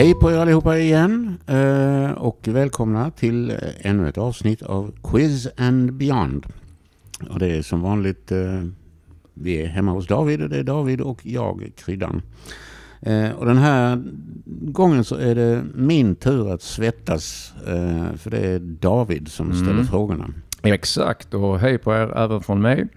Hej 0.00 0.14
på 0.14 0.30
er 0.30 0.38
allihopa 0.40 0.72
igen 0.80 1.38
eh, 1.46 2.10
och 2.10 2.48
välkomna 2.48 3.10
till 3.10 3.52
ännu 3.80 4.08
ett 4.08 4.18
avsnitt 4.18 4.62
av 4.62 4.94
Quiz 5.02 5.48
and 5.56 5.92
Beyond. 5.92 6.46
Och 7.30 7.38
det 7.38 7.56
är 7.56 7.62
som 7.62 7.80
vanligt, 7.80 8.32
eh, 8.32 8.62
vi 9.34 9.62
är 9.62 9.66
hemma 9.66 9.92
hos 9.92 10.06
David 10.06 10.42
och 10.42 10.48
det 10.48 10.58
är 10.58 10.62
David 10.62 11.00
och 11.00 11.26
jag, 11.26 11.72
Kryddan. 11.76 12.22
Eh, 13.00 13.30
och 13.30 13.46
den 13.46 13.58
här 13.58 14.02
gången 14.72 15.04
så 15.04 15.14
är 15.14 15.34
det 15.34 15.64
min 15.74 16.14
tur 16.14 16.52
att 16.52 16.62
svettas, 16.62 17.52
för 18.16 18.30
det 18.30 18.38
är 18.38 18.58
David 18.58 19.28
som 19.28 19.52
ställer 19.52 19.72
mm. 19.72 19.86
frågorna. 19.86 20.30
Exakt, 20.62 21.34
och 21.34 21.58
hej 21.58 21.78
på 21.78 21.92
er 21.92 22.16
även 22.16 22.40
från 22.40 22.62
mig. 22.62 22.88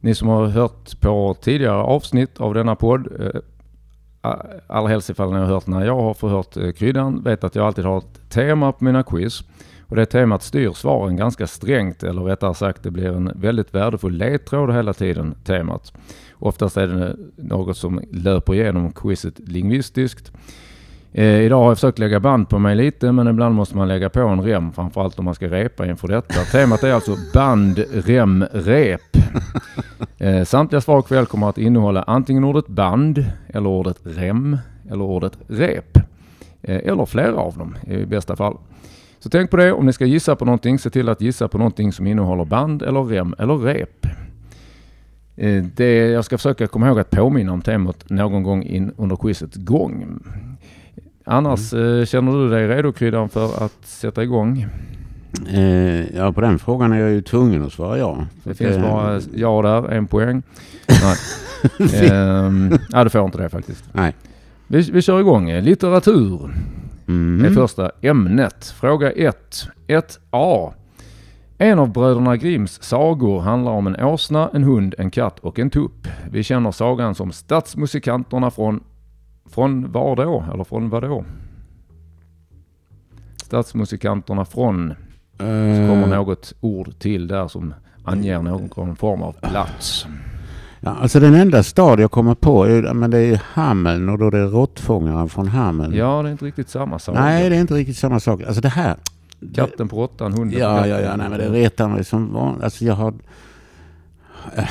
Ni 0.00 0.14
som 0.14 0.28
har 0.28 0.46
hört 0.46 1.00
på 1.00 1.36
tidigare 1.40 1.82
avsnitt 1.82 2.40
av 2.40 2.54
denna 2.54 2.76
podd 2.76 3.08
allra 4.66 4.88
helst 4.88 5.10
ifall 5.10 5.32
ni 5.32 5.38
har 5.38 5.46
hört 5.46 5.66
när 5.66 5.84
jag 5.84 5.96
har 5.96 6.14
förhört 6.14 6.56
eh, 6.56 6.72
kryddan, 6.72 7.22
vet 7.22 7.44
att 7.44 7.54
jag 7.54 7.66
alltid 7.66 7.84
har 7.84 7.98
ett 7.98 8.30
tema 8.30 8.72
på 8.72 8.84
mina 8.84 9.02
quiz. 9.02 9.42
Och 9.90 9.96
det 9.96 10.06
temat 10.06 10.42
styr 10.42 10.72
svaren 10.72 11.16
ganska 11.16 11.46
strängt, 11.46 12.02
eller 12.02 12.22
rättare 12.22 12.54
sagt 12.54 12.82
det 12.82 12.90
blir 12.90 13.08
en 13.08 13.32
väldigt 13.34 13.74
värdefull 13.74 14.16
ledtråd 14.16 14.74
hela 14.74 14.92
tiden, 14.92 15.34
temat. 15.44 15.92
Oftast 16.32 16.76
är 16.76 16.86
det 16.86 17.16
något 17.36 17.76
som 17.76 18.00
löper 18.10 18.54
igenom 18.54 18.92
quizet 18.92 19.38
lingvistiskt. 19.38 20.32
Eh, 21.12 21.40
idag 21.40 21.58
har 21.58 21.68
jag 21.68 21.76
försökt 21.76 21.98
lägga 21.98 22.20
band 22.20 22.48
på 22.48 22.58
mig 22.58 22.76
lite, 22.76 23.12
men 23.12 23.28
ibland 23.28 23.54
måste 23.54 23.76
man 23.76 23.88
lägga 23.88 24.08
på 24.08 24.20
en 24.20 24.42
rem, 24.42 24.72
framförallt 24.72 25.18
om 25.18 25.24
man 25.24 25.34
ska 25.34 25.46
repa 25.46 25.86
inför 25.86 26.08
detta. 26.08 26.34
Temat 26.34 26.82
är 26.82 26.92
alltså 26.92 27.16
band, 27.34 27.84
rem, 27.92 28.44
rep. 28.52 29.00
Eh, 30.18 30.44
samtliga 30.44 30.80
svar 30.80 31.00
ikväll 31.00 31.26
kommer 31.26 31.48
att 31.48 31.58
innehålla 31.58 32.02
antingen 32.02 32.44
ordet 32.44 32.66
band, 32.66 33.24
eller 33.48 33.68
ordet 33.68 33.96
rem, 34.02 34.58
eller 34.90 35.04
ordet 35.04 35.38
rep. 35.46 35.96
Eh, 36.62 36.76
eller 36.84 37.06
flera 37.06 37.36
av 37.36 37.58
dem 37.58 37.76
i 37.86 38.06
bästa 38.06 38.36
fall. 38.36 38.56
Så 39.18 39.28
tänk 39.30 39.50
på 39.50 39.56
det, 39.56 39.72
om 39.72 39.86
ni 39.86 39.92
ska 39.92 40.04
gissa 40.04 40.36
på 40.36 40.44
någonting, 40.44 40.78
se 40.78 40.90
till 40.90 41.08
att 41.08 41.20
gissa 41.20 41.48
på 41.48 41.58
någonting 41.58 41.92
som 41.92 42.06
innehåller 42.06 42.44
band, 42.44 42.82
eller 42.82 43.04
rem, 43.04 43.34
eller 43.38 43.56
rep. 43.58 44.06
Eh, 45.36 45.64
det, 45.76 45.96
jag 45.96 46.24
ska 46.24 46.38
försöka 46.38 46.66
komma 46.66 46.88
ihåg 46.88 46.98
att 46.98 47.10
påminna 47.10 47.52
om 47.52 47.62
temat 47.62 48.10
någon 48.10 48.42
gång 48.42 48.62
in 48.62 48.92
under 48.96 49.16
quizets 49.16 49.56
gång. 49.56 50.20
Annars 51.24 51.72
mm. 51.72 52.06
känner 52.06 52.32
du 52.32 52.50
dig 52.50 52.68
redo 52.68 52.92
Kryddan 52.92 53.28
för 53.28 53.64
att 53.64 53.86
sätta 53.86 54.22
igång? 54.22 54.66
Eh, 55.48 56.16
ja, 56.16 56.32
på 56.32 56.40
den 56.40 56.58
frågan 56.58 56.92
är 56.92 57.00
jag 57.00 57.10
ju 57.10 57.22
tvungen 57.22 57.62
att 57.62 57.72
svara 57.72 57.98
ja. 57.98 58.26
Det 58.44 58.54
finns 58.54 58.76
eh, 58.76 58.82
bara 58.82 59.20
ja 59.34 59.62
där, 59.62 59.92
en 59.92 60.06
poäng. 60.06 60.42
Nej. 60.88 61.16
eh, 62.10 62.78
ja, 62.90 63.04
du 63.04 63.10
får 63.10 63.24
inte 63.24 63.38
det 63.38 63.48
faktiskt. 63.48 63.84
Nej. 63.92 64.14
Vi, 64.66 64.80
vi 64.80 65.02
kör 65.02 65.20
igång. 65.20 65.52
Litteratur 65.52 66.50
mm. 67.08 67.44
är 67.44 67.54
första 67.54 67.90
ämnet. 68.00 68.74
Fråga 68.80 69.12
1. 69.12 69.68
1A. 69.88 70.72
En 71.58 71.78
av 71.78 71.92
bröderna 71.92 72.36
Grimms 72.36 72.82
sagor 72.82 73.40
handlar 73.40 73.72
om 73.72 73.86
en 73.86 74.04
åsna, 74.04 74.50
en 74.54 74.64
hund, 74.64 74.94
en 74.98 75.10
katt 75.10 75.38
och 75.38 75.58
en 75.58 75.70
tupp. 75.70 76.08
Vi 76.30 76.42
känner 76.42 76.70
sagan 76.70 77.14
som 77.14 77.32
Stadsmusikanterna 77.32 78.50
från... 78.50 78.80
Från 79.50 79.92
var 79.92 80.16
då? 80.16 80.44
Eller 80.54 80.64
från 80.64 80.88
vad 80.88 81.02
då? 81.02 81.24
Stadsmusikanterna 83.36 84.44
från... 84.44 84.94
Så 85.38 85.44
kommer 85.88 86.02
eh. 86.02 86.08
något 86.08 86.52
ord 86.60 86.98
till 86.98 87.28
där 87.28 87.48
som 87.48 87.74
anger 88.04 88.42
någon 88.42 88.96
form 88.96 89.22
av 89.22 89.32
plats. 89.32 90.06
Ja, 90.80 90.96
alltså 91.00 91.20
den 91.20 91.34
enda 91.34 91.62
stad 91.62 92.00
jag 92.00 92.10
kommer 92.10 92.34
på 92.34 92.64
är, 92.64 92.94
men 92.94 93.10
det 93.10 93.18
är 93.18 93.42
Hameln 93.44 94.08
och 94.08 94.18
då 94.18 94.30
det 94.30 94.38
är 94.38 94.46
råttfångaren 94.46 95.28
från 95.28 95.48
Hameln. 95.48 95.94
Ja, 95.94 96.22
det 96.22 96.28
är 96.28 96.32
inte 96.32 96.44
riktigt 96.44 96.68
samma 96.68 96.98
sak. 96.98 97.14
Nej, 97.14 97.50
det 97.50 97.56
är 97.56 97.60
inte 97.60 97.74
riktigt 97.74 97.96
samma 97.96 98.20
sak. 98.20 98.42
Alltså 98.42 98.60
det 98.60 98.68
här. 98.68 98.96
Katten 99.54 99.88
på 99.88 99.96
råttan, 100.02 100.32
hunden 100.32 100.60
ja, 100.60 100.68
på 100.68 100.76
katten. 100.76 100.90
Ja, 100.90 101.00
ja, 101.00 101.16
nej 101.16 101.28
men 101.28 101.38
det 101.38 101.48
retar 101.48 101.88
mig 101.88 102.04
som 102.04 102.32
vanligt. 102.32 102.64
Alltså 102.64 102.84
jag 102.84 102.94
har... 102.94 103.14
Äh, 104.56 104.64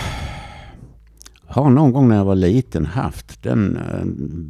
har 1.49 1.69
någon 1.69 1.91
gång 1.91 2.09
när 2.09 2.15
jag 2.15 2.25
var 2.25 2.35
liten 2.35 2.85
haft 2.85 3.43
den 3.43 3.77
eh, 3.77 4.05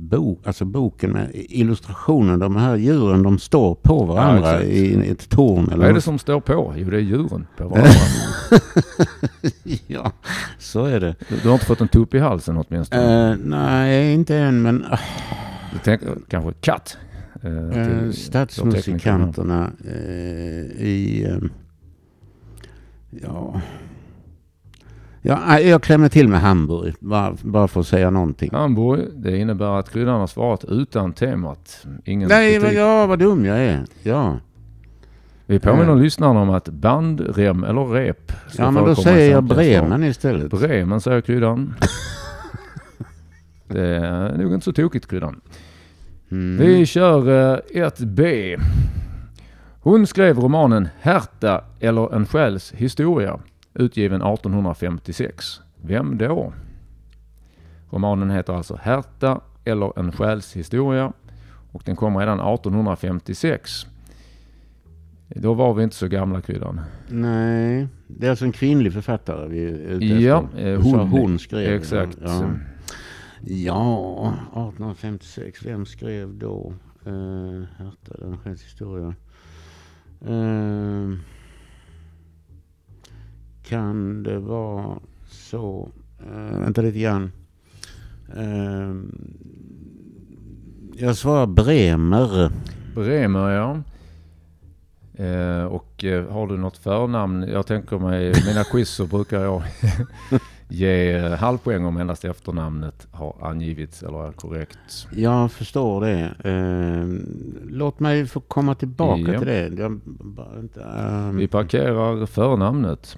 bok, 0.10 0.42
alltså 0.44 0.66
boken 0.66 1.12
med 1.12 1.30
illustrationen. 1.34 2.40
De 2.40 2.56
här 2.56 2.76
djuren 2.76 3.24
de 3.24 3.40
står 3.40 3.76
på 3.76 4.04
varandra 4.04 4.54
ja, 4.54 4.62
i 4.62 5.10
ett 5.10 5.30
torn. 5.30 5.66
Eller 5.68 5.78
Vad 5.78 5.90
är 5.90 5.94
det 5.94 6.02
som 6.02 6.20
står 6.20 6.40
på? 6.40 6.74
Jo 6.78 6.90
det 6.90 6.98
är 6.98 7.02
djuren 7.02 7.48
på 7.58 7.68
varandra. 7.68 7.92
ja, 9.88 10.12
så 10.58 10.86
är 10.86 11.00
det. 11.00 11.16
Du, 11.30 11.36
du, 11.36 11.48
har 11.48 11.54
inte 11.54 11.66
fått 11.66 11.82
en 11.82 11.88
tupp 11.88 12.14
i 12.14 12.20
halsen 12.20 12.58
åtminstone? 12.58 13.31
Uh, 13.31 13.38
nej, 13.44 14.14
inte 14.14 14.38
än 14.38 14.62
men... 14.62 14.84
Uh. 14.84 15.00
Du 15.74 15.80
tänker 15.80 16.10
kanske 16.28 16.54
katt? 16.62 16.98
Uh, 17.46 17.52
uh, 17.52 18.12
stadsmusikanterna 18.12 19.72
i... 20.80 21.28
ja... 23.10 23.62
Ja, 25.22 25.59
jag 25.59 25.84
klämmer 25.84 26.09
till 26.09 26.28
med 26.28 26.41
Hamburg, 26.41 26.96
bara, 27.00 27.35
bara 27.41 27.68
för 27.68 27.80
att 27.80 27.88
säga 27.88 28.09
någonting. 28.09 28.50
Hamburg, 28.53 29.00
det 29.16 29.38
innebär 29.38 29.80
att 29.80 29.94
kryddan 29.94 30.19
har 30.19 30.28
svarat 30.28 30.63
utan 30.63 31.13
temat. 31.13 31.85
Ingen 32.06 32.30
Nej, 32.30 32.59
men 32.59 32.75
ja, 32.75 33.06
vad 33.06 33.19
dum 33.19 33.46
jag 33.46 33.59
är. 33.59 33.85
Ja. 34.03 34.38
Vi 35.46 35.59
påminner 35.59 35.94
äh. 35.94 36.02
lyssnarna 36.02 36.40
om 36.40 36.50
att 36.50 36.69
band, 36.69 37.22
rem 37.35 37.63
eller 37.63 37.85
rep 37.85 38.31
Ja, 38.57 38.72
men 38.72 38.85
då 38.85 38.96
säger 38.96 39.31
jag 39.31 39.44
Bremen 39.44 40.03
istället. 40.03 40.52
Bremen 40.52 41.02
säger 41.02 41.22
kryddan. 41.22 41.74
det 43.68 43.96
är 43.96 44.38
nog 44.38 44.53
inte 44.53 44.66
så 44.66 44.74
tokigt 44.74 45.07
kryddan. 45.07 45.41
Mm. 46.31 46.57
Vi 46.57 46.86
kör 46.86 47.22
1B. 47.74 48.53
Eh, 48.53 48.59
Hon 49.81 50.07
skrev 50.07 50.40
romanen 50.40 50.88
Herta 51.00 51.63
eller 51.80 52.16
en 52.16 52.25
själs 52.25 52.74
historia 52.75 53.40
utgiven 53.80 54.22
1856. 54.22 55.62
Vem 55.82 56.18
då? 56.18 56.54
Romanen 57.90 58.30
heter 58.30 58.54
alltså 58.54 58.80
Herta 58.82 59.42
eller 59.66 60.00
en 60.00 60.12
själshistoria 60.12 61.14
och 61.72 61.82
den 61.86 61.96
kom 61.96 62.18
redan 62.18 62.40
1856. 62.40 63.86
Då 65.28 65.54
var 65.54 65.74
vi 65.74 65.84
inte 65.84 65.96
så 65.96 66.08
gamla 66.08 66.42
kryddan. 66.42 66.82
Nej, 67.08 67.88
det 68.08 68.26
är 68.26 68.30
alltså 68.30 68.46
en 68.46 68.52
kvinnlig 68.52 68.94
författare 68.94 69.48
vi 69.48 69.64
är 69.64 69.74
ute 69.74 70.06
Ja, 70.06 70.44
eh, 70.58 70.82
hon, 70.82 71.00
hon 71.00 71.40
skrev. 71.40 71.74
Exakt. 71.74 72.18
Ja. 72.22 72.50
ja, 73.42 74.34
1856. 74.52 75.66
Vem 75.66 75.86
skrev 75.86 76.38
då? 76.38 76.74
Uh, 77.08 77.64
Herta, 77.78 78.26
en 78.26 78.38
själshistoria. 78.38 79.16
Uh, 80.28 81.14
kan 83.69 84.24
det 84.24 84.40
vara 84.40 85.00
så, 85.28 85.91
äh, 86.19 86.59
vänta 86.59 86.81
lite 86.81 87.00
grann. 87.00 87.31
Äh, 88.38 88.96
jag 90.94 91.18
svarar 91.18 91.47
Bremer. 91.47 92.52
Bremer 92.96 93.50
ja. 93.50 93.81
Eh, 95.25 95.63
och 95.63 96.03
eh, 96.03 96.31
har 96.31 96.47
du 96.47 96.57
något 96.57 96.78
förnamn? 96.78 97.47
Jag 97.47 97.68
tänker 97.68 98.00
mig, 98.00 98.34
mina 98.47 98.63
quiz 98.63 98.90
så 98.90 99.06
brukar 99.06 99.41
jag 99.41 99.63
ge 100.69 101.12
eh, 101.12 101.31
halvpoäng 101.31 101.86
om 101.86 101.97
endast 101.97 102.25
efternamnet 102.25 103.07
har 103.12 103.36
angivits 103.41 104.03
eller 104.03 104.28
är 104.28 104.31
korrekt. 104.31 105.07
Jag 105.12 105.51
förstår 105.51 106.01
det. 106.01 106.34
Eh, 106.44 107.07
låt 107.69 108.00
mig 108.00 108.25
få 108.25 108.40
komma 108.40 108.75
tillbaka 108.75 109.34
ja. 109.34 109.40
till 109.40 109.47
det. 109.47 109.68
Jag, 109.68 110.00
inte, 110.60 110.80
um... 110.80 111.38
Vi 111.38 111.48
parkerar 111.48 112.25
förnamnet. 112.25 113.18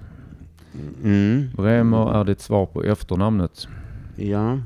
Mm. 1.04 1.50
Bremer 1.56 2.20
är 2.20 2.24
ditt 2.24 2.40
svar 2.40 2.66
på 2.66 2.82
efternamnet. 2.84 3.68
Ja. 4.16 4.58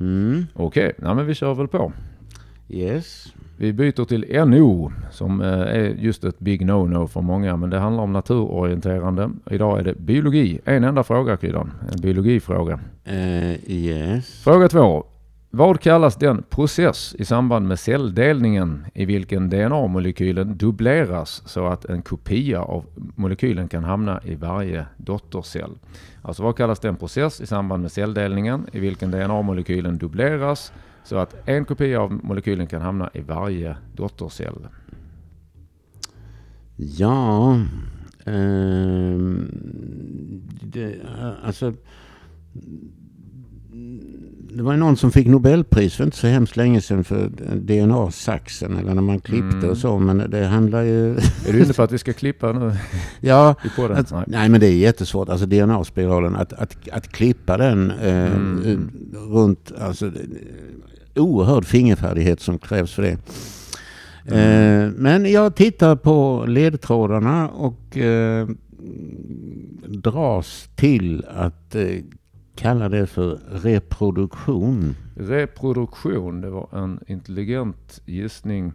Mm. 0.00 0.46
Okej, 0.54 0.92
okay. 0.98 1.14
men 1.14 1.26
vi 1.26 1.34
kör 1.34 1.54
väl 1.54 1.68
på. 1.68 1.92
Yes. 2.68 3.32
Vi 3.56 3.72
byter 3.72 4.04
till 4.04 4.48
NO 4.48 4.92
som 5.10 5.40
eh, 5.40 5.48
är 5.48 5.94
just 5.98 6.24
ett 6.24 6.38
big 6.38 6.62
no-no 6.62 7.06
för 7.06 7.20
många 7.20 7.56
men 7.56 7.70
det 7.70 7.78
handlar 7.78 8.02
om 8.02 8.12
naturorienterande. 8.12 9.30
Idag 9.50 9.78
är 9.78 9.84
det 9.84 9.94
biologi. 9.94 10.60
En 10.64 10.84
enda 10.84 11.02
fråga 11.02 11.36
Kryddan. 11.36 11.72
En 11.92 12.00
biologifråga. 12.00 12.80
Uh, 13.08 13.70
yes. 13.70 14.42
Fråga 14.44 14.68
två. 14.68 15.04
Vad 15.50 15.80
kallas 15.80 16.16
den 16.16 16.42
process 16.42 17.14
i 17.18 17.24
samband 17.24 17.68
med 17.68 17.78
celldelningen 17.78 18.86
i 18.94 19.04
vilken 19.04 19.50
DNA-molekylen 19.50 20.56
dubbleras 20.56 21.42
så 21.46 21.66
att 21.66 21.84
en 21.84 22.02
kopia 22.02 22.62
av 22.62 22.84
molekylen 22.96 23.68
kan 23.68 23.84
hamna 23.84 24.20
i 24.24 24.34
varje 24.34 24.86
dottercell? 24.96 25.70
Alltså 26.22 26.42
vad 26.42 26.56
kallas 26.56 26.80
den 26.80 26.96
process 26.96 27.40
i 27.40 27.46
samband 27.46 27.82
med 27.82 27.92
celldelningen 27.92 28.66
i 28.72 28.80
vilken 28.80 29.10
DNA-molekylen 29.10 29.98
dubbleras 29.98 30.72
så 31.04 31.16
att 31.16 31.48
en 31.48 31.64
kopia 31.64 32.00
av 32.00 32.12
molekylen 32.24 32.66
kan 32.66 32.82
hamna 32.82 33.10
i 33.14 33.20
varje 33.20 33.76
dottercell? 33.94 34.68
Ja, 36.76 37.54
eh, 38.24 39.18
det, 40.62 41.00
alltså 41.42 41.72
det 44.50 44.62
var 44.62 44.76
någon 44.76 44.96
som 44.96 45.12
fick 45.12 45.26
Nobelpris 45.26 45.94
för 45.94 46.04
inte 46.04 46.16
så 46.16 46.26
hemskt 46.26 46.56
länge 46.56 46.80
sedan 46.80 47.04
för 47.04 47.28
DNA-saxen 47.54 48.76
eller 48.76 48.94
när 48.94 49.02
man 49.02 49.20
klippte 49.20 49.56
Mm. 49.56 49.70
och 49.70 49.76
så. 49.78 49.98
Men 49.98 50.30
det 50.30 50.46
handlar 50.46 50.82
ju... 50.82 51.10
Är 51.46 51.52
du 51.52 51.62
inne 51.62 51.72
på 51.72 51.82
att 51.82 51.92
vi 51.92 51.98
ska 51.98 52.12
klippa 52.12 52.52
nu 52.52 52.72
ja, 53.20 53.54
att, 53.90 54.10
Nej. 54.12 54.24
nej 54.26 54.48
men 54.48 54.60
det 54.60 54.66
är 54.66 54.76
jättesvårt. 54.76 55.28
Alltså 55.28 55.46
DNA-spiralen, 55.46 56.36
att, 56.36 56.52
att, 56.52 56.88
att 56.92 57.08
klippa 57.08 57.56
den 57.56 57.90
eh, 57.90 58.32
Mm. 58.34 58.90
runt, 59.12 59.72
alltså 59.80 60.12
oerhörd 61.16 61.64
fingerfärdighet 61.64 62.40
som 62.40 62.58
krävs 62.58 62.92
för 62.92 63.02
det. 63.02 63.18
Eh, 64.36 64.90
men 64.96 65.32
jag 65.32 65.54
tittar 65.54 65.96
på 65.96 66.44
ledtrådarna 66.48 67.48
och 67.48 67.96
eh, 67.98 68.48
dras 69.86 70.68
till 70.76 71.24
att 71.36 71.74
eh, 71.74 71.86
kalla 72.58 72.88
det 72.88 73.06
för 73.06 73.38
reproduktion. 73.50 74.96
Reproduktion, 75.16 76.40
det 76.40 76.50
var 76.50 76.68
en 76.72 77.00
intelligent 77.06 78.00
gissning. 78.06 78.72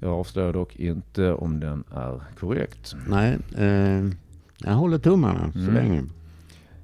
Jag 0.00 0.10
avslöjar 0.12 0.52
dock 0.52 0.76
inte 0.76 1.32
om 1.32 1.60
den 1.60 1.84
är 1.94 2.20
korrekt. 2.40 2.94
Nej, 3.08 3.38
eh, 3.58 4.04
jag 4.58 4.72
håller 4.72 4.98
tummarna 4.98 5.52
så 5.52 5.58
Mm. 5.58 5.74
länge. 5.74 6.02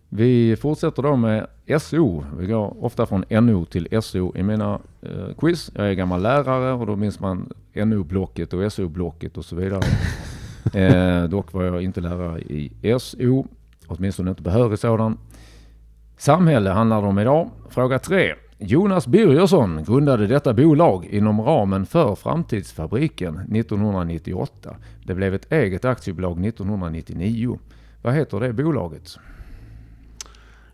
Vi 0.08 0.56
fortsätter 0.56 1.02
då 1.02 1.16
med 1.16 1.46
SO. 1.80 2.24
Vi 2.38 2.46
går 2.46 2.84
ofta 2.84 3.06
från 3.06 3.24
NO 3.30 3.64
till 3.64 3.88
SO 4.02 4.36
i 4.36 4.42
mina 4.42 4.80
eh, 5.02 5.34
quiz. 5.38 5.70
Jag 5.74 5.88
är 5.90 5.92
gammal 5.94 6.22
lärare 6.22 6.72
och 6.72 6.86
då 6.86 6.96
minns 6.96 7.20
man 7.20 7.52
NO-blocket 7.74 8.52
och 8.52 8.72
SO-blocket 8.72 9.36
och 9.38 9.44
så 9.44 9.56
vidare. 9.56 9.82
eh, 10.74 11.24
dock 11.28 11.52
var 11.52 11.64
jag 11.64 11.82
inte 11.82 12.00
lärare 12.00 12.40
i 12.40 12.72
SO, 13.00 13.46
åtminstone 13.86 14.30
inte 14.30 14.42
behörig 14.42 14.78
sådan. 14.78 15.18
Samhälle 16.16 16.70
handlar 16.70 17.02
det 17.02 17.08
om 17.08 17.18
idag. 17.18 17.50
Fråga 17.68 17.98
3. 17.98 18.34
Jonas 18.58 19.06
Birgersson 19.06 19.84
grundade 19.84 20.26
detta 20.26 20.54
bolag 20.54 21.04
inom 21.04 21.40
ramen 21.40 21.86
för 21.86 22.14
Framtidsfabriken 22.14 23.38
1998. 23.38 24.76
Det 25.04 25.14
blev 25.14 25.34
ett 25.34 25.52
eget 25.52 25.84
aktiebolag 25.84 26.46
1999. 26.46 27.58
Vad 28.02 28.14
heter 28.14 28.40
det 28.40 28.52
bolaget? 28.52 29.18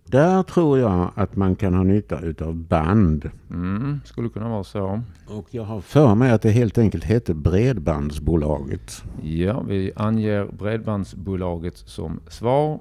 Där 0.04 0.42
tror 0.42 0.78
jag 0.78 1.10
att 1.14 1.36
man 1.36 1.56
kan 1.56 1.74
ha 1.74 1.82
nytta 1.82 2.20
utav 2.20 2.54
band. 2.54 3.30
Mm, 3.50 4.00
skulle 4.04 4.28
kunna 4.28 4.48
vara 4.48 4.64
så. 4.64 5.02
Och 5.26 5.46
jag 5.50 5.64
har 5.64 5.80
för 5.80 6.14
mig 6.14 6.30
att 6.30 6.42
det 6.42 6.50
helt 6.50 6.78
enkelt 6.78 7.04
hette 7.04 7.34
Bredbandsbolaget. 7.34 9.02
Ja, 9.22 9.60
vi 9.60 9.92
anger 9.96 10.48
Bredbandsbolaget 10.58 11.76
som 11.76 12.20
svar. 12.28 12.80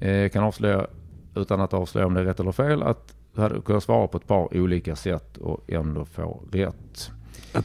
Eh, 0.00 0.28
kan 0.28 0.44
avslöja, 0.44 0.86
utan 1.34 1.60
att 1.60 1.74
avslöja 1.74 2.06
om 2.06 2.14
det 2.14 2.20
är 2.20 2.24
rätt 2.24 2.40
eller 2.40 2.52
fel, 2.52 2.82
att 2.82 3.14
du 3.34 3.40
hade 3.40 3.60
kunnat 3.60 3.82
svara 3.82 4.06
på 4.08 4.16
ett 4.18 4.26
par 4.26 4.56
olika 4.56 4.96
sätt 4.96 5.36
och 5.36 5.60
ändå 5.68 6.04
få 6.04 6.42
rätt. 6.52 7.10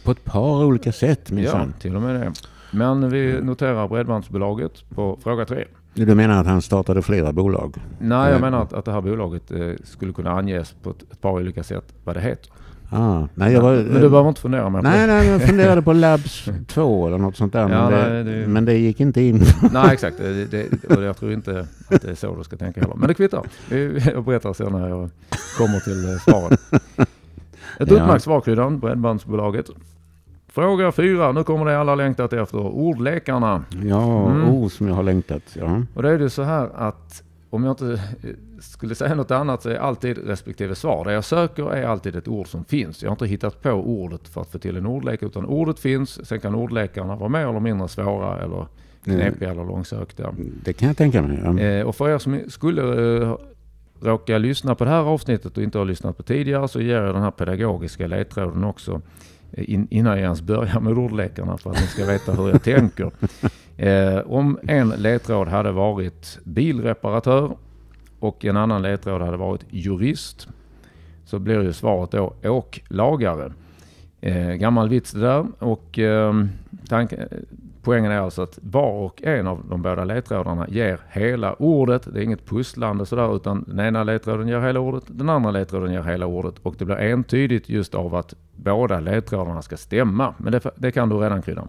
På 0.04 0.12
ett 0.12 0.24
par 0.24 0.66
olika 0.66 0.92
sätt 0.92 1.22
Ja, 1.30 1.36
minsann. 1.36 1.74
till 1.80 1.96
och 1.96 2.02
med 2.02 2.16
det. 2.16 2.34
Men 2.72 3.10
vi 3.10 3.42
noterar 3.42 3.88
Bredbandsbolaget 3.88 4.90
på 4.90 5.18
fråga 5.24 5.46
tre. 5.46 5.66
Du 5.94 6.16
menar 6.16 6.40
att 6.42 6.48
han 6.48 6.62
startade 6.62 7.02
flera 7.02 7.34
bolag? 7.34 7.76
Nej, 8.00 8.18
jag 8.28 8.36
Eh. 8.36 8.42
menar 8.42 8.62
att, 8.62 8.74
att 8.74 8.86
det 8.86 8.92
här 8.92 9.02
bolaget 9.02 9.52
eh, 9.52 9.72
skulle 9.84 10.14
kunna 10.14 10.32
anges 10.32 10.76
på 10.84 10.90
ett, 10.90 11.02
ett 11.12 11.22
par 11.22 11.32
olika 11.32 11.64
sätt 11.64 11.94
vad 12.04 12.16
det 12.16 12.22
heter. 12.22 12.52
Ah, 12.90 13.28
nej, 13.36 13.54
jag 13.54 13.62
var, 13.62 13.74
Men 13.76 14.02
du 14.02 14.10
behöver 14.10 14.30
inte 14.30 14.42
fundera 14.42 14.70
mer 14.70 14.80
på 14.82 14.84
nej, 14.88 15.08
det. 15.08 15.14
nej, 15.14 15.28
jag 15.28 15.42
funderade 15.42 15.82
på 15.82 15.94
Labs 16.04 16.50
2 16.68 17.08
eller 17.08 17.18
något 17.18 17.36
sånt 17.38 17.54
där. 17.54 17.60
Ja, 17.70 17.90
men, 17.90 17.92
nej, 17.92 18.24
det, 18.24 18.42
det- 18.42 18.48
men 18.48 18.66
det 18.66 18.74
gick 18.78 19.00
inte 19.00 19.22
in. 19.22 19.42
Nej, 19.72 19.94
exakt. 19.94 20.18
Det, 20.18 20.46
det, 20.46 20.96
och 20.96 21.04
jag 21.04 21.18
tror 21.18 21.32
inte 21.34 21.68
att 21.90 22.02
det 22.02 22.10
är 22.12 22.16
så 22.16 22.36
du 22.36 22.44
ska 22.44 22.56
tänka 22.58 22.82
heller. 22.82 22.96
Men 22.96 23.08
det 23.08 23.14
kvittar. 23.14 23.42
Vi- 23.70 24.02
Jag 24.14 24.24
berättar 24.24 24.54
sen 24.54 24.72
när 24.72 24.90
jag 24.90 25.10
kommer 25.58 25.80
till 25.80 26.10
eh, 26.14 26.18
svaren. 26.20 26.58
Ett 27.80 27.92
Ja. 27.92 27.96
utmärkt 27.96 28.24
svar 28.24 28.42
Kryddan, 28.42 28.80
Bredbandsbolaget. 28.80 29.66
Fråga 30.50 30.92
fyra. 30.92 31.32
Nu 31.32 31.44
kommer 31.44 31.66
det 31.66 31.80
alla 31.80 31.96
längtat 31.96 32.34
efter. 32.34 32.58
Ordlekarna. 32.58 33.64
Ja, 33.84 34.30
Mm. 34.32 34.50
oh, 34.50 34.68
som 34.70 34.88
jag 34.88 34.96
har 34.96 35.04
längtat. 35.04 35.42
Ja. 35.54 35.82
Och 35.94 36.04
det 36.04 36.10
är 36.10 36.20
ju 36.20 36.30
så 36.30 36.44
här 36.44 36.70
att 36.76 37.24
om 37.50 37.64
jag 37.64 37.72
inte 37.72 38.02
eh, 38.24 38.30
skulle 38.60 38.96
säga 38.96 39.16
något 39.16 39.32
annat 39.32 39.62
så 39.62 39.70
är 39.70 39.76
alltid 39.76 40.18
respektive 40.18 40.76
svar. 40.76 41.06
Det 41.06 41.14
jag 41.14 41.24
söker 41.24 41.74
är 41.74 41.88
alltid 41.88 42.16
ett 42.16 42.28
ord 42.28 42.48
som 42.48 42.66
finns. 42.66 43.04
Jag 43.04 43.10
har 43.10 43.16
inte 43.16 43.26
hittat 43.26 43.62
på 43.62 43.72
ordet 43.72 44.28
för 44.28 44.42
att 44.42 44.52
få 44.52 44.60
till 44.60 44.78
en 44.78 44.86
ordlek 44.86 45.24
utan 45.24 45.46
ordet 45.46 45.80
finns. 45.80 46.28
Sen 46.28 46.40
kan 46.40 46.56
ordlekarna 46.56 47.16
vara 47.16 47.30
mer 47.30 47.50
eller 47.50 47.60
mindre 47.60 47.88
svåra 47.88 48.42
eller 48.44 48.68
knepiga 49.04 49.52
eller 49.52 49.66
långsökta. 49.66 50.34
Det 50.64 50.74
kan 50.74 50.88
jag 50.88 50.98
tänka 50.98 51.22
mig. 51.22 51.40
Ja. 51.44 51.60
Eh, 51.60 51.88
och 51.88 51.96
för 51.96 52.10
er 52.10 52.18
som 52.18 52.42
skulle 52.48 53.22
eh, 53.22 53.38
råka 54.02 54.38
lyssna 54.38 54.76
på 54.76 54.84
det 54.84 54.90
här 54.90 55.02
avsnittet 55.02 55.58
och 55.58 55.64
inte 55.64 55.78
har 55.78 55.86
lyssnat 55.86 56.18
på 56.18 56.24
tidigare 56.24 56.68
så 56.68 56.82
ger 56.82 57.02
jag 57.02 57.16
den 57.16 57.24
här 57.24 57.32
pedagogiska 57.32 58.08
ledtråden 58.08 58.64
också 58.64 59.02
in, 59.52 59.88
innan 59.90 60.14
jag 60.14 60.24
ens 60.24 60.42
börjar 60.42 60.80
med 60.80 60.98
ordlekarna 60.98 61.58
för 61.58 61.70
att 61.70 61.82
ni 61.82 61.88
ska 61.88 62.06
veta 62.06 62.32
hur 62.32 62.50
jag 62.50 62.64
tänker. 62.64 63.12
Eh, 63.78 64.20
om 64.26 64.60
en 64.64 64.90
ledtråd 64.90 65.48
hade 65.48 65.72
varit 65.72 66.40
bilreparatör 66.44 67.52
och 68.20 68.46
en 68.46 68.58
annan 68.58 68.82
ledtråd 68.82 69.22
hade 69.22 69.38
varit 69.38 69.66
jurist 69.70 70.48
så 71.26 71.40
blir 71.40 71.62
ju 71.62 71.74
svaret 71.74 72.12
då 72.12 72.34
åklagare. 72.44 73.54
Eh, 74.22 74.50
gammal 74.50 74.90
vits 74.90 75.12
det 75.12 75.20
där 75.20 75.46
och 75.60 76.00
eh, 76.00 76.34
tanken, 76.90 77.20
poängen 77.84 78.12
är 78.12 78.20
alltså 78.20 78.42
att 78.42 78.60
var 78.62 78.92
och 78.92 79.24
en 79.24 79.48
av 79.48 79.64
de 79.70 79.82
båda 79.82 80.04
ledtrådarna 80.06 80.68
ger 80.70 81.00
hela 81.10 81.54
ordet. 81.54 82.08
Det 82.14 82.20
är 82.20 82.24
inget 82.24 82.46
pusslande 82.46 83.06
sådär 83.06 83.36
utan 83.36 83.64
den 83.68 83.80
ena 83.80 84.04
ledtråden 84.04 84.48
ger 84.48 84.62
hela 84.62 84.80
ordet, 84.80 85.04
den 85.08 85.30
andra 85.30 85.52
ledtråden 85.52 85.94
ger 85.94 86.04
hela 86.04 86.26
ordet 86.26 86.56
och 86.64 86.76
det 86.78 86.86
blir 86.86 86.98
entydigt 86.98 87.70
just 87.70 87.96
av 87.96 88.16
att 88.16 88.34
båda 88.56 89.00
ledtrådarna 89.00 89.62
ska 89.62 89.78
stämma. 89.78 90.34
Men 90.38 90.52
det, 90.52 90.62
det 90.76 90.92
kan 90.92 91.10
du 91.10 91.16
redan 91.16 91.42
krydda. 91.42 91.68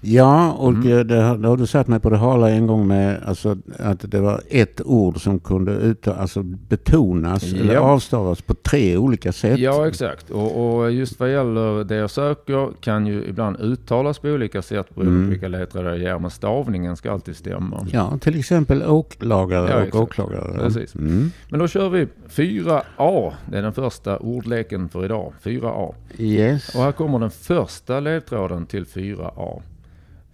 Ja, 0.00 0.52
och 0.52 0.68
Mm. 0.72 0.92
eh, 0.92 0.98
det, 0.98 1.22
har- 1.22 1.38
det 1.38 1.48
har 1.48 1.56
du 1.56 1.66
satt 1.66 1.88
mig 1.88 2.00
på 2.00 2.10
det 2.10 2.16
hala 2.16 2.50
en 2.50 2.66
gång 2.66 2.86
med 2.86 3.22
alltså, 3.26 3.56
att 3.78 4.10
det 4.10 4.20
var 4.20 4.40
ett 4.48 4.80
ord 4.84 5.20
som 5.22 5.40
kunde 5.40 5.72
ut, 5.72 6.08
alltså, 6.08 6.42
betonas 6.42 7.52
eller 7.52 7.74
Ja. 7.74 7.80
avstavas 7.80 8.42
på 8.42 8.54
tre 8.54 8.96
olika 8.96 9.32
sätt. 9.32 9.58
Ja 9.58 9.88
exakt 9.88 10.30
och, 10.30 10.76
och 10.78 10.92
just 10.92 11.20
vad 11.20 11.32
gäller 11.32 11.84
det 11.84 11.94
jag 11.94 12.10
söker 12.10 12.68
kan 12.80 13.06
ju 13.06 13.24
ibland 13.24 13.56
uttalas 13.60 14.18
på 14.18 14.28
olika 14.28 14.62
sätt 14.62 14.94
beroende 14.94 15.12
Mm. 15.14 15.26
på 15.26 15.30
vilka 15.30 15.48
ledtrådar 15.48 15.88
jag 15.90 15.98
ger 15.98 16.18
men 16.18 16.30
stavningen 16.30 16.96
ska 16.96 17.12
alltid 17.12 17.36
stämma. 17.36 17.86
Ja, 17.92 18.18
till 18.20 18.38
exempel 18.38 18.82
åklagare 18.82 19.68
Ja, 19.70 19.76
och 19.76 19.82
exakt. 19.82 20.02
åklagare. 20.02 20.58
Precis. 20.58 20.94
Mm. 20.94 21.30
Men 21.50 21.60
då 21.60 21.68
kör 21.68 21.88
vi 21.88 22.06
4A. 22.28 23.32
Det 23.50 23.58
är 23.58 23.62
den 23.62 23.72
första 23.72 24.18
ordleken 24.18 24.88
för 24.88 25.04
idag. 25.04 25.32
4A. 25.42 25.94
Yes. 26.18 26.74
Och 26.74 26.80
här 26.82 26.92
kommer 26.92 27.18
den 27.18 27.30
första 27.30 28.00
ledtråden 28.00 28.66
till 28.66 28.84
4A. 28.86 29.60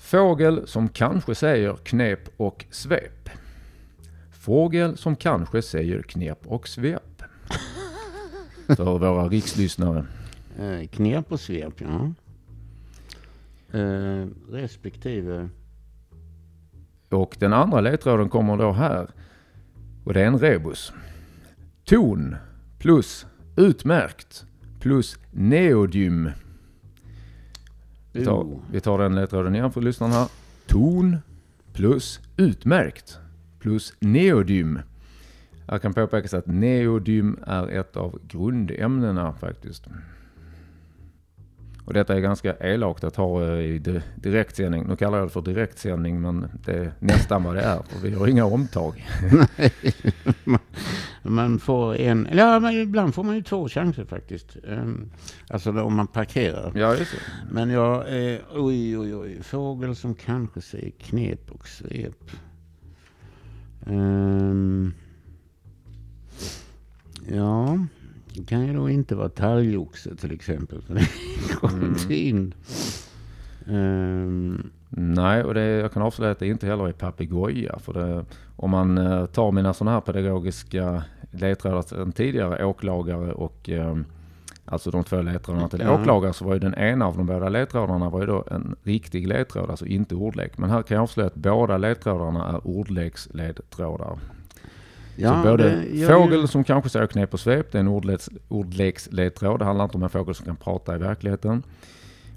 Fågel 0.02 0.66
som 0.66 0.88
kanske 0.88 1.34
säger 1.34 1.76
knep 1.76 2.28
och 2.36 2.64
svep. 2.70 3.28
Fågel 4.30 4.96
som 4.96 5.16
kanske 5.16 5.62
säger 5.62 6.02
knep 6.02 6.46
och 6.46 6.68
svep. 6.68 7.22
För 8.76 8.98
våra 8.98 9.28
rikslyssnare. 9.28 10.06
Eh, 10.58 10.88
knep 10.88 11.32
och 11.32 11.40
svep, 11.40 11.74
ja. 11.80 12.12
Eh, 13.78 14.26
respektive... 14.50 15.48
Och 17.08 17.36
den 17.38 17.52
andra 17.52 17.80
ledtråden 17.80 18.28
kommer 18.28 18.56
då 18.56 18.72
här. 18.72 19.10
Och 20.04 20.14
det 20.14 20.22
är 20.22 20.26
en 20.26 20.38
rebus. 20.38 20.92
Ton 21.84 22.36
plus 22.78 23.26
utmärkt 23.56 24.46
plus 24.80 25.18
neodym. 25.30 26.30
Vi 28.12 28.24
tar, 28.24 28.42
Oh. 28.42 28.60
vi 28.70 28.80
tar 28.80 28.98
den 28.98 29.14
ledtråden 29.14 29.54
igen 29.54 29.72
för 29.72 29.80
lyssnarna. 29.80 30.14
här. 30.14 30.28
Ton 30.66 31.16
plus 31.72 32.20
utmärkt 32.36 33.18
plus 33.58 33.92
neodym. 34.00 34.78
Här 35.68 35.78
kan 35.78 35.94
påpekas 35.94 36.34
att 36.34 36.46
neodym 36.46 37.38
är 37.46 37.68
ett 37.68 37.96
av 37.96 38.18
grundämnena 38.28 39.32
faktiskt. 39.32 39.86
Och 41.84 41.94
detta 41.94 42.16
är 42.16 42.20
ganska 42.20 42.56
elakt 42.56 43.04
att 43.04 43.16
ha 43.16 43.44
eh, 43.44 43.60
i 43.60 43.78
di- 43.78 44.02
direktsändning. 44.16 44.84
Nu 44.88 44.96
kallar 44.96 45.18
jag 45.18 45.26
det 45.26 45.32
för 45.32 45.42
direktsändning 45.42 46.20
men 46.20 46.48
det 46.64 46.72
är 46.72 46.92
nästan 46.98 47.44
vad 47.44 47.54
det 47.54 47.60
är. 47.62 47.82
För 47.82 47.98
vi 48.08 48.14
har 48.14 48.26
inga 48.26 48.44
omtag. 48.44 49.06
Man 51.22 51.58
får 51.58 51.96
en... 51.96 52.28
Ja, 52.32 52.60
men 52.60 52.74
ibland 52.74 53.14
får 53.14 53.24
man 53.24 53.34
ju 53.34 53.42
två 53.42 53.68
chanser 53.68 54.04
faktiskt. 54.04 54.56
Um, 54.64 55.10
alltså 55.48 55.70
om 55.82 55.96
man 55.96 56.06
parkerar. 56.06 56.72
Ja, 56.74 56.94
just 56.96 57.12
det. 57.12 57.52
Men 57.54 57.70
jag... 57.70 58.04
Oj, 58.54 58.98
oj, 58.98 59.14
oj. 59.16 59.42
Fågel 59.42 59.96
som 59.96 60.14
kanske 60.14 60.60
säger 60.60 60.90
knep 60.90 61.50
och 61.50 61.68
svep. 61.68 62.30
Ehm, 63.86 64.94
ja, 67.28 67.78
det 68.34 68.44
kan 68.46 68.66
ju 68.66 68.74
då 68.74 68.90
inte 68.90 69.14
vara 69.14 69.28
talgoxe 69.28 70.16
till 70.16 70.32
exempel. 70.32 70.82
För 70.82 70.94
det 70.94 71.06
kommer 71.60 71.74
Mm. 71.78 71.88
inte 71.94 72.14
in. 72.14 72.54
Ehm, 73.68 74.70
Nej, 74.94 75.44
och 75.44 75.54
det, 75.54 75.62
jag 75.64 75.92
kan 75.92 76.02
avslöja 76.02 76.32
att 76.32 76.38
det 76.38 76.46
inte 76.48 76.66
heller 76.66 76.88
är 76.88 76.92
papegoja. 76.92 77.78
För 77.78 77.92
det, 77.92 78.24
om 78.56 78.70
man 78.70 78.98
eh, 78.98 79.26
tar 79.26 79.52
mina 79.52 79.74
sådana 79.74 79.90
här 79.94 80.00
pedagogiska 80.00 81.02
ledtrådar 81.30 81.82
sedan 81.82 82.12
tidigare, 82.12 82.64
åklagare 82.64 83.32
och 83.32 83.70
eh, 83.70 83.96
alltså 84.64 84.90
de 84.90 85.04
två 85.04 85.22
ledtrådarna 85.22 85.68
till 85.68 85.80
Ja. 85.80 86.00
åklagare, 86.00 86.32
så 86.32 86.44
var 86.44 86.52
ju 86.54 86.58
den 86.60 86.74
ena 86.74 87.06
av 87.06 87.16
de 87.16 87.26
båda 87.26 87.48
ledtrådarna 87.48 88.10
var 88.10 88.20
ju 88.20 88.26
då 88.26 88.44
en 88.50 88.76
riktig 88.82 89.26
ledtråd, 89.28 89.70
alltså 89.70 89.86
inte 89.86 90.14
ordlek. 90.14 90.58
Men 90.58 90.70
här 90.70 90.82
kan 90.82 90.94
jag 90.94 91.02
avslöja 91.02 91.26
att 91.26 91.34
båda 91.34 91.78
ledtrådarna 91.78 92.48
är 92.48 92.66
ordleksledtrådar. 92.66 94.18
Så 95.28 95.48
både 95.50 95.70
det 95.92 96.06
fågel 96.06 96.40
ju- 96.40 96.46
som 96.46 96.64
kanske 96.64 96.90
säger 96.90 97.06
knep 97.06 97.34
och 97.34 97.40
svep, 97.40 97.72
det 97.72 97.78
är 97.78 97.80
en 97.80 97.88
ordleks, 97.88 98.28
ordleksledtråd. 98.48 99.58
Det 99.60 99.64
handlar 99.64 99.84
inte 99.84 99.96
om 99.96 100.02
en 100.02 100.08
fågel 100.08 100.34
som 100.34 100.46
kan 100.46 100.56
prata 100.56 100.94
i 100.94 100.98
verkligheten. 100.98 101.62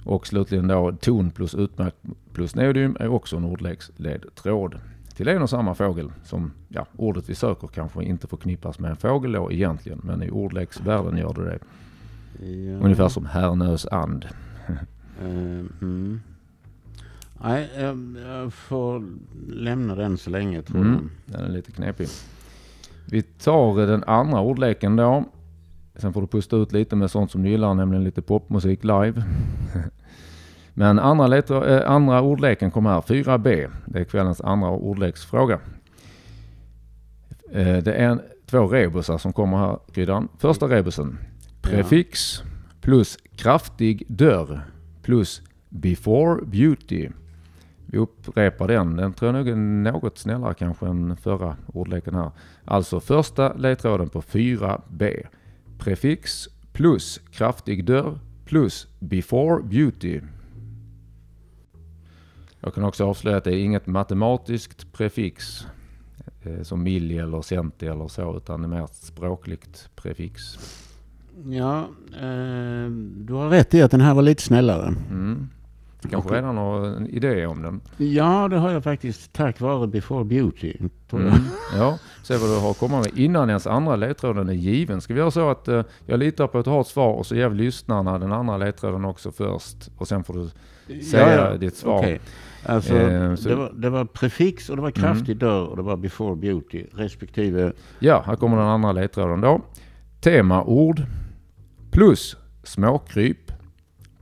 Och 0.03 0.27
slutligen 0.27 0.67
då 0.67 0.91
ton 0.91 1.31
plus 1.31 1.55
utmärkt 1.55 1.97
plus 2.33 2.55
neodym 2.55 2.97
är 2.99 3.07
också 3.07 3.37
en 3.37 3.43
ordleksledtråd. 3.45 4.79
Till 5.15 5.27
en 5.27 5.41
och 5.41 5.49
samma 5.49 5.75
fågel 5.75 6.11
som 6.23 6.51
ja, 6.67 6.85
ordet 6.97 7.29
vi 7.29 7.35
söker 7.35 7.67
kanske 7.67 8.03
inte 8.03 8.27
förknippas 8.27 8.79
med 8.79 8.91
en 8.91 8.97
fågel 8.97 9.31
då 9.31 9.51
egentligen. 9.51 10.01
Men 10.03 10.23
i 10.23 10.29
ordleksvärlden 10.29 11.17
gör 11.17 11.33
det 11.33 11.43
det. 11.45 11.59
Ja. 12.45 12.77
Ungefär 12.79 13.09
som 13.09 13.25
Härnös 13.25 13.85
and. 13.85 14.25
Eh, 15.21 15.27
mm. 15.81 16.21
Nej, 17.43 17.69
jag, 17.77 18.15
jag 18.25 18.53
får 18.53 19.03
lämna 19.47 19.95
den 19.95 20.17
så 20.17 20.29
länge 20.29 20.61
tror 20.61 20.81
Mm, 20.81 21.09
den 21.25 21.41
är 21.41 21.49
lite 21.49 21.71
knepig. 21.71 22.07
Vi 23.05 23.21
tar 23.21 23.87
den 23.87 24.03
andra 24.03 24.41
ordleken 24.41 24.95
då. 24.95 25.23
Sen 25.95 26.13
får 26.13 26.21
du 26.21 26.27
pusta 26.27 26.55
ut 26.55 26.71
lite 26.71 26.95
med 26.95 27.11
sånt 27.11 27.31
som 27.31 27.43
du 27.43 27.49
gillar, 27.49 27.73
nämligen 27.73 28.03
lite 28.03 28.21
popmusik 28.21 28.83
live. 28.83 29.23
Men 30.73 30.99
andra, 30.99 31.27
letra, 31.27 31.65
eh, 31.65 31.91
andra 31.91 32.21
ordleken 32.21 32.71
kommer 32.71 32.89
här, 32.89 33.01
4B. 33.01 33.69
Det 33.85 33.99
är 33.99 34.03
kvällens 34.03 34.41
andra 34.41 34.69
ordleksfråga. 34.69 35.59
Eh, 37.51 37.77
det 37.77 37.93
är 37.93 38.09
en, 38.09 38.21
två 38.45 38.67
rebusar 38.67 39.17
som 39.17 39.33
kommer 39.33 39.57
här, 39.57 39.77
Kryddan. 39.93 40.27
Första 40.37 40.67
rebusen. 40.67 41.17
Prefix 41.61 42.43
plus 42.81 43.17
kraftig 43.35 44.03
dörr 44.07 44.61
plus 45.01 45.41
before 45.69 46.45
beauty. 46.45 47.09
Vi 47.95 47.99
upprepar 47.99 48.67
den. 48.67 48.95
Den 48.95 49.13
tror 49.13 49.29
jag 49.29 49.35
nog 49.35 49.47
är 49.47 49.55
något 49.91 50.17
snällare 50.17 50.53
kanske 50.53 50.87
än 50.87 51.17
förra 51.17 51.55
ordleken 51.67 52.15
här. 52.15 52.31
Alltså 52.65 52.99
första 52.99 53.53
ledtråden 53.53 54.09
på 54.09 54.21
4B. 54.21 55.27
Prefix 55.77 56.47
plus 56.73 57.21
kraftig 57.31 57.85
dörr 57.85 58.19
plus 58.45 58.87
before 58.99 59.63
beauty. 59.63 60.21
Jag 62.59 62.73
kan 62.73 62.83
också 62.83 63.05
avslöja 63.05 63.37
att 63.37 63.43
det 63.43 63.55
är 63.55 63.63
inget 63.63 63.87
matematiskt 63.87 64.93
prefix 64.93 65.67
eh, 66.43 66.61
som 66.61 66.83
milli 66.83 67.17
eller 67.17 67.41
centi 67.41 67.87
eller 67.87 68.07
så 68.07 68.37
utan 68.37 68.61
det 68.61 68.65
är 68.65 68.69
mer 68.69 68.83
ett 68.83 68.95
språkligt 68.95 69.89
prefix. 69.95 70.41
Ja, 71.45 71.79
eh, 72.13 72.89
du 73.15 73.33
har 73.33 73.49
rätt 73.49 73.73
i 73.73 73.81
att 73.81 73.91
den 73.91 74.01
här 74.01 74.13
var 74.13 74.21
lite 74.21 74.43
snällare. 74.43 74.95
Mm. 75.09 75.49
Du 76.01 76.09
kanske 76.09 76.29
Okej. 76.29 76.41
redan 76.41 76.57
har 76.57 76.85
en 76.85 77.07
idé 77.07 77.45
om 77.45 77.61
den? 77.61 77.81
Ja, 77.97 78.47
det 78.47 78.57
har 78.57 78.71
jag 78.71 78.83
faktiskt 78.83 79.33
tack 79.33 79.59
vare 79.61 79.87
Before 79.87 80.25
Beauty. 80.25 80.73
Mm. 81.11 81.33
Ja, 81.77 81.97
se 82.23 82.37
vad 82.37 82.49
du 82.49 82.59
har 82.59 82.71
att 82.71 82.79
komma 82.79 82.97
med 82.99 83.11
innan 83.15 83.49
ens 83.49 83.67
andra 83.67 83.95
ledtråden 83.95 84.49
är 84.49 84.53
given. 84.53 85.01
Ska 85.01 85.13
vi 85.13 85.19
göra 85.19 85.31
så 85.31 85.49
att 85.49 85.67
eh, 85.67 85.83
jag 86.05 86.19
litar 86.19 86.47
på 86.47 86.57
att 86.59 86.65
du 86.65 86.71
har 86.71 86.81
ett 86.81 86.87
svar 86.87 87.13
och 87.13 87.25
så 87.25 87.35
ger 87.35 87.49
vi 87.49 87.55
lyssnarna 87.55 88.19
den 88.19 88.31
andra 88.31 88.57
ledtråden 88.57 89.05
också 89.05 89.31
först 89.31 89.89
och 89.97 90.07
sen 90.07 90.23
får 90.23 90.33
du 90.33 90.49
säga 91.01 91.57
ditt 91.57 91.75
svar. 91.75 91.99
Okej. 91.99 92.19
Alltså, 92.65 92.95
Eh, 92.95 93.31
det, 93.31 93.55
var, 93.55 93.71
det 93.75 93.89
var 93.89 94.05
prefix 94.05 94.69
och 94.69 94.75
det 94.75 94.81
var 94.81 94.91
kraftig 94.91 95.37
dörr 95.37 95.65
och 95.65 95.75
det 95.75 95.81
var 95.83 95.97
Before 95.97 96.35
Beauty 96.35 96.85
respektive. 96.93 97.73
Ja, 97.99 98.23
här 98.25 98.35
kommer 98.35 98.57
den 98.57 98.65
andra 98.65 98.91
ledtråden 98.91 99.41
då. 99.41 99.61
Temaord 100.21 101.01
plus 101.91 102.37
småkryp 102.63 103.51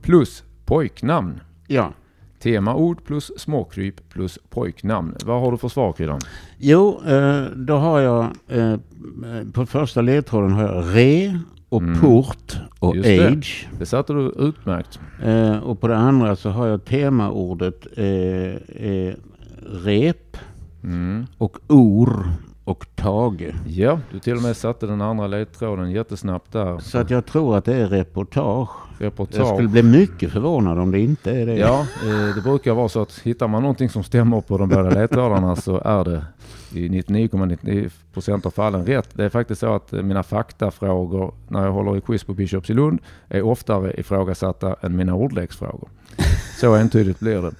plus 0.02 0.44
pojknamn. 0.64 1.40
Ja. 1.66 1.92
Temaord 2.42 3.04
plus 3.04 3.32
småkryp 3.36 4.08
plus 4.08 4.38
pojknamn. 4.50 5.14
Vad 5.24 5.40
har 5.40 5.52
du 5.52 5.58
för 5.58 5.68
svar 5.68 5.92
Kryddan? 5.92 6.20
Jo, 6.58 7.00
eh, 7.06 7.42
då 7.56 7.74
har 7.76 8.00
jag 8.00 8.24
eh, 8.48 8.74
på 9.52 9.66
första 9.66 10.00
ledtråden 10.00 10.52
har 10.52 10.62
jag 10.62 10.84
re 10.96 11.38
och 11.68 11.82
Mm. 11.82 12.00
port 12.00 12.56
och 12.78 12.96
Just 12.96 13.08
det. 13.08 13.28
age. 13.28 13.68
Det 13.78 13.86
satte 13.86 14.12
du 14.12 14.34
utmärkt. 14.38 15.00
Eh, 15.22 15.56
och 15.58 15.80
på 15.80 15.88
det 15.88 15.96
andra 15.96 16.36
så 16.36 16.50
har 16.50 16.66
jag 16.66 16.84
temaordet 16.84 17.86
rep 19.84 20.36
Mm. 20.84 21.26
och 21.38 21.56
or 21.68 22.26
och 22.64 22.86
tage. 22.96 23.54
Ja, 23.66 24.00
du 24.12 24.18
till 24.18 24.36
och 24.36 24.42
med 24.42 24.56
satte 24.56 24.86
den 24.86 25.00
andra 25.00 25.26
ledtråden 25.26 25.90
jättesnabbt 25.90 26.52
där. 26.52 26.78
Så 26.78 26.98
att 26.98 27.10
jag 27.10 27.26
tror 27.26 27.56
att 27.56 27.64
det 27.64 27.74
är 27.76 27.86
reportage. 27.86 28.68
Jag 28.98 29.06
Reportage. 29.06 29.54
skulle 29.54 29.68
bli 29.68 29.82
mycket 29.82 30.32
förvånad 30.32 30.78
om 30.78 30.90
det 30.90 31.00
inte 31.00 31.30
är 31.30 31.46
det. 31.46 31.56
Ja, 31.56 31.80
eh, 31.80 32.34
det 32.34 32.40
brukar 32.44 32.74
vara 32.74 32.88
så 32.88 33.02
att 33.02 33.18
hittar 33.18 33.48
man 33.48 33.62
någonting 33.62 33.88
som 33.88 34.04
stämmer 34.04 34.40
på 34.40 34.58
de 34.58 34.68
båda 34.68 34.90
ledtrådarna 34.90 35.56
så 35.56 35.80
är 35.84 36.04
det 36.04 36.24
i 36.72 36.88
99,99% 36.88 38.46
av 38.46 38.50
fallen 38.50 38.86
rätt. 38.86 39.08
Det 39.12 39.24
är 39.24 39.28
faktiskt 39.28 39.60
så 39.60 39.74
att 39.74 39.92
eh, 39.92 40.02
mina 40.02 40.22
faktafrågor 40.22 41.34
när 41.48 41.64
jag 41.64 41.72
håller 41.72 41.96
i 41.96 42.00
quiz 42.00 42.24
på 42.24 42.34
Bishops 42.34 42.70
i 42.70 42.74
Lund 42.74 42.98
är 43.28 43.42
oftare 43.42 44.00
ifrågasatta 44.00 44.76
än 44.80 44.96
mina 44.96 45.14
ordleksfrågor. 45.14 45.88
Så 46.60 46.74
entydigt 46.74 47.20
blir 47.20 47.42
det. 47.42 47.52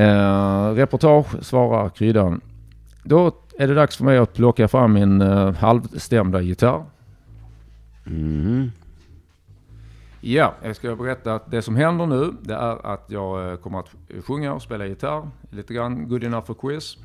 Eh, 0.00 0.74
reportage 0.74 1.44
svarar 1.44 1.88
kryddan. 1.88 2.40
Då 3.04 3.32
är 3.58 3.68
det 3.68 3.74
dags 3.74 3.96
för 3.96 4.04
mig 4.04 4.18
att 4.18 4.34
plocka 4.34 4.68
fram 4.68 4.92
min 4.92 5.20
eh, 5.20 5.54
halvstämda 5.54 6.40
gitarr. 6.40 6.84
Mm. 8.06 8.70
Ja, 10.24 10.54
jag 10.62 10.76
ska 10.76 10.96
berätta 10.96 11.34
att 11.34 11.50
det 11.50 11.62
som 11.62 11.76
händer 11.76 12.06
nu 12.06 12.34
det 12.40 12.54
är 12.54 12.86
att 12.86 13.04
jag 13.10 13.50
eh, 13.50 13.56
kommer 13.56 13.78
att 13.78 13.90
sjunga 14.24 14.52
och 14.52 14.62
spela 14.62 14.86
gitarr. 14.86 15.28
Lite 15.50 15.74
grann 15.74 16.08
good 16.08 16.24
enough 16.24 16.46
for 16.46 16.54
quiz. 16.54 16.96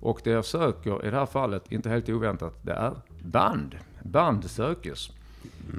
Och 0.00 0.20
det 0.24 0.30
jag 0.30 0.44
söker 0.44 1.06
i 1.06 1.10
det 1.10 1.16
här 1.16 1.26
fallet, 1.26 1.72
inte 1.72 1.88
helt 1.88 2.08
oväntat, 2.08 2.54
det 2.62 2.72
är 2.72 2.92
band. 3.22 3.76
Band 4.02 4.50
sökes. 4.50 5.10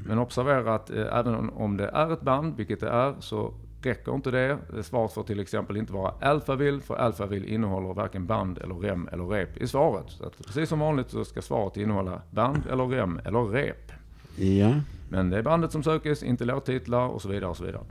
Men 0.08 0.20
observera 0.20 0.76
att 0.76 0.90
eh, 0.90 1.18
även 1.18 1.50
om 1.50 1.78
det 1.78 1.88
är 1.88 2.14
ett 2.14 2.22
band, 2.22 2.58
vilket 2.58 2.80
det 2.80 2.90
är, 2.90 3.16
så 3.20 3.54
räcker 3.82 4.16
inte 4.16 4.32
det. 4.32 4.58
Svaret 4.84 5.14
får 5.14 5.24
till 5.24 5.40
exempel 5.40 5.78
inte 5.78 5.94
vara 5.94 6.14
Alphaville, 6.22 6.82
för 6.82 6.96
Alphaville 6.96 7.48
innehåller 7.48 7.94
varken 7.94 8.26
band 8.26 8.58
eller 8.58 8.76
rem 8.76 9.10
eller 9.12 9.24
rep 9.26 9.58
i 9.58 9.68
svaret. 9.68 10.06
Så 10.08 10.30
precis 10.46 10.70
som 10.70 10.80
vanligt 10.80 11.10
så 11.10 11.26
ska 11.26 11.42
svaret 11.42 11.78
innehålla 11.78 12.22
band 12.32 12.64
eller 12.72 12.88
rem 12.88 13.20
eller 13.26 13.46
rep. 13.46 13.92
Ja. 14.36 14.74
Men 15.14 15.30
det 15.30 15.38
är 15.38 15.42
bandet 15.42 15.72
som 15.72 15.84
sökes, 15.84 16.24
inte 16.24 16.46
låttitlar 16.46 17.08
och 17.08 17.22
så 17.22 17.30
vidare. 17.30 17.50
och 17.50 17.58
så 17.58 17.64
vidare. 17.64 17.84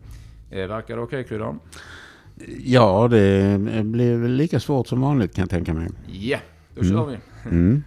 Eh, 0.50 0.67
verkar 0.67 0.97
det 0.97 1.02
okej 1.02 1.25
Kryddan? 1.25 1.61
ja, 2.64 3.09
det 3.11 3.59
blir 3.85 4.17
väl 4.17 4.33
lika 4.33 4.61
svårt 4.61 4.87
som 4.87 5.00
vanligt 5.00 5.35
kan 5.35 5.43
jag 5.43 5.50
tänka 5.50 5.75
mig. 5.75 5.88
Ja, 6.07 6.38
då 6.75 6.85
kör 6.85 7.07
vi. 7.07 7.19
Mm. 7.50 7.85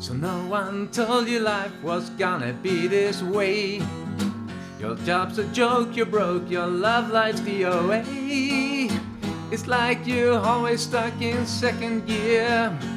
So 0.00 0.14
no 0.14 0.52
one 0.52 0.86
told 0.86 1.28
you 1.28 1.40
life 1.40 1.72
was 1.82 2.10
gonna 2.18 2.52
be 2.62 2.88
this 2.88 3.22
way. 3.22 3.82
Your 4.80 4.96
job's 5.06 5.38
a 5.38 5.44
joke, 5.54 5.96
you're 5.96 6.10
broke, 6.10 6.54
your 6.54 6.66
love 6.66 7.12
life's 7.12 7.40
DOA. 7.40 8.04
It's 9.50 9.66
like 9.66 10.06
you're 10.06 10.38
always 10.38 10.80
stuck 10.80 11.20
in 11.20 11.46
second 11.46 12.06
gear. 12.06 12.95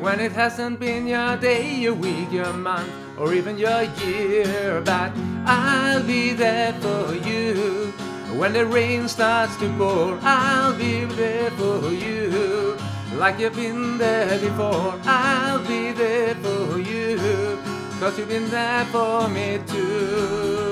When 0.00 0.20
it 0.20 0.32
hasn't 0.32 0.78
been 0.78 1.06
your 1.06 1.36
day, 1.38 1.74
your 1.74 1.94
week, 1.94 2.30
your 2.30 2.52
month, 2.52 2.92
or 3.18 3.32
even 3.32 3.56
your 3.56 3.82
year. 4.04 4.82
But 4.84 5.12
I'll 5.46 6.02
be 6.02 6.32
there 6.32 6.74
for 6.74 7.14
you. 7.14 7.92
When 8.38 8.52
the 8.52 8.66
rain 8.66 9.08
starts 9.08 9.56
to 9.56 9.68
pour, 9.78 10.18
I'll 10.22 10.76
be 10.76 11.06
there 11.06 11.50
for 11.52 11.90
you. 11.90 12.76
Like 13.14 13.38
you've 13.38 13.56
been 13.56 13.96
there 13.96 14.38
before, 14.38 14.94
I'll 15.04 15.64
be 15.66 15.92
there 15.92 16.34
for 16.36 16.78
you. 16.78 17.58
Cause 17.98 18.18
you've 18.18 18.28
been 18.28 18.50
there 18.50 18.84
for 18.86 19.26
me 19.28 19.58
too. 19.66 20.66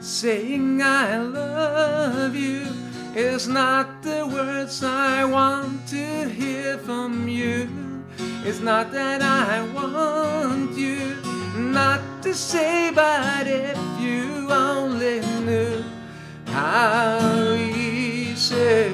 Saying 0.00 0.80
I 0.80 1.18
love 1.18 2.36
you 2.36 2.83
is 3.16 3.46
not 3.46 4.02
the 4.02 4.26
words 4.26 4.82
I 4.82 5.24
want 5.24 5.86
to 5.88 6.28
hear 6.28 6.78
from 6.78 7.28
you. 7.28 7.68
It's 8.44 8.60
not 8.60 8.90
that 8.90 9.22
I 9.22 9.62
want 9.72 10.76
you 10.76 11.16
not 11.56 12.00
to 12.22 12.34
say, 12.34 12.90
but 12.92 13.46
if 13.46 13.78
you 14.00 14.50
only 14.50 15.20
knew 15.46 15.84
how 16.46 17.54
easy 17.54 18.92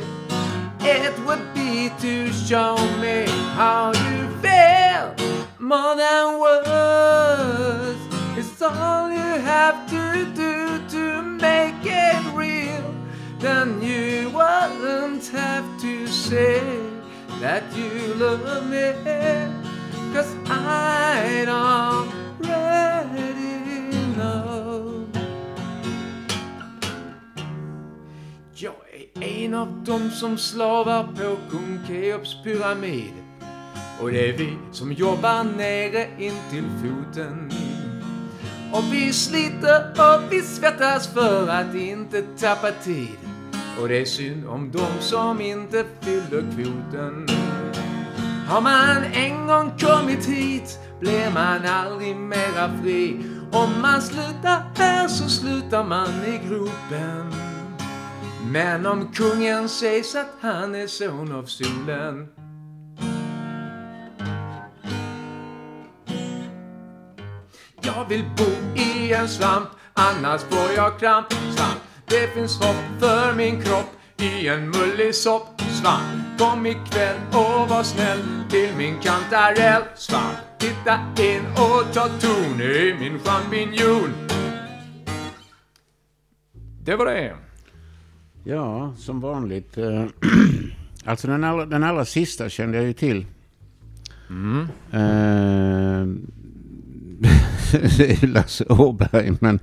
it 0.81 1.19
would 1.25 1.55
be 1.55 1.91
to 2.01 2.31
show 2.33 2.77
me 3.01 3.25
how 3.57 3.93
you 4.05 4.29
feel 4.45 5.15
more 5.59 5.97
than 5.97 6.39
words. 6.39 8.01
It's 8.37 8.61
all 8.61 9.11
you 9.11 9.41
have 9.41 9.89
to 9.89 10.25
do 10.35 10.50
Then 13.41 13.83
you 13.83 14.29
wouldn't 14.29 15.27
have 15.29 15.65
to 15.81 16.07
say 16.07 16.61
that 17.41 17.63
you 17.75 18.15
love 18.15 18.67
me. 18.69 18.93
Cause 20.13 20.35
I 20.47 21.47
already 21.49 22.51
know. 24.15 25.07
Jag 28.55 28.75
är 28.93 29.45
en 29.45 29.55
av 29.55 29.85
dem 29.85 30.11
som 30.11 30.39
slavar 30.39 31.05
på 31.05 31.37
kung 31.51 31.81
Keops 31.87 32.43
pyramid. 32.45 33.13
Och 34.01 34.11
det 34.11 34.29
är 34.29 34.33
vi 34.33 34.57
som 34.73 34.93
jobbar 34.93 35.45
nere 35.45 36.09
intill 36.19 36.69
foten. 36.83 37.51
Och 38.73 38.85
vi 38.93 39.13
sliter 39.13 39.91
och 39.99 40.33
vi 40.33 40.43
svettas 40.43 41.15
för 41.15 41.49
att 41.49 41.75
inte 41.75 42.23
tappa 42.23 42.71
tid. 42.71 43.30
Och 43.81 43.89
det 43.89 44.01
är 44.01 44.05
synd 44.05 44.47
om 44.47 44.71
de 44.71 44.89
som 45.01 45.41
inte 45.41 45.85
fyller 46.01 46.41
kvoten. 46.41 47.27
Har 48.49 48.61
man 48.61 49.05
en 49.13 49.47
gång 49.47 49.73
kommit 49.79 50.27
hit 50.27 50.79
blir 51.01 51.31
man 51.35 51.67
aldrig 51.67 52.17
mera 52.17 52.83
fri. 52.83 53.25
Om 53.53 53.81
man 53.83 54.03
slutar 54.03 54.63
här 54.77 55.09
så 55.09 55.29
slutar 55.29 55.85
man 55.85 56.09
i 56.09 56.49
gropen. 56.49 57.33
Men 58.53 58.87
om 58.87 59.13
kungen 59.13 59.69
sägs 59.69 60.15
att 60.15 60.31
han 60.41 60.75
är 60.75 60.87
son 60.87 61.33
av 61.33 61.45
solen 61.45 62.29
Jag 67.83 68.09
vill 68.09 68.25
bo 68.37 68.81
i 68.81 69.13
en 69.13 69.29
svamp, 69.29 69.69
annars 69.95 70.41
får 70.41 70.73
jag 70.77 70.99
kramp. 70.99 71.33
Svamp, 71.33 71.81
det 72.11 72.35
finns 72.35 72.59
hopp 72.59 72.85
för 72.99 73.35
min 73.37 73.63
kropp 73.63 73.87
i 74.17 74.49
en 74.49 74.71
mullig 74.71 75.15
sopp. 75.15 75.61
Svamp, 75.61 76.39
kom 76.39 76.67
ikväll 76.67 77.17
och 77.29 77.69
var 77.69 77.83
snäll 77.83 78.19
till 78.51 78.77
min 78.77 78.95
kantarell. 78.99 79.83
Svamp, 79.97 80.37
titta 80.59 80.95
in 81.19 81.47
och 81.53 81.95
ta 81.95 82.09
ton 82.09 82.61
i 82.61 82.97
min 83.01 83.19
champinjon. 83.19 84.11
Det 86.85 86.97
var 86.97 87.07
det. 87.07 87.37
Ja, 88.45 88.95
som 88.99 89.21
vanligt. 89.21 89.79
eh, 89.79 90.05
alltså 91.05 91.29
den 91.29 91.45
allra, 91.45 91.67
den 91.67 91.85
allra 91.85 92.05
sista 92.05 92.49
kände 92.49 92.77
jag 92.77 92.87
ju 92.87 92.93
till. 92.93 93.27
Mm. 94.31 94.61
Eh, 94.93 96.07
det 97.99 98.23
är 98.23 98.27
Lasse 98.27 98.65
Åberg, 98.69 99.33
men... 99.41 99.61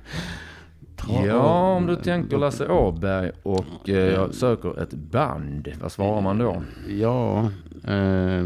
Ja, 1.06 1.74
om 1.76 1.86
du 1.86 1.96
tänker 1.96 2.38
Lasse 2.38 2.68
Åberg 2.68 3.30
och 3.42 3.88
eh, 3.88 3.96
jag 3.96 4.34
söker 4.34 4.82
ett 4.82 4.94
band, 4.94 5.68
vad 5.80 5.92
svarar 5.92 6.20
man 6.20 6.38
då? 6.38 6.62
Ja... 6.88 7.50
Eh, 7.86 8.44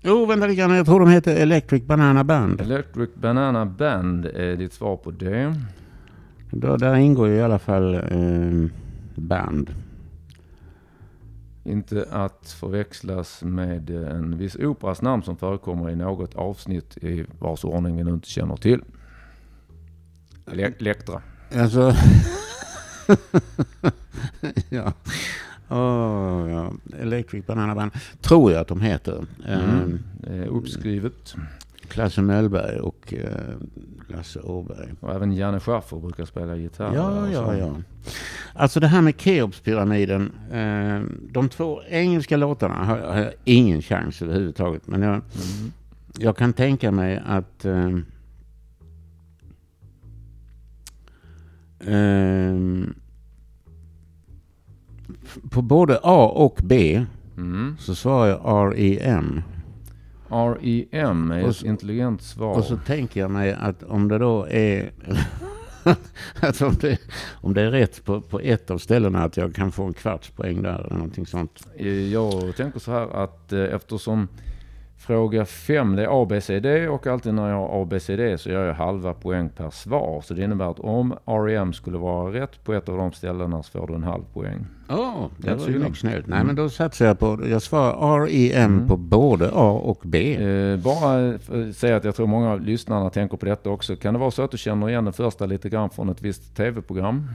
jo, 0.00 0.26
vänta 0.26 0.46
lite 0.46 0.60
grann. 0.60 0.70
Jag 0.70 0.86
tror 0.86 1.00
de 1.00 1.08
heter 1.08 1.36
Electric 1.36 1.84
Banana 1.84 2.24
Band. 2.24 2.60
Electric 2.60 3.10
Banana 3.14 3.66
Band 3.66 4.26
är 4.26 4.56
ditt 4.56 4.72
svar 4.72 4.96
på 4.96 5.10
det. 5.10 5.54
Då, 6.50 6.76
där 6.76 6.94
ingår 6.94 7.28
ju 7.28 7.34
i 7.34 7.42
alla 7.42 7.58
fall 7.58 7.94
eh, 7.94 8.70
band. 9.14 9.70
Inte 11.64 12.06
att 12.10 12.56
förväxlas 12.60 13.42
med 13.42 13.90
en 13.90 14.38
viss 14.38 14.56
operas 14.56 15.02
namn 15.02 15.22
som 15.22 15.36
förekommer 15.36 15.90
i 15.90 15.96
något 15.96 16.34
avsnitt 16.34 16.96
i 16.96 17.24
vars 17.38 17.64
ordning 17.64 17.96
vi 17.96 18.04
nu 18.04 18.10
inte 18.10 18.28
känner 18.28 18.56
till. 18.56 18.82
Le-. 20.46 20.72
Alltså... 21.54 21.90
ja. 24.68 24.92
Åh, 25.68 26.50
ja. 26.50 26.72
Electric 27.00 27.46
Banana 27.46 27.74
Band. 27.74 27.90
Tror 28.20 28.52
jag 28.52 28.60
att 28.60 28.68
de 28.68 28.80
heter. 28.80 29.24
Eh, 29.46 29.64
Mm. 29.64 29.98
Det 30.20 30.32
är 30.36 30.46
uppskrivet. 30.46 31.34
Klasse 31.88 32.22
Möllberg 32.22 32.80
och 32.80 33.14
eh, 33.14 33.54
Lasse 34.08 34.40
Åberg. 34.40 34.94
Och 35.00 35.14
även 35.14 35.32
Janne 35.32 35.60
Schaffer 35.60 35.96
brukar 35.96 36.24
spela 36.24 36.56
gitarr. 36.56 36.94
Ja, 36.94 37.30
ja, 37.30 37.56
ja. 37.56 37.74
Alltså 38.54 38.80
det 38.80 38.86
här 38.86 39.00
med 39.00 39.20
Keopspyramiden. 39.20 40.32
Eh, 40.52 41.02
de 41.32 41.48
två 41.48 41.82
engelska 41.88 42.36
låtarna 42.36 42.74
har, 42.74 42.98
har 42.98 43.18
jag 43.20 43.32
ingen 43.44 43.82
chans 43.82 44.22
överhuvudtaget. 44.22 44.86
Men 44.86 45.02
jag, 45.02 45.12
Mm. 45.14 45.72
jag 46.18 46.36
kan 46.36 46.52
tänka 46.52 46.90
mig 46.90 47.22
att... 47.26 47.64
Eh, 47.64 47.90
eh, 51.86 52.54
på 55.50 55.62
både 55.62 56.00
A 56.02 56.26
och 56.34 56.58
B 56.64 57.04
Mm. 57.36 57.76
så 57.78 57.94
svarar 57.94 58.26
jag 58.28 58.40
R-E-M. 58.72 59.42
R.E.M. 60.30 61.30
är 61.30 61.48
ett 61.48 61.56
så- 61.56 61.66
intelligent 61.66 62.22
svar. 62.22 62.56
Och 62.58 62.64
så 62.64 62.76
tänker 62.76 63.20
jag 63.20 63.30
mig 63.30 63.52
att 63.52 63.82
om 63.82 64.08
det 64.08 64.18
då 64.18 64.46
är... 64.50 64.90
att 66.40 66.62
om, 66.62 66.74
det, 66.80 66.98
om 67.32 67.54
det 67.54 67.62
är 67.62 67.70
rätt 67.70 68.04
på, 68.04 68.20
på 68.20 68.40
ett 68.40 68.70
av 68.70 68.78
ställena 68.78 69.24
att 69.24 69.36
jag 69.36 69.54
kan 69.54 69.72
få 69.72 69.84
en 69.84 69.92
kvarts 69.92 70.30
poäng 70.30 70.62
där 70.62 70.78
eller 70.80 70.94
någonting 70.94 71.26
sånt. 71.26 71.66
Eh, 71.76 71.88
Jag 72.12 72.56
tänker 72.56 72.80
så 72.80 72.90
här 72.92 73.24
att 73.24 73.52
eh, 73.52 73.60
eftersom 73.60 74.28
fråga 75.06 75.44
5 75.44 75.96
det 75.96 76.02
är 76.04 76.22
A, 76.22 76.26
B, 76.28 76.40
C, 76.40 76.60
D 76.60 76.88
och 76.88 77.06
alltid 77.06 77.34
när 77.34 77.48
jag 77.48 77.56
har 77.56 77.82
A, 77.82 77.86
B, 77.90 78.00
C, 78.00 78.16
D 78.16 78.38
så 78.38 78.50
gör 78.50 78.66
jag 78.66 78.74
halva 78.74 79.14
poäng 79.14 79.48
per 79.48 79.70
svar. 79.70 80.20
Så 80.24 80.34
det 80.34 80.42
innebär 80.44 80.70
att 80.70 80.80
om 80.80 81.12
R.E.M. 81.26 81.72
skulle 81.72 81.98
vara 81.98 82.32
rätt 82.32 82.64
på 82.64 82.72
ett 82.74 82.88
av 82.88 82.96
de 82.96 83.12
ställena 83.12 83.62
så 83.62 83.78
får 83.78 83.86
du 83.86 83.94
en 83.94 84.02
halv 84.02 84.22
poäng. 84.32 84.66
Åh, 84.90 85.26
det 85.38 85.50
Rätt 85.50 85.60
var 85.60 85.68
ju 85.68 85.94
snällt. 85.94 86.26
Nej, 86.26 86.36
Mm. 86.36 86.46
men 86.46 86.56
då 86.56 86.68
satsar 86.68 87.06
jag 87.06 87.18
på... 87.18 87.38
Jag 87.50 87.62
svarar 87.62 88.22
R-E-M 88.22 88.74
Mm. 88.74 88.88
på 88.88 88.96
både 88.96 89.50
A 89.54 89.70
och 89.72 90.00
B. 90.04 90.34
Eh, 90.36 90.76
bara 90.78 91.28
att 91.34 91.76
säga 91.76 91.96
att 91.96 92.04
jag 92.04 92.14
tror 92.16 92.26
många 92.26 92.50
av 92.52 92.60
lyssnarna 92.60 93.10
tänker 93.10 93.36
på 93.36 93.46
detta 93.46 93.70
också. 93.70 93.96
Kan 93.96 94.14
det 94.14 94.20
vara 94.20 94.30
så 94.30 94.42
att 94.42 94.50
du 94.50 94.58
känner 94.58 94.88
igen 94.88 95.04
den 95.04 95.12
första 95.12 95.46
lite 95.46 95.68
grann 95.68 95.90
från 95.90 96.08
ett 96.08 96.22
visst 96.22 96.56
tv-program? 96.56 97.28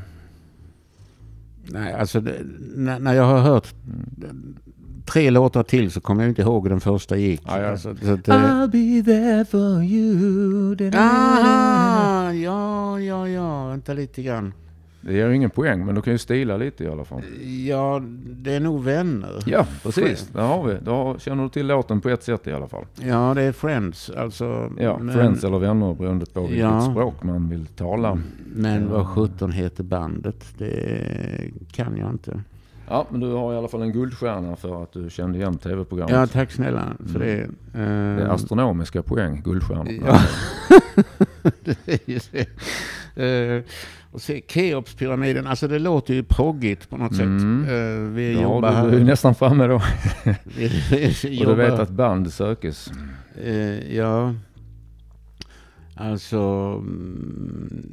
Nej, 1.70 1.94
alltså 1.94 2.20
det, 2.22 2.34
när, 2.76 3.00
när 3.00 3.14
jag 3.14 3.24
har 3.24 3.40
hört 3.40 3.68
tre 5.12 5.30
låtar 5.30 5.64
till 5.64 5.92
så 5.92 6.02
kommer 6.02 6.24
jag 6.24 6.30
inte 6.32 6.42
ihåg 6.42 6.64
hur 6.64 6.70
den 6.70 6.80
första 6.80 7.18
gick. 7.18 7.42
Ja, 7.48 7.62
ja. 7.62 7.70
Alltså, 7.70 7.96
så 8.02 8.12
att, 8.14 8.26
det, 8.26 8.32
I'll 8.32 8.68
be 8.72 9.12
there 9.12 9.46
for 9.46 9.84
you. 9.84 10.98
aha, 10.98 12.34
ja, 12.34 13.00
ja, 13.00 13.28
ja, 13.30 13.68
vänta 13.68 13.94
lite 13.94 14.22
grann. 14.22 14.54
Det 15.02 15.14
ger 15.14 15.28
ju 15.30 15.36
ingen 15.36 15.50
poäng, 15.50 15.86
men 15.86 15.96
du 15.96 16.02
kan 16.02 16.14
ju 16.14 16.18
stila 16.20 16.58
lite 16.58 16.84
i 16.84 16.88
alla 16.88 17.06
fall. 17.06 17.22
Ja, 17.68 18.02
det 18.30 18.54
är 18.54 18.60
nog 18.60 18.84
vänner. 18.84 19.44
Ja, 19.46 19.66
precis. 19.84 20.28
Där 20.34 20.42
har 20.42 20.64
vi. 20.68 20.78
Då 20.84 21.16
känner 21.20 21.44
du 21.44 21.50
till 21.50 21.68
låten 21.68 22.02
på 22.02 22.10
ett 22.10 22.24
sätt 22.24 22.48
i 22.48 22.54
alla 22.54 22.68
fall. 22.68 22.86
Ja, 23.02 23.34
det 23.36 23.42
är 23.42 23.52
Friends. 23.52 24.10
Alltså, 24.10 24.72
Ja, 24.80 24.98
men, 24.98 25.16
Friends 25.16 25.44
eller 25.44 25.60
vänner 25.60 25.94
beroende 25.94 26.26
på 26.26 26.42
vilket 26.42 26.58
Ja. 26.60 26.82
språk 26.92 27.24
man 27.24 27.50
vill 27.50 27.66
tala. 27.66 28.20
Men 28.56 28.90
vad 28.92 29.08
sjutton 29.08 29.52
heter 29.52 29.84
bandet? 29.84 30.46
Det 30.58 31.52
kan 31.72 31.98
jag 31.98 32.10
inte. 32.10 32.42
Ja, 32.90 33.08
men 33.10 33.20
du 33.20 33.32
har 33.34 33.54
i 33.54 33.58
alla 33.58 33.68
fall 33.68 33.82
en 33.82 33.92
guldstjärna 33.92 34.56
för 34.56 34.84
att 34.84 34.94
du 34.94 35.10
kände 35.10 35.38
igen 35.38 35.58
tv-programmet. 35.58 36.16
Ja, 36.16 36.28
tack 36.28 36.52
snälla 36.52 36.84
för 37.14 37.20
det. 37.20 37.34
Mm. 37.34 37.56
Det 37.74 37.82
är 38.24 38.26
Eh, 38.28 38.32
astronomiska 38.34 39.02
poäng, 39.04 39.42
guldstjärnor. 39.46 39.94
Ja. 40.06 40.20
det 41.64 41.88
är 41.88 42.00
ju 42.06 42.20
det. 42.32 42.48
Eh, 43.58 43.64
och 44.12 44.22
se, 44.22 44.42
Keopspyramiden, 44.48 45.48
alltså 45.48 45.68
det 45.68 45.80
låter 45.80 46.14
ju 46.14 46.24
proggigt 46.24 46.90
på 46.90 46.98
något 46.98 47.20
Mm. 47.20 47.64
sätt. 47.66 47.72
Eh, 47.72 48.14
vi 48.16 48.34
Ja, 48.34 48.42
jobbar 48.42 48.84
du, 48.86 48.92
du 48.92 48.98
är 48.98 49.04
nästan 49.04 49.36
framme 49.36 49.68
då. 49.68 49.82
Vi, 50.58 50.68
vi 51.24 51.42
Och 51.46 51.50
du 51.50 51.56
vet 51.56 51.74
att 51.80 51.90
band 51.90 52.34
sökes. 52.34 52.92
eh, 53.44 53.96
ja, 53.96 54.34
alltså... 55.98 56.38
mm, 56.38 57.84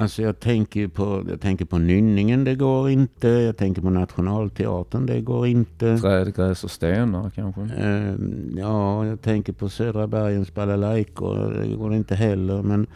Alltså 0.00 0.22
jag 0.22 0.40
tänker 0.40 0.88
på, 0.88 1.24
jag 1.30 1.40
tänker 1.40 1.64
på 1.64 1.78
nynningen, 1.78 2.44
det 2.44 2.54
går 2.54 2.90
inte. 2.90 3.28
Jag 3.28 3.56
tänker 3.56 3.82
på 3.82 3.90
Nationalteatern, 3.90 5.06
det 5.06 5.20
går 5.20 5.46
inte. 5.46 5.98
Träd, 5.98 6.34
gräs 6.34 6.64
och 6.64 6.70
stenar 6.70 7.30
kanske. 7.30 7.60
Eh, 7.60 8.14
ja, 8.56 9.06
jag 9.06 9.20
tänker 9.22 9.52
på 9.52 9.68
Södra 9.68 10.06
bergens 10.06 10.54
balalaikor. 10.54 11.52
Det 11.62 11.76
går 11.76 11.94
inte 11.94 12.14
heller. 12.14 12.62
Men, 12.62 12.86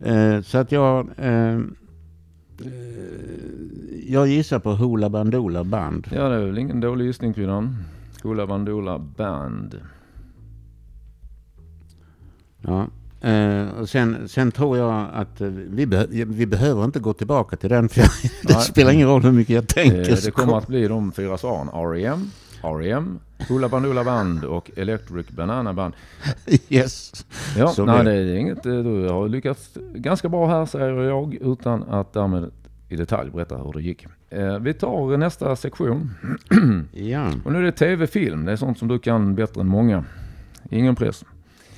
eh, 0.00 0.42
så 0.42 0.58
att 0.58 0.72
jag... 0.72 1.08
Eh, 1.16 1.58
jag 4.06 4.26
gissar 4.28 4.58
på 4.58 4.72
Hoola 4.72 5.10
Bandoola 5.10 5.64
Band. 5.64 6.06
Ja, 6.12 6.28
det 6.28 6.34
är 6.36 6.46
väl 6.46 6.58
ingen 6.58 6.80
dålig 6.80 7.04
gissning 7.06 7.34
kvinnan. 7.34 7.76
Hoola 8.22 8.46
Bandoola 8.46 8.98
Band. 8.98 9.80
Ja. 12.66 12.86
Eh, 13.28 13.68
och 13.80 13.88
sen, 13.88 14.28
sen 14.28 14.52
tror 14.52 14.78
jag 14.78 15.06
att 15.14 15.40
eh, 15.40 15.48
vi, 15.48 15.86
beh- 15.86 16.24
vi 16.28 16.46
behöver 16.46 16.84
inte 16.84 16.98
gå 17.00 17.12
tillbaka 17.12 17.56
till 17.56 17.70
den. 17.70 17.88
För 17.88 18.00
det 18.46 18.54
Nej. 18.54 18.62
spelar 18.62 18.92
ingen 18.92 19.08
roll 19.08 19.22
hur 19.22 19.32
mycket 19.32 19.54
jag 19.54 19.68
tänker. 19.68 20.10
Eh, 20.10 20.14
så 20.16 20.26
det 20.26 20.30
kommer 20.30 20.58
att 20.58 20.66
bli 20.66 20.88
de 20.88 21.12
fyra 21.12 21.38
svaren. 21.38 21.68
R.E.M., 21.68 22.30
R.E.M., 22.62 23.18
Hoola 23.48 23.68
Bandoola 23.68 24.04
Band 24.04 24.44
och 24.44 24.70
Electric 24.76 25.28
Banana 25.28 25.72
Band. 25.72 25.94
Yes. 26.68 27.24
Ja, 27.58 27.68
Så 27.68 27.84
nej, 27.84 28.04
det- 28.04 28.24
det 28.24 28.30
är 28.32 28.36
inget. 28.36 28.62
Du 28.62 29.08
har 29.08 29.28
lyckats 29.28 29.70
ganska 29.94 30.28
bra 30.28 30.46
här 30.46 30.66
säger 30.66 31.02
jag 31.02 31.34
utan 31.34 31.82
att 31.82 32.12
därmed 32.12 32.50
i 32.88 32.96
detalj 32.96 33.30
berätta 33.30 33.56
hur 33.56 33.72
det 33.72 33.82
gick. 33.82 34.06
Vi 34.60 34.74
tar 34.74 35.16
nästa 35.16 35.56
sektion. 35.56 36.10
Ja. 36.92 37.30
Och 37.44 37.52
nu 37.52 37.58
är 37.58 37.62
det 37.62 37.72
tv-film. 37.72 38.44
Det 38.44 38.52
är 38.52 38.56
sånt 38.56 38.78
som 38.78 38.88
du 38.88 38.98
kan 38.98 39.34
bättre 39.34 39.60
än 39.60 39.66
många. 39.66 40.04
Ingen 40.70 40.94
press. 40.96 41.24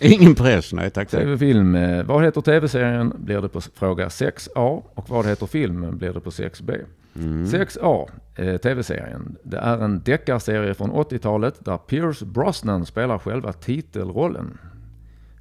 Ingen 0.21 0.35
press, 0.35 0.73
nej 0.73 0.91
tack. 0.91 1.11
Tv-film. 1.11 1.75
eh, 1.75 2.05
Vad 2.05 2.25
heter 2.25 2.41
tv-serien 2.41 3.13
blir 3.19 3.41
det 3.43 3.49
på 3.49 3.61
fråga 3.61 4.09
6A 4.09 4.83
och 4.95 5.11
vad 5.11 5.27
heter 5.27 5.47
filmen 5.47 5.99
blir 5.99 6.13
det 6.13 6.21
på 6.21 6.31
6B. 6.31 6.85
Mm. 7.17 7.45
6A, 7.45 8.09
eh, 8.35 8.57
tv-serien. 8.57 9.37
Det 9.43 9.57
är 9.57 9.79
en 9.79 10.03
deckarserie 10.05 10.75
från 10.75 10.91
80-talet 10.93 11.65
där 11.65 11.77
Pierce 11.77 12.23
Brosnan 12.27 12.87
spelar 12.87 13.19
själva 13.19 13.53
titelrollen. 13.53 14.59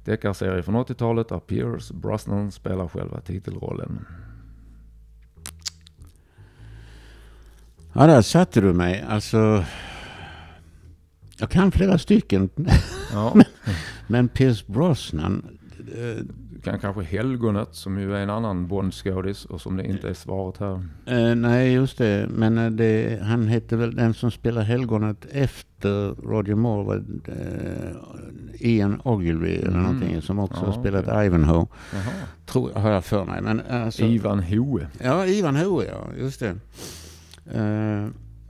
Deckarserie 0.04 0.62
från 0.62 0.76
80-talet 0.76 1.28
där 1.28 1.38
Pierce 1.38 1.92
Brosnan 1.94 2.50
spelar 2.52 2.88
själva 2.88 3.20
titelrollen. 3.20 4.04
Ja, 7.92 8.06
där 8.06 8.22
satte 8.22 8.60
du 8.60 8.72
mig. 8.72 9.04
Alltså, 9.08 9.64
jag 11.38 11.50
kan 11.50 11.72
flera 11.72 11.98
stycken. 11.98 12.48
Ja, 13.12 13.34
Men 14.06 14.28
Pierce 14.28 14.64
Brosnan, 14.66 15.44
eh, 15.94 16.24
du 16.54 16.60
kan 16.62 16.78
kanske 16.78 17.02
Helgonet 17.02 17.68
som 17.72 17.98
ju 18.00 18.14
är 18.16 18.20
en 18.22 18.30
annan 18.30 18.66
Bond-skådis 18.68 19.44
och 19.44 19.60
som 19.60 19.76
det 19.76 19.84
inte 19.86 20.08
är 20.08 20.14
svaret 20.14 20.58
här. 20.58 20.74
eh, 21.06 21.34
nej 21.34 21.72
just 21.72 21.98
det, 21.98 22.26
men 22.30 22.58
eh, 22.58 22.70
det, 22.70 23.18
han 23.22 23.48
hette 23.48 23.76
väl 23.76 23.94
den 23.96 24.14
som 24.14 24.30
spelar 24.30 24.62
helgonet 24.62 25.26
efter 25.32 26.14
Roger 26.28 26.54
Moore, 26.54 26.84
var, 26.84 27.04
eh, 27.26 28.68
Ian 28.68 29.00
Ogilvy 29.04 29.54
eller 29.56 29.68
Mm. 29.68 29.82
någonting, 29.82 30.22
som 30.22 30.38
också 30.38 30.60
Ja, 30.60 30.66
har 30.72 30.80
spelat 30.80 31.08
okej. 31.08 31.26
Ivanhoe, 31.26 31.66
Jaha. 31.92 32.02
tror, 32.46 32.72
har 32.72 32.90
jag 32.90 33.04
för 33.04 33.24
mig. 33.24 33.42
Men, 33.42 33.60
alltså, 33.70 34.02
Ivan 34.04 34.40
Hoe. 34.42 34.86
Ja, 35.02 35.26
Ivan 35.26 35.56
Hoe, 35.56 35.84
ja. 35.84 36.06
Just 36.20 36.40
det. 36.40 36.56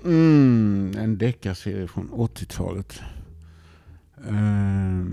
Mm, 0.04 0.94
en 0.98 1.18
deckarserie 1.18 1.88
från 1.88 2.10
80-talet. 2.10 3.00
Eh, 4.28 5.04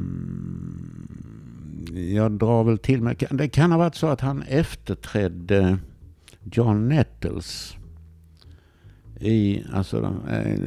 jag 2.15 2.32
drar 2.32 2.63
väl 2.63 2.78
till 2.78 3.02
mig. 3.02 3.17
Det 3.32 3.50
kan 3.50 3.71
ha 3.71 3.78
varit 3.78 3.95
så 3.95 4.08
att 4.08 4.21
han 4.21 4.41
efterträdde 4.41 5.78
John 6.43 6.88
Nettles 6.89 7.76
i, 9.19 9.63
alltså 9.74 10.15
eh, 10.30 10.52
eh, 10.52 10.60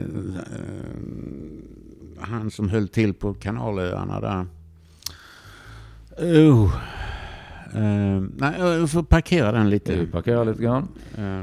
han 2.20 2.50
som 2.50 2.68
höll 2.68 2.88
till 2.88 3.14
på 3.14 3.34
kanalöarna 3.34 4.20
där. 4.20 4.46
Oh. 6.18 6.74
Eh, 7.74 8.22
nej, 8.36 8.54
jag 8.58 8.90
får 8.90 9.02
parkera 9.02 9.52
den 9.52 9.70
lite. 9.70 9.96
Vi 9.96 10.06
parkerar 10.06 10.44
lite 10.44 10.62
grann. 10.62 10.88
Eh, 11.16 11.40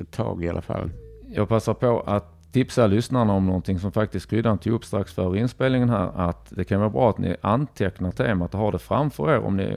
ett 0.00 0.10
tag 0.10 0.44
i 0.44 0.48
alla 0.48 0.62
fall. 0.62 0.90
Jag 1.36 1.48
passar 1.48 1.74
på 1.74 2.00
att 2.00 2.52
tipsa 2.52 2.86
lyssnarna 2.86 3.32
om 3.32 3.46
någonting 3.46 3.78
som 3.78 3.92
faktiskt 3.92 4.30
Kryddan 4.30 4.58
tog 4.58 4.72
upp 4.72 4.84
strax 4.84 5.12
före 5.12 5.38
inspelningen 5.38 5.88
här. 5.88 6.10
Att 6.14 6.46
det 6.50 6.64
kan 6.64 6.80
vara 6.80 6.90
bra 6.90 7.10
att 7.10 7.18
ni 7.18 7.36
antecknar 7.40 8.10
temat 8.10 8.54
och 8.54 8.60
har 8.60 8.72
det 8.72 8.78
framför 8.78 9.34
er 9.34 9.38
om 9.38 9.56
ni 9.56 9.76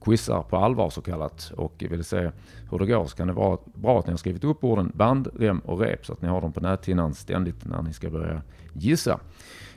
quizar 0.00 0.42
på 0.42 0.56
allvar 0.56 0.90
så 0.90 1.00
kallat 1.00 1.52
och 1.56 1.84
vill 1.90 2.04
se 2.04 2.30
hur 2.70 2.78
det 2.78 2.86
går 2.86 3.06
så 3.06 3.16
kan 3.16 3.26
det 3.26 3.32
vara 3.32 3.58
bra 3.74 3.98
att 3.98 4.06
ni 4.06 4.12
har 4.12 4.18
skrivit 4.18 4.44
upp 4.44 4.64
orden 4.64 4.92
band, 4.94 5.28
rem 5.38 5.58
och 5.58 5.80
rep 5.80 6.06
så 6.06 6.12
att 6.12 6.22
ni 6.22 6.28
har 6.28 6.40
dem 6.40 6.52
på 6.52 6.60
näthinnan 6.60 7.14
ständigt 7.14 7.64
när 7.64 7.82
ni 7.82 7.92
ska 7.92 8.10
börja 8.10 8.42
gissa. 8.72 9.20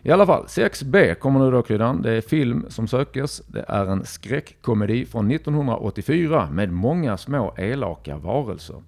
I 0.01 0.11
alla 0.11 0.25
fall, 0.25 0.45
6B 0.45 1.13
kommer 1.15 1.39
nu 1.39 1.51
då 1.51 1.61
Kryddan. 1.61 2.01
Det 2.01 2.11
är 2.11 2.21
film 2.21 2.65
som 2.69 2.87
sökes. 2.87 3.41
Det 3.47 3.65
är 3.67 3.85
en 3.85 4.05
skräckkomedi 4.05 5.05
från 5.05 5.31
1984 5.31 6.49
med 6.51 6.71
många 6.71 7.17
små 7.17 7.53
elaka 7.57 8.17
varelser. 8.17 8.81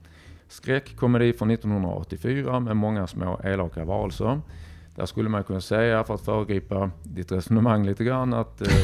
Skräckkomedi 0.51 1.33
från 1.33 1.51
1984 1.51 2.59
med 2.59 2.75
många 2.75 3.07
små 3.07 3.41
elaka 3.43 3.85
varelser. 3.85 4.41
Där 4.95 5.05
skulle 5.05 5.29
man 5.29 5.43
kunna 5.43 5.61
säga, 5.61 6.03
för 6.03 6.13
att 6.13 6.21
föregripa 6.21 6.91
ditt 7.03 7.31
resonemang 7.31 7.85
lite 7.85 8.03
grann, 8.03 8.33
att 8.33 8.61
eh, 8.61 8.77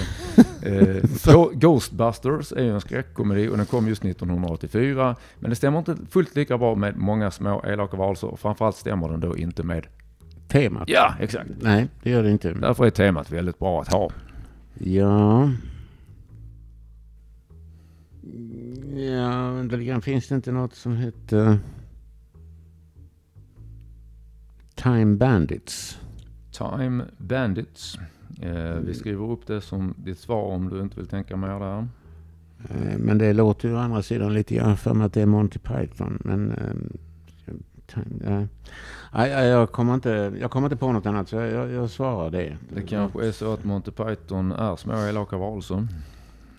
eh, 0.73 1.51
Ghostbusters 1.53 2.51
är 2.51 2.63
ju 2.63 2.73
en 2.73 2.81
skräckkomedi 2.81 3.49
och 3.49 3.57
den 3.57 3.65
kom 3.65 3.87
just 3.87 4.05
1984. 4.05 5.15
Men 5.39 5.49
det 5.49 5.55
stämmer 5.55 5.79
inte 5.79 5.97
fullt 6.09 6.35
lika 6.35 6.57
bra 6.57 6.75
med 6.75 6.97
många 6.97 7.31
små 7.31 7.63
elaka 7.65 7.97
varelser 7.97 8.27
och 8.27 8.39
framförallt 8.39 8.75
stämmer 8.75 9.09
den 9.09 9.19
då 9.19 9.37
inte 9.37 9.63
med... 9.63 9.87
Temat? 10.47 10.89
Ja, 10.89 11.13
exakt. 11.19 11.49
Nej, 11.61 11.87
det 12.03 12.09
gör 12.09 12.23
det 12.23 12.31
inte. 12.31 12.53
Därför 12.53 12.85
är 12.85 12.89
temat 12.89 13.31
väldigt 13.31 13.59
bra 13.59 13.81
att 13.81 13.93
ha. 13.93 14.09
Ja. 14.73 15.49
Ja, 18.97 19.51
vänta 19.51 19.75
lite 19.75 19.85
grann. 19.89 20.01
Finns 20.01 20.27
det 20.27 20.35
inte 20.35 20.51
något 20.51 20.75
som 20.75 20.97
heter 20.97 21.59
Time 24.75 25.15
Bandits? 25.15 25.99
Time 26.51 27.03
Bandits. 27.17 27.97
Eh, 28.41 28.75
vi 28.85 28.93
skriver 28.93 29.31
upp 29.31 29.47
det 29.47 29.61
som 29.61 29.93
ditt 29.97 30.19
svar 30.19 30.41
om 30.43 30.69
du 30.69 30.81
inte 30.81 30.95
vill 30.99 31.07
tänka 31.07 31.37
mer 31.37 31.59
där. 31.59 31.87
Eh, 32.69 32.97
Men 32.97 33.17
det 33.17 33.33
låter 33.33 33.67
ju 33.67 33.75
å 33.75 33.77
andra 33.77 34.01
sidan 34.01 34.33
lite 34.33 34.55
grann 34.55 34.77
för 34.77 34.93
mig 34.93 35.05
att 35.05 35.13
det 35.13 35.21
är 35.21 35.25
Monty 35.25 35.59
Python. 35.59 36.21
Men 36.25 36.51
ehm, 36.51 36.97
eh, 38.25 38.43
nej, 39.13 39.47
jag, 39.47 39.71
kommer 39.71 39.93
inte, 39.93 40.33
jag 40.41 40.51
kommer 40.51 40.65
inte 40.67 40.77
på 40.77 40.91
något 40.91 41.05
annat 41.05 41.29
så 41.29 41.35
jag, 41.35 41.51
jag, 41.51 41.71
jag 41.71 41.89
svarar 41.89 42.31
det. 42.31 42.57
Det 42.73 42.81
kanske 42.81 43.27
är 43.27 43.31
så 43.31 43.53
att 43.53 43.63
Monty 43.63 43.91
Python 43.91 44.51
är 44.51 44.75
små 44.75 45.07
elaka 45.07 45.37
varelser. 45.37 45.87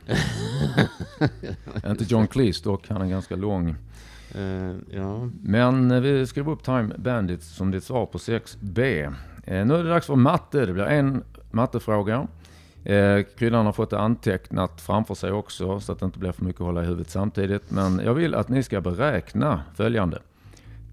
inte 1.86 2.04
John 2.04 2.26
Cleese 2.26 2.62
dock, 2.62 2.88
han 2.88 3.02
är 3.02 3.06
ganska 3.06 3.36
lång. 3.36 3.76
Eh, 4.34 4.74
ja. 4.90 5.30
Men 5.42 5.90
eh, 5.90 6.00
vi 6.00 6.26
skriver 6.26 6.52
upp 6.52 6.62
Time 6.62 6.94
Bandits 6.98 7.56
som 7.56 7.70
ditt 7.70 7.84
svar 7.84 8.06
på 8.06 8.18
6B. 8.18 9.04
Eh, 9.44 9.66
nu 9.66 9.74
är 9.74 9.84
det 9.84 9.90
dags 9.90 10.06
för 10.06 10.16
matte. 10.16 10.66
Det 10.66 10.72
blir 10.72 10.84
en 10.84 11.24
mattefråga. 11.50 12.26
Eh, 12.84 13.22
Kryddan 13.38 13.66
har 13.66 13.72
fått 13.72 13.90
det 13.90 13.98
antecknat 13.98 14.80
framför 14.80 15.14
sig 15.14 15.32
också 15.32 15.80
så 15.80 15.92
att 15.92 15.98
det 15.98 16.06
inte 16.06 16.18
blir 16.18 16.32
för 16.32 16.44
mycket 16.44 16.60
att 16.60 16.66
hålla 16.66 16.82
i 16.82 16.86
huvudet 16.86 17.10
samtidigt. 17.10 17.70
Men 17.70 18.00
jag 18.04 18.14
vill 18.14 18.34
att 18.34 18.48
ni 18.48 18.62
ska 18.62 18.80
beräkna 18.80 19.62
följande. 19.74 20.18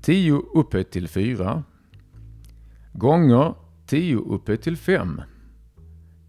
10 0.01 0.41
upphöjt 0.53 0.91
till 0.91 1.07
4 1.07 1.63
gånger 2.93 3.53
10 3.87 4.15
upphöjt 4.15 4.61
till 4.61 4.77
5 4.77 5.21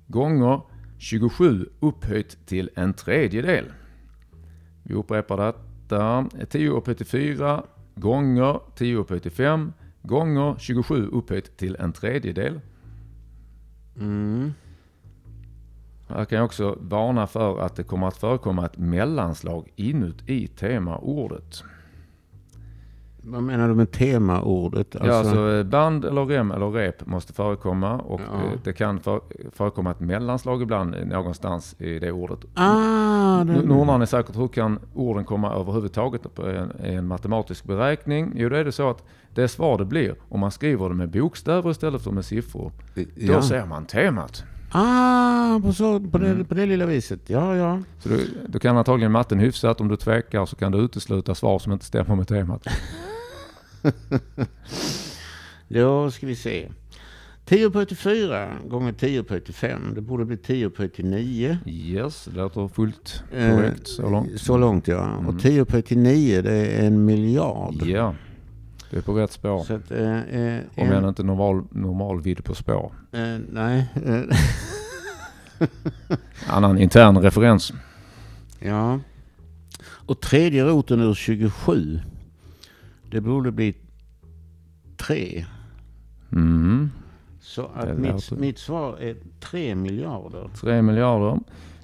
gånger 0.07 0.61
27 0.99 1.69
upphöjt 1.81 2.47
till 2.47 2.71
en 2.75 2.95
tredjedel. 2.95 3.73
Vi 4.83 4.95
upprepar 4.95 5.37
detta. 5.37 6.29
10 6.49 6.71
upphöjt 6.71 6.97
till 6.97 7.07
4 7.07 7.63
gånger 7.95 8.61
10 8.75 8.97
upphöjt 8.97 9.23
till 9.23 9.33
5 9.33 9.73
gånger 10.03 10.57
27 10.59 11.07
upphöjt 11.07 11.57
till 11.57 11.77
en 11.77 11.93
tredjedel. 11.93 12.61
Mm. 13.97 14.53
Här 16.09 16.25
kan 16.25 16.37
jag 16.37 16.45
också 16.45 16.79
varna 16.81 17.27
för 17.27 17.61
att 17.61 17.77
det 17.77 17.83
kommer 17.83 18.07
att 18.07 18.17
förekomma 18.17 18.67
ett 18.67 18.79
mellanslag 18.79 19.73
inuti 19.77 20.47
temaordet. 20.47 21.65
Vad 23.29 23.43
menar 23.43 23.69
du 23.69 23.75
med 23.75 23.91
temaordet? 23.91 24.97
Ja, 25.05 25.15
alltså 25.15 25.53
eh, 25.53 25.65
band 25.65 26.05
eller 26.05 26.27
rem 26.27 26.51
eller 26.51 26.71
rep 26.71 27.07
måste 27.07 27.33
förekomma 27.33 27.99
och 27.99 28.21
Ja. 28.21 28.35
eh, 28.39 28.59
det 28.65 28.73
kan 28.73 29.01
för, 29.01 29.21
förekomma 29.53 29.91
ett 29.91 30.01
mellanslag 30.01 30.63
ibland 30.63 30.95
eh, 30.95 31.05
någonstans 31.07 31.77
i 31.79 31.99
det 31.99 32.13
ordet. 32.13 32.39
ah, 32.55 33.39
den, 33.45 33.47
nu 33.47 33.75
undrar 33.75 33.99
ni 33.99 34.07
säkert 34.07 34.37
hur 34.37 34.49
kan 34.49 34.79
orden 34.95 35.25
komma 35.25 35.55
överhuvudtaget 35.55 36.35
på 36.35 36.47
en, 36.47 36.73
i 36.85 36.95
en 36.95 37.07
matematisk 37.07 37.65
beräkning? 37.65 38.33
Jo, 38.37 38.49
det 38.49 38.59
är 38.59 38.65
det 38.65 38.73
så 38.73 38.91
att 38.91 39.05
det 39.35 39.49
svar 39.49 39.79
det 39.79 39.85
blir 39.85 40.15
om 40.29 40.41
man 40.41 40.51
skriver 40.51 40.89
det 40.89 40.95
med 40.95 41.11
bokstäver 41.11 41.71
istället 41.71 42.03
för 42.03 42.11
med 42.11 42.25
siffror. 42.25 42.73
Då 42.95 43.03
ja. 43.15 43.43
ser 43.43 43.67
man 43.67 43.85
temat. 43.87 44.45
Ah, 44.73 45.61
på, 45.63 45.73
så, 45.73 46.01
på, 46.01 46.19
det, 46.19 46.27
Mm. 46.31 46.45
på 46.45 46.55
det 46.55 46.67
lilla 46.67 46.87
viset. 46.87 47.21
Ja, 47.31 47.57
ja. 47.57 47.79
Så 47.99 48.09
du, 48.09 48.21
du 48.49 48.59
kan 48.59 48.77
antagligen 48.77 49.13
matten 49.13 49.39
hyfsat. 49.39 49.81
Om 49.81 49.89
du 49.89 49.97
tvekar 49.97 50.47
så 50.47 50.57
kan 50.57 50.73
du 50.73 50.79
utesluta 50.79 51.35
svar 51.35 51.59
som 51.59 51.73
inte 51.73 51.85
stämmer 51.85 52.15
med 52.17 52.29
temat. 52.29 52.67
Då 55.69 56.11
ska 56.11 56.27
vi 56.27 56.37
se. 56.37 56.69
10 57.45 57.71
på 57.71 57.79
84 57.81 58.49
gånger 58.69 58.93
10 58.93 59.23
på 59.23 59.35
85. 59.37 59.93
Det 59.95 60.01
borde 60.01 60.25
bli 60.25 60.37
10 60.37 60.71
på 60.71 60.85
89. 60.85 61.59
Yes, 61.67 62.25
det 62.25 62.37
låter 62.37 62.69
fullt 62.69 63.23
Eh, 63.33 63.57
korrekt 63.57 63.89
så 63.89 64.11
långt. 64.11 64.41
Så 64.41 64.59
långt 64.59 64.89
ja. 64.89 65.05
Mm. 65.05 65.27
Och 65.27 65.41
10 65.43 65.65
på 65.65 65.79
89 65.79 66.43
det 66.43 66.53
är 66.53 66.87
en 66.87 67.05
miljard. 67.05 67.75
Ja, 67.85 68.15
det 68.91 68.97
är 68.97 69.03
på 69.03 69.13
rätt 69.15 69.33
spår. 69.33 69.65
Så 69.65 69.75
att, 69.75 69.91
eh, 69.91 70.19
eh, 70.19 70.61
Om 70.77 70.93
än 70.93 71.05
inte 71.09 71.23
normal, 71.23 71.65
normal 71.71 72.21
vidd 72.21 72.45
på 72.45 72.55
spår. 72.55 72.93
eh, 73.13 73.39
nej. 73.53 73.87
Annan 76.49 76.79
intern 76.79 77.19
referens. 77.19 77.73
ja. 78.61 79.01
Och 80.09 80.21
tredje 80.21 80.65
roten 80.65 81.01
ur 81.01 81.15
27. 81.15 82.01
Det 83.11 83.21
borde 83.21 83.53
bli 83.53 83.75
3. 84.97 85.45
Mm. 86.33 86.91
Så 87.41 87.71
att 87.75 87.99
mitt, 87.99 88.31
mitt 88.31 88.59
svar 88.59 88.97
är 89.01 89.17
3 89.41 89.75
miljarder. 89.75 90.51
3 90.61 90.83
miljarder. 90.83 91.41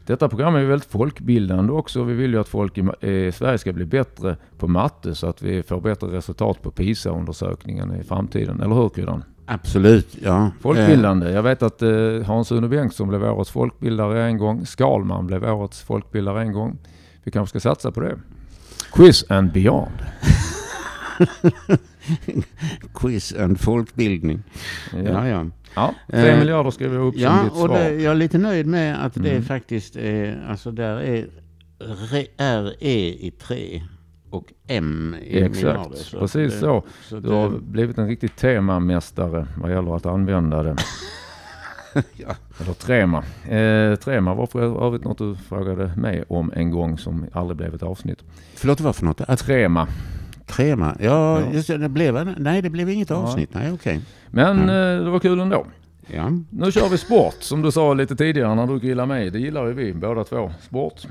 Detta 0.07 0.29
program 0.29 0.55
är 0.55 0.65
väldigt 0.65 0.91
folkbildande 0.91 1.73
också. 1.73 2.03
Vi 2.03 2.15
vill 2.15 2.33
ju 2.33 2.41
att 2.41 2.49
folk 2.49 2.79
i 2.79 2.81
i 3.09 3.33
Sverige 3.33 3.59
ska 3.59 3.73
bli 3.73 3.85
bättre 3.85 4.37
på 4.59 4.69
matte 4.69 5.15
så 5.15 5.27
att 5.27 5.43
vi 5.43 5.63
får 5.63 5.81
bättre 5.81 6.07
resultat 6.07 6.63
på 6.63 6.71
PISA-undersökningen 6.71 8.01
i 8.01 8.05
framtiden. 8.05 8.61
Eller 8.61 8.75
hur 8.75 8.89
Kryddan? 8.89 9.25
Absolut, 9.47 10.17
ja. 10.23 10.51
Folkbildande. 10.61 11.31
Jag 11.31 11.43
vet 11.43 11.63
att 11.63 11.83
eh, 11.83 12.23
Hans-Uno 12.27 12.69
Bengtsson 12.69 13.09
blev 13.09 13.25
årets 13.25 13.51
folkbildare 13.51 14.25
en 14.25 14.39
gång. 14.39 14.67
Skalman 14.67 15.27
blev 15.27 15.45
årets 15.45 15.83
folkbildare 15.83 16.43
en 16.43 16.53
gång. 16.53 16.79
Vi 17.25 17.31
kanske 17.31 17.59
ska 17.59 17.69
satsa 17.71 17.93
på 17.93 18.01
det. 18.01 18.19
Quiz 18.93 19.25
and 19.31 19.53
beyond. 19.53 19.93
Eh, 21.20 21.77
quiz 22.94 23.33
and 23.35 23.61
folkbildning. 23.61 24.42
Ja, 25.05 25.29
ja. 25.29 25.46
Ja, 25.75 25.94
tre 26.11 26.31
Eh, 26.31 26.38
miljarder 26.38 26.70
skriver 26.70 26.96
jag 26.96 27.07
upp 27.07 27.14
som 27.14 27.22
Ja, 27.22 27.42
ditt 27.42 27.53
och 27.53 27.59
svar. 27.59 27.79
det, 27.79 27.90
jag 27.94 28.11
är 28.11 28.14
lite 28.14 28.38
nöjd 28.38 28.66
med 28.66 29.07
att 29.07 29.14
det 29.14 29.31
Mm. 29.31 29.42
faktiskt 29.44 29.96
är, 29.96 30.46
alltså 30.48 30.70
där 30.70 30.96
är 31.01 31.27
re, 32.11 32.27
RE 32.62 33.09
i 33.27 33.33
3 33.40 33.83
och 34.31 34.53
M 34.68 35.16
i 35.22 35.38
Exakt, 35.38 35.57
miljarder. 35.57 35.96
Så 35.96 36.18
precis 36.18 36.53
det- 36.53 36.59
så. 36.61 36.85
så 37.03 37.20
Du 37.20 37.29
har 37.29 37.51
det, 37.51 37.59
blivit 37.61 37.98
en 37.98 38.07
riktig 38.09 38.37
temamästare 38.37 39.46
vad 39.57 39.70
gäller 39.70 39.96
att 39.96 40.07
använda 40.07 40.62
det. 40.62 40.77
Ja. 42.16 42.35
Eller 42.61 42.72
trema. 42.72 43.18
Eh, 43.48 43.96
trema 43.96 44.35
var 44.35 44.46
för 44.46 44.87
övrigt 44.87 45.05
något 45.05 45.18
du 45.18 45.35
frågade 45.48 45.92
mig 45.96 46.25
om 46.29 46.53
en 46.57 46.70
gång 46.70 46.98
som 46.98 47.27
aldrig 47.33 47.57
blev 47.57 47.75
ett 47.75 47.83
avsnitt. 47.83 48.18
förlåt, 48.55 48.81
vad 48.81 48.96
för 48.96 49.05
något? 49.05 49.20
Att 49.20 49.38
Trema. 49.38 49.88
Krema? 50.53 50.97
Ja, 51.01 51.41
Ja. 51.41 51.47
Just 51.53 51.69
det, 51.69 51.88
blev, 51.88 52.17
en- 52.17 52.35
nej, 52.38 52.62
det 52.62 52.71
blev 52.71 52.88
inget 52.91 53.11
avsnitt. 53.11 53.55
Nej, 53.55 53.73
okej. 53.73 54.01
Men 54.31 54.57
Mm. 54.62 54.99
eh, 54.99 55.05
det 55.05 55.11
var 55.11 55.19
kul 55.19 55.41
ändå. 55.41 55.67
Ja. 56.07 56.31
Nu 56.51 56.73
kör 56.73 56.88
vi 56.88 56.99
sport 56.99 57.37
som 57.41 57.62
du 57.62 57.73
sa 57.73 57.95
lite 57.95 58.17
tidigare 58.17 58.55
när 58.55 58.67
du 58.67 58.79
grillade 58.79 59.09
mig. 59.09 59.31
Det 59.31 59.38
gillar 59.38 59.67
ju 59.67 59.73
vi 59.73 59.93
båda 59.95 60.25
två. 60.25 60.51
Sport. 60.62 61.03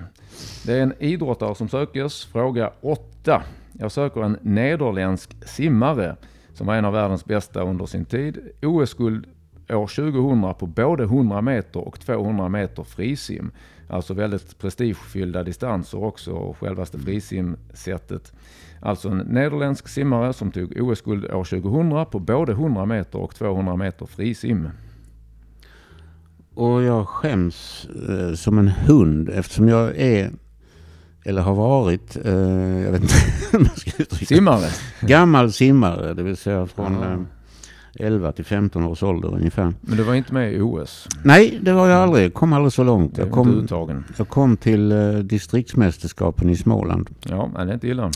Det 0.65 0.73
är 0.73 0.81
en 0.83 0.93
idrottare 0.99 1.55
som 1.55 1.69
sökes. 1.69 2.25
Fråga 2.25 2.71
8. 2.81 3.41
Jag 3.79 3.91
söker 3.91 4.21
en 4.23 4.37
nederländsk 4.41 5.47
simmare 5.47 6.15
som 6.53 6.67
var 6.67 6.75
en 6.75 6.85
av 6.85 6.93
världens 6.93 7.25
bästa 7.25 7.61
under 7.61 7.85
sin 7.85 8.05
tid. 8.05 8.39
OS-guld 8.61 9.25
år 9.69 9.87
2000 9.87 10.53
på 10.59 10.65
både 10.65 11.03
100 11.03 11.41
meter 11.41 11.87
och 11.87 11.99
200 11.99 12.49
meter 12.49 12.83
frisim. 12.83 13.51
Alltså 13.91 14.13
väldigt 14.13 14.57
prestigefyllda 14.59 15.43
distanser 15.43 16.03
också 16.03 16.31
och 16.31 16.57
självaste 16.57 16.99
frisimsättet. 16.99 18.33
Alltså 18.79 19.09
en 19.09 19.17
nederländsk 19.17 19.87
simmare 19.87 20.33
som 20.33 20.51
tog 20.51 20.73
OS-guld 20.81 21.25
år 21.25 21.43
2000 21.43 22.05
på 22.11 22.19
både 22.19 22.51
100 22.51 22.85
meter 22.85 23.19
och 23.19 23.35
200 23.35 23.75
meter 23.75 24.05
frisim. 24.05 24.69
Och 26.53 26.83
jag 26.83 27.07
skäms 27.07 27.87
eh, 28.09 28.33
som 28.33 28.57
en 28.57 28.67
hund 28.67 29.29
eftersom 29.29 29.67
jag 29.67 29.97
är, 29.97 30.31
eller 31.23 31.41
har 31.41 31.55
varit, 31.55 32.17
eh, 32.25 32.33
jag 32.81 32.91
vet 32.91 33.01
inte 33.01 33.15
hur 33.51 33.59
man 33.59 33.75
ska 33.75 33.91
uttrycka. 34.03 34.35
Simmare? 34.35 34.69
Gammal 35.01 35.51
simmare, 35.51 36.13
det 36.13 36.23
vill 36.23 36.37
säga 36.37 36.67
från 36.67 36.93
Ja. 36.93 37.17
Eh, 37.99 38.05
11 38.07 38.31
till 38.31 38.45
15 38.45 38.83
års 38.83 39.03
ålder 39.03 39.33
ungefär. 39.33 39.73
Men 39.81 39.97
du 39.97 40.03
var 40.03 40.13
inte 40.15 40.33
med 40.33 40.53
i 40.53 40.61
OS? 40.61 41.07
Nej, 41.23 41.59
det 41.61 41.71
var 41.73 41.87
jag 41.87 41.97
aldrig. 41.99 42.25
Jag 42.25 42.33
kom 42.33 42.53
aldrig 42.53 42.73
så 42.73 42.83
långt. 42.83 43.17
Jag 43.17 43.31
kom, 43.31 43.67
jag 44.17 44.27
kom 44.29 44.57
till 44.57 44.91
eh, 44.91 45.09
distriktsmästerskapen 45.13 46.49
i 46.49 46.55
Småland. 46.55 47.09
Ja, 47.29 47.49
men 47.53 47.67
det 47.67 47.71
är 47.71 47.73
inte 47.73 47.87
illa. 47.87 48.11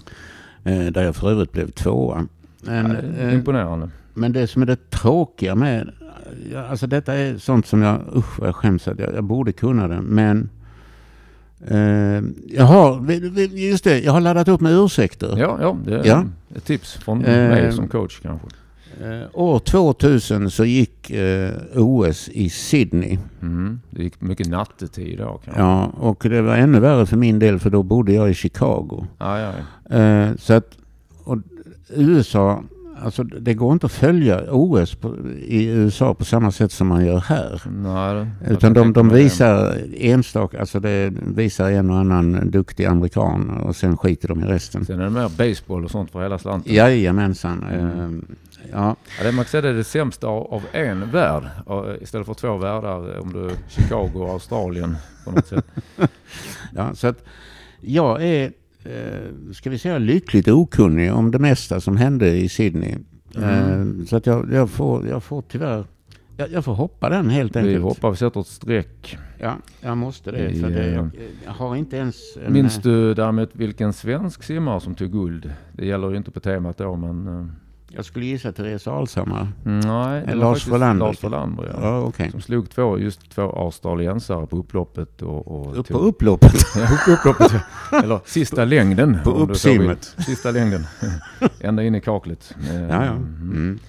Eh, 0.63 0.85
där 0.85 1.03
jag 1.03 1.15
för 1.15 1.31
övrigt 1.31 1.51
blev 1.51 1.71
tvåa. 1.71 2.27
Men, 2.61 2.97
Ja, 3.17 3.23
eh, 3.23 3.33
imponerande. 3.33 3.89
men 4.13 4.33
det 4.33 4.47
som 4.47 4.61
är 4.61 4.65
det 4.65 4.89
tråkiga 4.89 5.55
med... 5.55 5.89
Alltså 6.69 6.87
detta 6.87 7.13
är 7.13 7.37
sånt 7.37 7.67
som 7.67 7.81
jag... 7.81 7.99
Usch 8.15 8.39
jag 8.41 8.55
skäms 8.55 8.87
att 8.87 8.99
jag, 8.99 9.13
jag 9.15 9.23
borde 9.23 9.51
kunna 9.51 9.87
det. 9.87 10.01
Men... 10.01 10.49
Eh, 11.67 12.23
jag 12.47 12.63
har... 12.65 13.11
Just 13.57 13.83
det, 13.83 13.99
jag 13.99 14.11
har 14.11 14.21
laddat 14.21 14.47
upp 14.47 14.61
med 14.61 14.71
ursäkter. 14.73 15.35
Ja, 15.37 15.57
ja, 15.61 15.77
det 15.85 15.95
är 15.99 16.05
Ja. 16.05 16.23
ett 16.55 16.65
tips 16.65 16.93
från 16.93 17.25
Eh, 17.25 17.49
mig 17.49 17.71
som 17.71 17.87
coach 17.87 18.19
kanske. 18.21 18.47
Eh, 19.01 19.27
år 19.33 19.59
2000 19.59 20.51
så 20.51 20.65
gick 20.65 21.11
eh, 21.11 21.51
OS 21.75 22.29
i 22.29 22.49
Sydney. 22.49 23.17
Mm. 23.41 23.79
Det 23.89 24.03
gick 24.03 24.21
mycket 24.21 24.47
nattetid 24.47 25.17
då 25.17 25.41
kanske. 25.45 25.61
Ja, 25.61 25.85
och 25.85 26.25
det 26.29 26.41
var 26.41 26.55
ännu 26.55 26.79
värre 26.79 27.05
för 27.05 27.17
min 27.17 27.39
del 27.39 27.59
för 27.59 27.69
då 27.69 27.83
bodde 27.83 28.13
jag 28.13 28.29
i 28.29 28.33
Chicago. 28.33 29.07
Ja, 29.17 29.39
ja. 29.39 29.51
Eh, 29.97 30.35
så 30.37 30.53
att 30.53 30.77
USA, 31.89 32.63
alltså 33.03 33.23
det 33.23 33.53
går 33.53 33.73
inte 33.73 33.85
att 33.85 33.91
följa 33.91 34.41
OS 34.51 34.95
på, 34.95 35.15
i 35.37 35.65
USA 35.65 36.13
på 36.13 36.25
samma 36.25 36.51
sätt 36.51 36.71
som 36.71 36.87
man 36.87 37.05
gör 37.05 37.19
här. 37.19 37.61
Nej, 37.65 38.27
Utan 38.49 38.73
de, 38.73 38.93
de 38.93 39.09
visar 39.09 39.77
enstaka, 39.97 40.59
alltså 40.59 40.79
det 40.79 41.13
visar 41.35 41.71
en 41.71 41.89
och 41.89 41.97
annan 41.97 42.51
duktig 42.51 42.85
amerikan 42.85 43.49
och 43.49 43.75
sen 43.75 43.97
skiter 43.97 44.27
de 44.27 44.43
i 44.43 44.45
resten. 44.45 44.85
Sen 44.85 44.99
är 44.99 45.03
det 45.03 45.09
mer 45.09 45.29
baseball 45.37 45.85
och 45.85 45.91
sånt 45.91 46.11
för 46.11 46.21
hela 46.21 46.39
slanten. 46.39 46.73
Jajamensan. 46.73 47.63
Mm. 47.63 48.23
Eh, 48.29 48.35
ja, 48.71 48.95
Ja, 49.17 49.23
det 49.23 49.31
man 49.31 49.45
kan 49.45 49.51
säga 49.51 49.61
det 49.61 49.69
är 49.69 49.73
det 49.73 49.83
sämsta 49.83 50.27
av 50.27 50.63
en 50.71 51.11
värld 51.11 51.43
eh, 51.69 52.01
istället 52.01 52.27
för 52.27 52.33
två 52.33 52.57
världar 52.57 53.19
om 53.19 53.33
du 53.33 53.49
Chicago 53.69 54.11
och 54.13 54.29
Australien 54.29 54.97
på 55.25 55.31
något 55.31 55.47
sätt. 55.47 55.65
ja, 56.75 56.95
så 56.95 57.07
att 57.07 57.23
jag 57.81 58.23
är, 58.23 58.51
eh, 58.85 59.51
ska 59.53 59.69
vi 59.69 59.77
säga 59.77 59.97
lyckligt 59.97 60.47
okunnig 60.47 61.13
om 61.13 61.31
det 61.31 61.39
mesta 61.39 61.81
som 61.81 61.97
hände 61.97 62.37
i 62.37 62.49
Sydney. 62.49 62.95
Mm. 63.37 63.99
Eh, 63.99 64.05
så 64.05 64.15
att 64.15 64.25
jag, 64.25 64.53
jag, 64.53 64.69
får, 64.69 65.07
jag 65.07 65.23
får 65.23 65.41
tyvärr, 65.41 65.85
jag, 66.37 66.51
jag 66.51 66.65
får 66.65 66.73
hoppa 66.73 67.09
den 67.09 67.29
helt 67.29 67.55
Vi 67.55 67.59
enkelt. 67.59 67.83
hoppar, 67.83 68.11
vi 68.11 68.17
sätter 68.17 68.39
ett 68.39 68.47
streck. 68.47 69.17
Ja, 69.39 69.57
jag 69.81 69.97
måste 69.97 70.31
det. 70.31 70.49
I, 70.49 70.59
För 70.59 70.69
det 70.69 70.83
eh, 70.83 70.93
jag, 70.93 71.09
jag 71.45 71.51
har 71.51 71.75
inte 71.75 71.97
ens... 71.97 72.37
En, 72.45 72.53
Minns 72.53 72.77
du 72.77 73.13
däremot 73.13 73.49
vilken 73.53 73.93
svensk 73.93 74.43
simmare 74.43 74.79
som 74.79 74.95
tog 74.95 75.11
guld? 75.11 75.53
Det 75.73 75.85
gäller 75.85 76.09
ju 76.11 76.17
inte 76.17 76.31
på 76.31 76.39
temat 76.39 76.77
då 76.77 76.95
men... 76.95 77.51
Jag 77.95 78.05
skulle 78.05 78.25
gissa 78.25 78.51
Therese 78.51 78.87
Alshammar. 78.87 79.47
Nej, 79.63 80.23
det 80.27 80.35
Lars 80.35 80.63
Frölander. 80.63 81.05
Lars 81.05 81.17
Frölander 81.19 81.63
ja. 81.73 81.79
Ja, 81.81 81.99
okej. 81.99 82.31
Som 82.31 82.41
slog 82.41 82.69
två, 82.69 82.99
just 82.99 83.29
två 83.31 83.41
australiensare 83.41 84.47
på 84.47 84.57
upploppet. 84.57 85.21
Och, 85.21 85.47
och 85.47 85.77
Upp 85.77 85.87
på 85.87 85.93
tog- 85.93 86.07
upploppet. 86.07 86.53
Ja, 86.75 86.83
upp, 86.83 87.19
upploppet. 87.19 87.51
Eller 88.03 88.19
sista 88.25 88.65
längden. 88.65 89.17
På 89.23 89.29
uppsimmet. 89.31 90.15
Sista 90.25 90.51
längden. 90.51 90.85
Ända 91.59 91.83
in 91.83 91.95
i 91.95 92.01
kaklet. 92.01 92.55
Ja, 92.73 92.79
ja. 92.79 93.01
mm. 93.03 93.51
Mm. 93.51 93.79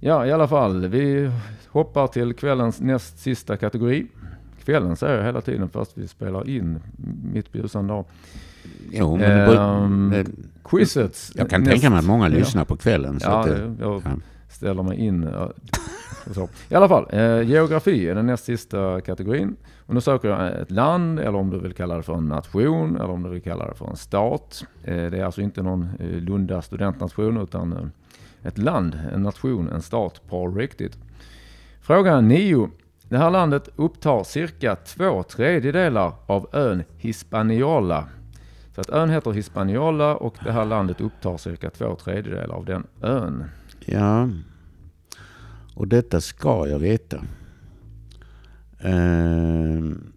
Ja, 0.00 0.26
i 0.26 0.32
alla 0.32 0.48
fall. 0.48 0.86
Vi 0.86 1.30
hoppar 1.68 2.06
till 2.06 2.34
kvällens 2.34 2.80
näst 2.80 3.18
sista 3.18 3.56
kategori. 3.56 4.06
Kvällen 4.64 4.96
säger 4.96 5.16
jag 5.16 5.24
hela 5.24 5.40
tiden 5.40 5.68
fast 5.68 5.98
vi 5.98 6.08
spelar 6.08 6.48
in 6.48 6.80
mitt 7.32 7.52
på 7.52 7.58
ljusan 7.58 7.86
dag. 7.86 8.04
Jo, 8.92 9.16
men 9.16 9.20
det, 9.48 9.56
Ehm, 9.58 10.10
det, 10.10 10.26
Quizet. 10.64 11.18
jag 11.34 11.50
kan 11.50 11.60
näst- 11.62 11.70
tänka 11.70 11.90
mig 11.90 11.98
att 11.98 12.04
många 12.04 12.28
ja. 12.28 12.34
lyssnar 12.38 12.64
på 12.64 12.76
kvällen. 12.76 13.20
Så 13.20 13.26
Ja, 13.30 13.40
att 13.40 13.46
det, 13.46 13.74
jag 13.80 14.02
ja. 14.04 14.10
ställer 14.50 14.82
mig 14.82 14.98
in. 14.98 15.28
ja. 15.32 15.50
Så. 16.34 16.48
I 16.68 16.74
alla 16.74 16.88
fall, 16.88 17.06
eh, 17.12 17.40
geografi 17.42 18.08
är 18.08 18.14
den 18.14 18.26
näst 18.26 18.44
sista 18.44 19.00
kategorin. 19.00 19.56
Och 19.86 19.94
nu 19.94 20.00
söker 20.00 20.28
jag 20.28 20.60
ett 20.60 20.70
land, 20.70 21.18
eller 21.20 21.34
om 21.38 21.50
du 21.50 21.58
vill 21.58 21.72
kalla 21.74 21.96
det 21.96 22.02
för 22.02 22.14
en 22.14 22.28
nation, 22.28 22.96
eller 22.96 23.10
om 23.10 23.22
du 23.22 23.30
vill 23.30 23.42
kalla 23.42 23.66
det 23.68 23.74
för 23.74 23.86
en 23.90 23.96
stat. 23.96 24.64
Eh, 24.84 24.94
det 25.10 25.18
är 25.18 25.24
alltså 25.24 25.40
inte 25.40 25.62
någon 25.62 25.88
eh, 26.00 26.06
Lunda 26.10 26.62
studentnation, 26.62 27.36
utan 27.42 27.72
eh, 27.72 27.78
ett 28.48 28.58
land, 28.58 28.98
en 29.14 29.22
nation, 29.22 29.68
en 29.68 29.82
stat 29.82 30.20
på 30.28 30.48
riktigt. 30.48 30.98
Fråga 31.80 32.20
9. 32.20 32.70
Det 33.08 33.18
här 33.18 33.30
landet 33.30 33.68
upptar 33.76 34.24
cirka 34.24 34.76
två 34.76 35.22
tredjedelar 35.22 36.12
av 36.26 36.48
ön 36.52 36.82
Hispaniola. 36.98 38.04
Så 38.78 38.82
att 38.82 38.90
ön 38.90 39.10
heter 39.10 39.32
Hispaniola 39.32 40.16
och 40.16 40.34
det 40.44 40.52
här 40.52 40.64
landet 40.64 41.00
upptar 41.00 41.36
cirka 41.36 41.70
två 41.70 41.96
tredjedelar 41.96 42.54
av 42.54 42.64
den 42.64 42.86
ön. 43.02 43.44
ja. 43.84 44.28
Och 45.74 45.88
detta 45.88 46.20
ska 46.20 46.68
jag 46.68 46.78
veta. 46.78 47.24
Ehm. 48.80 50.12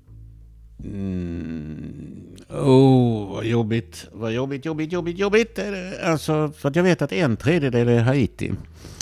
Mm. 0.83 2.35
Oh, 2.49 3.31
vad 3.35 3.45
jobbigt. 3.45 4.07
Vad 4.11 4.31
jobbigt, 4.31 4.65
jobbigt, 4.65 4.91
jobbigt, 4.91 5.17
jobbigt. 5.17 5.59
Alltså, 6.03 6.49
för 6.49 6.69
att 6.69 6.75
jag 6.75 6.83
vet 6.83 7.01
att 7.01 7.11
en 7.11 7.37
tredjedel 7.37 7.87
är 7.87 8.01
Haiti. 8.01 8.53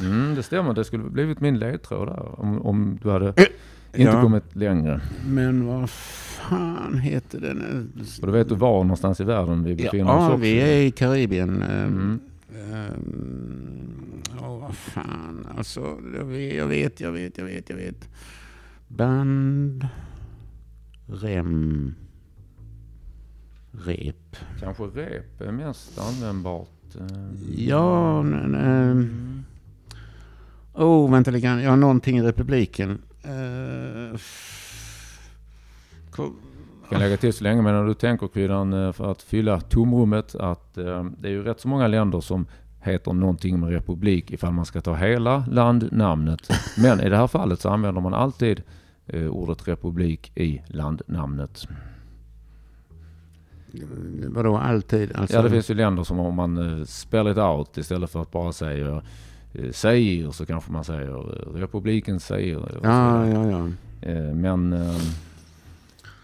Mm, 0.01 0.35
det 0.35 0.43
stämmer, 0.43 0.73
det 0.73 0.83
skulle 0.85 1.03
blivit 1.03 1.39
min 1.39 1.59
ledtråd 1.59 2.07
där 2.07 2.39
om, 2.41 2.61
om 2.61 2.99
du 3.03 3.09
hade 3.09 3.27
Eh, 3.27 3.45
inte 3.93 4.11
ja. 4.11 4.21
kommit 4.21 4.55
längre. 4.55 5.01
Men 5.27 5.65
vad 5.67 5.89
fan 5.89 6.97
heter 6.97 7.39
den? 7.39 7.91
Och 8.21 8.27
då 8.27 8.33
vet 8.33 8.49
du 8.49 8.55
var 8.55 8.83
någonstans 8.83 9.19
i 9.21 9.23
världen 9.23 9.63
vi 9.63 9.75
befinner 9.75 10.03
oss 10.03 10.09
Ja, 10.21 10.25
också. 10.27 10.37
vi 10.37 10.59
är 10.61 10.81
i 10.81 10.91
Karibien. 10.91 11.61
ehm, 11.61 11.87
Mm. 11.87 12.19
ehm, 12.71 14.21
Åh, 14.41 14.59
vad 14.59 14.75
fan. 14.75 15.47
Alltså, 15.57 15.97
jag 16.17 16.25
vet, 16.25 16.55
jag 16.55 16.67
vet, 16.67 16.99
jag 16.99 17.11
vet, 17.11 17.37
jag 17.37 17.45
vet. 17.45 17.69
Jag 17.69 17.75
vet. 17.77 18.09
Band. 18.87 19.87
Rem. 21.07 21.93
Rep. 23.71 24.35
Kanske 24.59 24.83
rep 24.83 25.41
är 25.41 25.51
mest 25.51 25.99
användbart. 25.99 26.69
eh. 26.99 27.05
Ja, 27.55 28.19
n- 28.19 28.33
n- 28.33 28.55
Mm. 28.55 29.43
Oh, 30.73 31.11
vänta 31.11 31.31
lite 31.31 31.47
grann. 31.47 31.61
Jag 31.63 31.69
har 31.69 31.77
någonting 31.77 32.17
i 32.17 32.21
republiken. 32.21 32.99
Jag 36.81 36.89
kan 36.89 36.99
lägga 36.99 37.17
till 37.17 37.33
så 37.33 37.43
länge, 37.43 37.61
men 37.61 37.73
när 37.73 37.85
du 37.85 37.93
tänker 37.93 38.27
Kryddan, 38.27 38.73
eh, 38.73 38.91
för 38.91 39.11
att 39.11 39.21
fylla 39.21 39.61
tomrummet, 39.61 40.35
att 40.35 40.77
eh, 40.77 41.03
det 41.03 41.27
är 41.27 41.31
ju 41.31 41.43
rätt 41.43 41.59
så 41.59 41.67
många 41.67 41.87
länder 41.87 42.19
som 42.21 42.45
heter 42.81 43.13
någonting 43.13 43.59
med 43.59 43.69
republik 43.69 44.31
ifall 44.31 44.53
man 44.53 44.65
ska 44.65 44.81
ta 44.81 44.95
hela 44.95 45.45
landnamnet. 45.51 46.49
Men 46.77 47.01
i 47.01 47.09
det 47.09 47.17
här 47.17 47.27
fallet 47.27 47.59
så 47.59 47.69
använder 47.69 48.01
man 48.01 48.13
alltid 48.13 48.61
eh, 49.07 49.27
ordet 49.27 49.67
republik 49.67 50.31
i 50.37 50.61
landnamnet. 50.67 51.67
Vadå 54.27 54.57
alltid? 54.57 55.15
Alltså... 55.15 55.35
Ja, 55.35 55.41
det 55.41 55.49
finns 55.49 55.69
ju 55.69 55.73
länder 55.73 56.03
som 56.03 56.19
om 56.19 56.35
man 56.35 56.85
spell 56.85 57.27
it 57.27 57.37
out 57.37 57.77
istället 57.77 58.09
för 58.09 58.21
att 58.21 58.31
bara 58.31 58.53
säga 58.53 59.01
uh, 59.55 59.71
Zaire 59.71 60.33
så 60.33 60.45
kanske 60.45 60.71
man 60.71 60.83
säger 60.83 61.17
uh, 61.17 61.53
republiken 61.53 62.19
Zaire. 62.19 62.79
Ja, 62.83 63.27
ja, 63.27 63.49
ja. 63.49 63.67
Uh, 64.11 64.35
men 64.35 64.73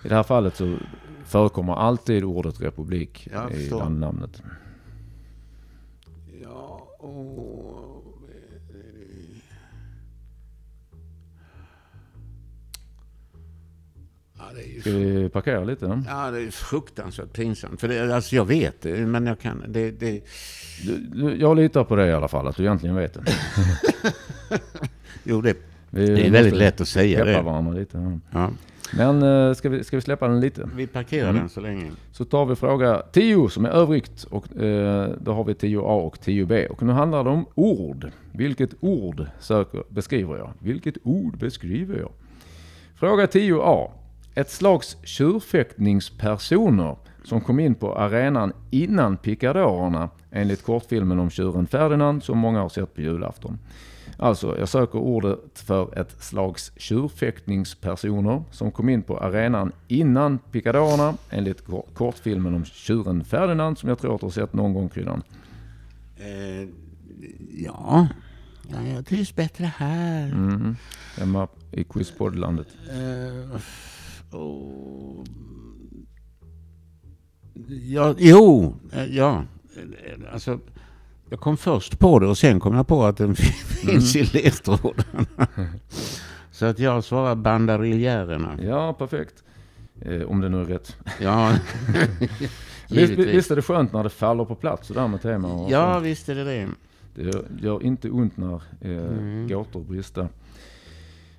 i 0.04 0.08
det 0.08 0.16
här 0.16 0.24
fallet 0.24 0.56
så 0.56 0.78
förekommer 1.26 1.74
alltid 1.74 2.24
ordet 2.24 2.62
republik 2.62 3.28
i 3.52 3.70
landnamnet. 3.70 4.42
Ja, 6.44 6.88
och... 7.00 7.95
Ja, 14.54 14.82
Ska 14.82 14.92
vi 14.92 15.30
parkera 15.30 15.64
lite? 15.64 16.04
Ja, 16.08 16.32
det 16.32 16.42
är 16.42 16.52
fruktansvärt 16.52 17.34
pinsamt. 17.34 17.82
För 17.82 17.88
det, 17.88 18.16
alltså 18.16 18.36
jag 18.36 18.46
vet 18.46 18.82
det, 18.82 19.06
men 19.06 19.26
jag 19.26 19.40
kan... 19.40 19.64
Det, 19.68 19.92
det... 19.92 20.22
Du, 20.86 20.98
du, 20.98 21.36
jag 21.36 21.56
litar 21.56 21.84
på 21.84 21.96
dig 21.96 22.10
i 22.10 22.14
alla 22.14 22.28
fall, 22.28 22.48
att 22.48 22.56
du 22.56 22.64
egentligen 22.64 22.96
vet 22.96 23.14
det. 23.14 23.22
jo, 25.24 25.42
det, 25.42 25.58
vi 25.90 26.08
det 26.08 26.28
är 26.28 26.32
väldigt 26.32 26.56
lätt 26.56 26.82
att 26.82 26.88
säga 26.88 27.26
det. 27.26 27.42
varandra 27.42 27.74
lite. 27.74 27.98
Ja. 27.98 28.20
ja. 28.40 28.50
Men 28.94 29.24
uh, 29.24 29.54
ska, 29.54 29.70
vi, 29.70 29.84
ska 29.84 29.98
vi 29.98 30.02
släppa 30.02 30.28
den 30.28 30.40
lite? 30.40 30.70
Vi 30.76 30.88
parkerar 30.88 31.30
mm. 31.30 31.42
den 31.42 31.50
så 31.50 31.62
länge. 31.62 31.92
Så 32.12 32.26
tar 32.26 32.46
vi 32.46 32.56
fråga 32.56 33.04
10 33.12 33.50
som 33.50 33.66
är 33.66 33.70
övrigt 33.70 34.24
och 34.24 34.46
uh, 34.62 35.08
då 35.22 35.34
har 35.34 35.44
vi 35.44 35.54
10A 35.54 36.06
och 36.06 36.18
10B. 36.18 36.68
Och 36.68 36.84
nu 36.84 36.94
handlar 36.94 37.24
det 37.24 37.30
om 37.30 37.46
ord. 37.56 38.12
Vilket 38.32 38.70
ord 38.80 39.28
söker, 39.40 39.84
beskriver 39.90 40.38
jag? 40.38 40.54
Vilket 40.60 40.98
ord 41.04 41.38
beskriver 41.38 42.00
jag? 42.00 42.12
Fråga 42.96 43.26
10A. 43.26 43.92
Ett 44.36 44.52
slags 44.52 44.98
tjurfäktningspersoner 45.04 46.96
som 47.24 47.42
kom 47.42 47.60
in 47.60 47.76
på 47.76 47.96
arenan 47.96 48.54
innan 48.72 49.18
picadorerna 49.18 50.10
enligt 50.32 50.64
kortfilmen 50.64 51.20
om 51.20 51.30
tjuren 51.30 51.68
Ferdinand 51.68 52.24
som 52.24 52.38
många 52.38 52.60
har 52.62 52.70
sett 52.70 52.96
på 52.96 53.02
julafton. 53.02 53.60
Alltså, 54.18 54.60
jag 54.60 54.70
söker 54.70 55.00
ordet 55.00 55.40
för 55.54 56.00
ett 56.00 56.24
slags 56.24 56.72
tjurfäktningspersoner 56.78 58.44
som 58.52 58.72
kom 58.72 58.90
in 58.90 59.02
på 59.02 59.18
arenan 59.18 59.72
innan 59.88 60.38
picadorerna 60.38 61.14
enligt 61.30 61.64
kortfilmen 61.94 62.54
om 62.56 62.66
tjuren 62.66 63.24
Ferdinand 63.24 63.78
som 63.78 63.90
jag 63.90 64.00
tror 64.00 64.16
att 64.16 64.22
du 64.22 64.26
har 64.26 64.32
sett 64.32 64.54
någon 64.54 64.74
gång 64.74 64.90
Kryddan. 64.90 65.22
Eh, 66.18 66.70
ja. 67.66 68.08
ja, 68.70 68.88
jag 68.96 69.06
trivs 69.06 69.36
bättre 69.36 69.72
här. 69.78 70.28
Mm. 70.28 70.76
Hemma 71.18 71.48
i 71.72 71.84
quizpoddlandet. 71.84 72.68
Eh, 72.90 73.62
oh. 74.36 75.24
Ja, 77.68 78.16
jo, 78.18 78.76
eh, 78.92 79.06
ja. 79.06 79.44
Alltså, 80.32 80.60
jag 81.30 81.40
kom 81.40 81.58
först 81.58 82.00
på 82.00 82.20
det 82.20 82.28
och 82.28 82.38
sen 82.38 82.60
kom 82.60 82.76
jag 82.76 82.88
på 82.88 83.04
att 83.06 83.18
den 83.18 83.36
finns 83.36 84.16
mm. 84.16 84.28
i 84.28 84.30
ledtrådarna. 84.34 85.48
Så 86.52 86.66
att 86.66 86.80
jag 86.80 87.04
svarar 87.04 87.36
bandariljärerna. 87.36 88.58
Ja, 88.62 88.94
perfekt. 88.94 89.44
Eh, 90.02 90.22
om 90.22 90.42
det 90.42 90.50
nu 90.50 90.62
är 90.62 90.66
rätt. 90.66 90.98
Ja, 91.22 91.54
visst, 92.90 93.14
visst 93.14 93.52
är 93.52 93.56
det 93.56 93.62
skönt 93.62 93.94
när 93.94 94.04
det 94.04 94.10
faller 94.10 94.46
på 94.46 94.56
plats 94.56 94.88
sådär 94.88 95.08
med 95.08 95.22
tema? 95.22 95.54
Och 95.54 95.72
ja, 95.72 95.94
så. 95.94 96.00
visst 96.00 96.30
är 96.30 96.36
det 96.36 96.44
det. 96.44 96.68
Det 97.16 97.46
gör 97.62 97.84
inte 97.84 98.10
ont 98.10 98.38
när 98.38 98.62
eh, 98.82 98.92
mm. 98.92 99.48
gåtor 99.48 99.84
brister. 99.84 100.28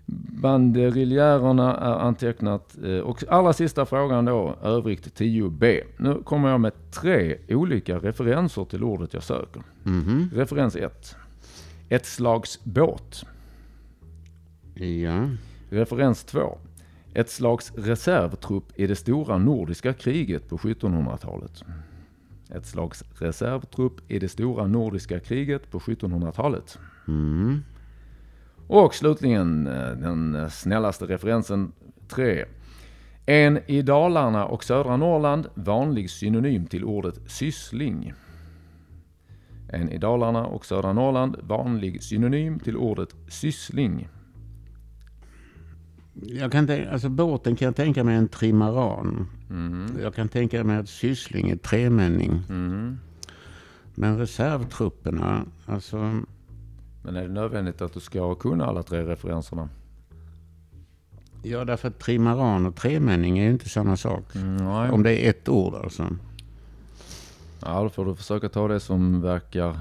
Banderiljärerna 0.06 1.76
är 1.76 1.92
antecknat. 1.92 2.76
Eh, 2.84 2.98
och 2.98 3.24
allra 3.28 3.52
sista 3.52 3.86
frågan 3.86 4.24
då, 4.24 4.56
övrigt 4.62 5.20
10b. 5.20 5.82
Nu 5.96 6.22
kommer 6.24 6.48
jag 6.48 6.60
med 6.60 6.72
tre 6.90 7.38
olika 7.48 7.98
referenser 7.98 8.64
till 8.64 8.84
ordet 8.84 9.14
jag 9.14 9.22
söker. 9.22 9.62
Mm 9.84 10.02
-hmm. 10.02 10.34
Referens 10.34 10.76
1. 10.76 11.16
Ett 11.88 12.06
slags 12.06 12.64
båt. 12.64 13.24
Ja. 14.74 15.28
Referens 15.70 16.24
2. 16.24 16.58
Ett 17.14 17.30
slags 17.30 17.72
reservtrupp 17.76 18.64
i 18.74 18.86
det 18.86 18.96
stora 18.96 19.38
nordiska 19.38 19.92
kriget 19.92 20.48
på 20.48 20.56
1700-talet. 20.56 21.62
Ett 22.50 22.66
slags 22.66 23.04
reservtrupp 23.18 24.10
i 24.10 24.18
det 24.18 24.28
stora 24.28 24.66
nordiska 24.66 25.20
kriget 25.20 25.70
på 25.70 25.78
1700-talet. 25.78 26.78
Mm. 27.08 27.62
Och 28.66 28.94
slutligen 28.94 29.66
eh, 29.66 29.90
den 29.90 30.50
snällaste 30.50 31.04
referensen 31.04 31.72
3. 32.08 32.44
En 33.26 33.58
i 33.66 33.82
Dalarna 33.82 34.46
och 34.46 34.64
södra 34.64 34.96
Norrland 34.96 35.46
vanlig 35.54 36.10
synonym 36.10 36.66
till 36.66 36.84
ordet 36.84 37.20
syssling. 37.26 38.12
En 39.68 39.88
i 39.88 39.98
Dalarna 39.98 40.46
och 40.46 40.66
södra 40.66 40.92
Norrland 40.92 41.36
vanlig 41.42 42.02
synonym 42.02 42.58
till 42.58 42.76
ordet 42.76 43.08
syssling. 43.28 44.08
Jag 46.22 46.52
kan 46.52 46.66
tänka, 46.66 46.90
alltså 46.90 47.08
båten 47.08 47.56
kan 47.56 47.66
jag 47.66 47.76
tänka 47.76 48.04
mig 48.04 48.16
en 48.16 48.28
trimaran. 48.28 49.26
Mm. 49.50 49.86
Jag 50.02 50.14
kan 50.14 50.28
tänka 50.28 50.64
mig 50.64 50.76
att 50.76 50.88
syssling 50.88 51.50
är 51.50 51.56
tremänning. 51.56 52.42
Mm. 52.48 52.98
Men 53.94 54.18
reservtrupperna, 54.18 55.44
alltså 55.66 56.20
men 57.06 57.16
är 57.16 57.22
det 57.22 57.28
nödvändigt 57.28 57.82
att 57.82 57.92
du 57.92 58.00
ska 58.00 58.34
kunna 58.34 58.66
alla 58.66 58.82
tre 58.82 59.02
referenserna? 59.02 59.68
Ja, 61.42 61.64
därför 61.64 61.88
att 61.88 61.98
trimaran 61.98 62.66
och 62.66 62.76
tremänning 62.76 63.38
är 63.38 63.44
ju 63.44 63.50
inte 63.50 63.68
samma 63.68 63.96
sak. 63.96 64.34
Mm, 64.34 64.66
Om 64.66 65.02
det 65.02 65.26
är 65.26 65.30
ett 65.30 65.48
ord 65.48 65.74
alltså. 65.74 66.08
Ja, 67.62 67.82
då 67.82 67.88
får 67.88 68.04
du 68.04 68.14
försöka 68.14 68.48
ta 68.48 68.68
det 68.68 68.80
som 68.80 69.20
verkar 69.20 69.78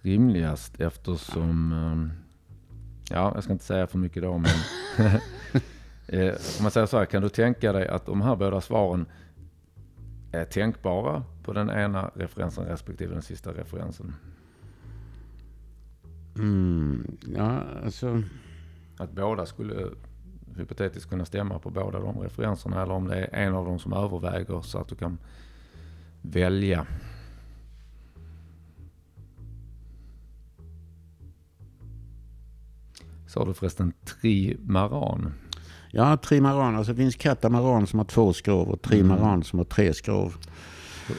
rimligast 0.00 0.80
eftersom... 0.80 1.72
Ehm, 1.72 2.10
ja, 3.10 3.32
jag 3.34 3.44
ska 3.44 3.52
inte 3.52 3.64
säga 3.64 3.86
för 3.86 3.98
mycket 3.98 4.22
då, 4.22 4.38
men... 4.38 4.50
Eh, 6.12 6.34
om 6.58 6.62
man 6.62 6.70
säger 6.70 6.86
så 6.86 6.98
här, 6.98 7.04
kan 7.04 7.22
du 7.22 7.28
tänka 7.28 7.72
dig 7.72 7.88
att 7.88 8.06
de 8.06 8.22
här 8.22 8.36
båda 8.36 8.60
svaren 8.60 9.06
är 10.32 10.44
tänkbara 10.44 11.24
på 11.42 11.52
den 11.52 11.70
ena 11.70 12.10
referensen 12.14 12.64
respektive 12.64 13.12
den 13.14 13.22
sista 13.22 13.50
referensen? 13.52 14.14
Mm, 16.40 17.18
ja, 17.36 17.62
alltså... 17.84 18.22
Att 18.98 19.12
båda 19.12 19.46
skulle 19.46 19.88
hypotetiskt 20.56 21.10
kunna 21.10 21.24
stämma 21.24 21.58
på 21.58 21.70
båda 21.70 21.98
de 21.98 22.18
referenserna 22.18 22.82
eller 22.82 22.94
om 22.94 23.08
det 23.08 23.16
är 23.16 23.46
en 23.46 23.54
av 23.54 23.64
dem 23.64 23.78
som 23.78 23.92
överväger 23.92 24.60
så 24.60 24.78
att 24.78 24.88
du 24.88 24.94
kan 24.94 25.18
välja. 26.22 26.86
Sa 33.26 33.44
du 33.44 33.54
förresten 33.54 33.92
trimaran? 34.20 35.32
Ja, 35.90 36.16
trimaran. 36.16 36.76
Alltså 36.76 36.92
det 36.92 36.96
finns 36.96 37.16
katamaran 37.16 37.86
som 37.86 37.98
har 37.98 38.06
två 38.06 38.32
skrov 38.32 38.68
och 38.68 38.82
trimaran 38.82 39.34
mm. 39.34 39.42
som 39.42 39.58
har 39.58 39.66
tre 39.66 39.94
skrov. 39.94 40.36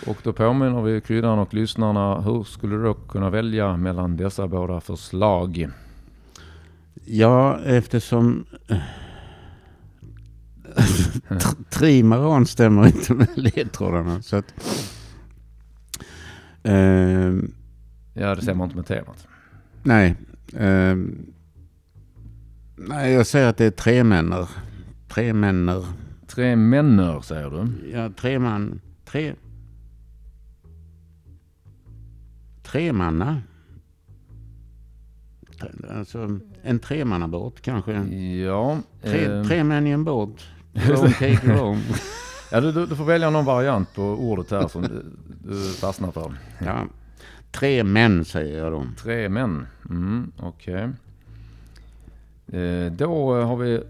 Och 0.08 0.18
då 0.24 0.34
påminner 0.34 0.82
vi 0.82 1.02
kryddan 1.02 1.40
och 1.40 1.54
lyssnarna. 1.54 2.22
Hur 2.22 2.44
skulle 2.44 2.76
du 2.76 2.84
då 2.84 2.94
kunna 2.94 3.30
välja 3.30 3.78
mellan 3.78 4.18
dessa 4.18 4.48
båda 4.48 4.82
förslag? 4.82 5.70
Ja, 7.06 7.60
eftersom 7.66 8.46
trimaran 11.70 12.46
stämmer 12.46 12.86
inte 12.88 13.14
med 13.14 13.28
ledtrådarna. 13.36 14.22
Så 14.22 14.36
att, 14.36 14.54
eh, 16.64 17.34
ja, 18.14 18.36
det 18.36 18.42
stämmer 18.42 18.64
inte 18.64 18.76
med 18.76 18.86
temat. 18.86 19.28
Nej. 19.84 20.16
Eh, 20.54 20.96
nej, 22.76 23.14
jag 23.14 23.28
säger 23.28 23.48
att 23.48 23.58
det 23.58 23.66
är 23.66 23.72
tre 23.72 24.04
männer. 24.04 24.50
Tre 25.08 25.34
männer. 25.34 25.86
Tre 26.28 26.56
männer 26.56 27.22
säger 27.22 27.50
du? 27.50 27.90
Ja, 27.92 28.10
tre 28.10 28.40
man. 28.40 28.82
Tre. 29.06 29.34
Tremanna. 32.72 33.42
Alltså 35.90 36.40
en 36.64 36.80
tremannabåt 36.80 37.62
kanske. 37.62 37.92
Ja. 38.46 38.78
Tre, 39.02 39.26
eh, 39.26 39.44
tre 39.44 39.64
män 39.64 39.88
i 39.88 39.90
en 39.90 40.04
båt. 40.04 40.30
Rome, 40.74 41.40
Rome. 41.44 41.82
ja, 42.52 42.62
du, 42.62 42.72
du, 42.72 42.96
får 42.96 43.04
välja 43.04 43.30
någon 43.30 43.46
variant 43.46 43.94
på 43.96 44.04
ordet 44.04 44.52
här 44.52 44.68
som 44.68 44.82
du, 44.82 45.06
du 45.44 45.74
fastnar 45.74 46.12
för. 46.12 46.34
Ja. 46.60 46.86
Tre 47.52 47.84
män 47.84 48.26
säger 48.26 48.58
jag 48.58 48.72
då. 48.72 48.86
Tre 49.04 49.30
män. 49.30 49.68
Mm, 49.90 50.32
Okej. 50.40 50.90
Okay. 52.48 52.62
Eh, 52.62 52.92
då 52.92 53.42
har 53.44 53.56
vi 53.56 53.84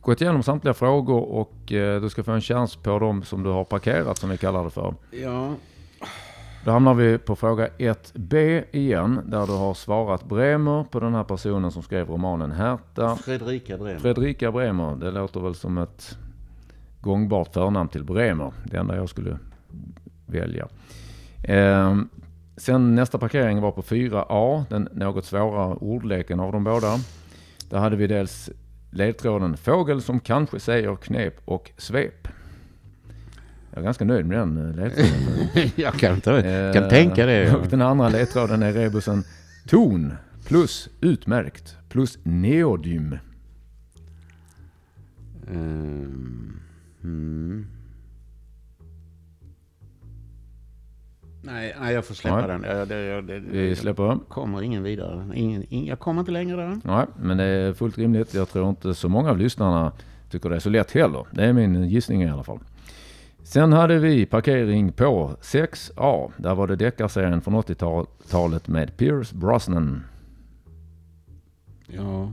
gått 0.00 0.20
igenom 0.20 0.42
samtliga 0.42 0.74
frågor 0.74 1.20
och 1.20 1.72
eh, 1.72 2.00
du 2.02 2.10
ska 2.10 2.22
få 2.22 2.32
en 2.32 2.40
chans 2.40 2.76
på 2.76 2.98
dem 2.98 3.22
som 3.22 3.42
du 3.42 3.50
har 3.50 3.64
parkerat 3.64 4.18
som 4.18 4.30
vi 4.30 4.38
kallar 4.38 4.64
det 4.64 4.70
för. 4.70 4.94
Ja. 5.10 5.54
Då 6.64 6.70
hamnar 6.70 6.94
vi 6.94 7.18
på 7.18 7.36
fråga 7.36 7.68
1b 7.78 8.64
igen 8.72 9.20
där 9.26 9.46
du 9.46 9.52
har 9.52 9.74
svarat 9.74 10.24
Bremer 10.24 10.84
på 10.84 11.00
den 11.00 11.14
här 11.14 11.24
personen 11.24 11.70
som 11.70 11.82
skrev 11.82 12.08
romanen 12.08 12.52
Herta. 12.52 13.16
Fredrika 13.16 13.78
Bremer. 13.78 13.98
Fredrika 13.98 14.52
Bremer, 14.52 14.96
det 14.96 15.10
låter 15.10 15.40
väl 15.40 15.54
som 15.54 15.78
ett 15.78 16.18
gångbart 17.00 17.54
förnamn 17.54 17.88
till 17.88 18.04
Bremer. 18.04 18.52
Det 18.64 18.76
enda 18.76 18.96
jag 18.96 19.08
skulle 19.08 19.38
välja. 20.26 20.68
Eh, 21.44 21.96
sen 22.56 22.94
nästa 22.94 23.18
parkering 23.18 23.60
var 23.60 23.72
på 23.72 23.82
4a, 23.82 24.64
den 24.68 24.88
något 24.92 25.24
svåra 25.24 25.74
ordleken 25.74 26.40
av 26.40 26.52
de 26.52 26.64
båda. 26.64 26.96
Där 27.70 27.78
hade 27.78 27.96
vi 27.96 28.06
dels 28.06 28.50
ledtråden 28.90 29.56
fågel 29.56 30.02
som 30.02 30.20
kanske 30.20 30.60
säger 30.60 30.96
knep 30.96 31.34
och 31.44 31.70
svep. 31.76 32.28
Jag 33.70 33.80
är 33.80 33.84
ganska 33.84 34.04
nöjd 34.04 34.26
med 34.26 34.38
den 34.38 34.58
eh, 34.58 34.74
ledtråden. 34.76 35.70
jag 35.76 35.94
kan, 35.94 36.14
inte, 36.14 36.70
kan 36.74 36.82
Eh, 36.82 36.88
tänka 36.88 37.26
det. 37.26 37.54
Och 37.54 37.66
den 37.66 37.82
andra 37.82 38.08
ledtråden 38.08 38.62
är 38.62 38.72
rebusen 38.72 39.24
ton 39.68 40.12
plus 40.46 40.88
utmärkt 41.00 41.76
plus 41.88 42.18
neodym. 42.22 43.18
Ehm, 45.50 46.60
mm. 47.04 47.66
Nej, 51.42 51.76
nej, 51.80 51.94
jag 51.94 52.04
får 52.04 52.14
släppa 52.14 52.46
Nej. 52.46 52.48
den. 52.48 52.62
Jag, 52.78 52.88
det, 52.88 53.00
jag, 53.04 53.24
det, 53.24 53.38
Vi 53.38 53.76
släpper 53.76 54.02
den. 54.02 54.20
kommer 54.28 54.62
ingen 54.62 54.82
vidare. 54.82 55.30
Ingen, 55.34 55.64
ing, 55.68 55.86
jag 55.86 55.98
kommer 55.98 56.20
inte 56.20 56.32
längre 56.32 56.56
där. 56.56 56.80
Nej, 56.84 57.06
men 57.16 57.36
det 57.36 57.44
är 57.44 57.72
fullt 57.72 57.98
rimligt. 57.98 58.34
Jag 58.34 58.48
tror 58.48 58.68
inte 58.68 58.94
så 58.94 59.08
många 59.08 59.30
av 59.30 59.38
lyssnarna 59.38 59.92
tycker 60.30 60.48
det 60.50 60.56
är 60.56 60.60
så 60.60 60.70
lätt 60.70 60.90
heller. 60.90 61.26
Det 61.30 61.44
är 61.44 61.52
min 61.52 61.88
gissning 61.88 62.22
i 62.22 62.30
alla 62.30 62.42
fall. 62.42 62.58
Sen 63.50 63.72
hade 63.72 63.98
vi 63.98 64.26
parkering 64.26 64.92
på 64.92 65.36
6A. 65.40 66.32
Där 66.36 66.54
var 66.54 66.66
det 66.66 66.76
deckarserien 66.76 67.40
från 67.40 67.54
80-talet 67.54 68.68
med 68.68 68.96
Pierce 68.96 69.32
Brosnan. 69.34 70.02
Ja, 71.86 72.32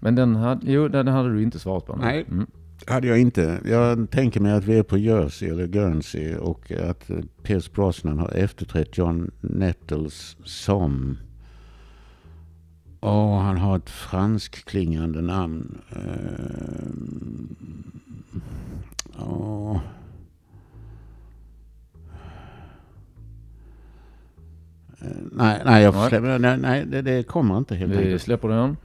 Men 0.00 0.14
den 0.14 0.36
hade, 0.36 0.72
jo, 0.72 0.88
den 0.88 1.08
hade 1.08 1.32
du 1.32 1.42
inte 1.42 1.58
svarat 1.58 1.86
på. 1.86 1.96
Nej. 1.96 2.26
Mm. 2.30 2.46
hade 2.86 3.08
jag 3.08 3.18
inte. 3.20 3.60
Jag 3.64 4.10
tänker 4.10 4.40
mig 4.40 4.52
att 4.52 4.64
vi 4.64 4.78
är 4.78 4.82
på 4.82 4.98
Jersey 4.98 5.48
eller 5.48 5.66
Guernsey 5.66 6.36
och 6.36 6.72
att 6.72 7.10
Pierce 7.42 7.72
Brosnan 7.72 8.18
har 8.18 8.30
efterträtt 8.30 8.98
John 8.98 9.30
Nettles 9.40 10.36
som... 10.44 11.18
Åh, 13.00 13.38
han 13.38 13.56
har 13.56 13.76
ett 13.76 13.90
franskklingande 13.90 15.22
namn. 15.22 15.78
Ehm, 15.90 17.56
Åh. 19.18 19.80
Nej, 25.32 25.62
nej, 25.64 25.82
jag 25.82 25.94
får 25.94 26.38
Nej. 26.38 26.56
nej, 26.58 26.84
det, 26.86 27.02
det 27.02 27.22
kommer 27.22 27.58
inte 27.58 27.74
helt 27.74 27.92
Vi 27.92 27.96
enkelt. 27.98 28.22
släpper 28.22 28.48
den. 28.48 28.76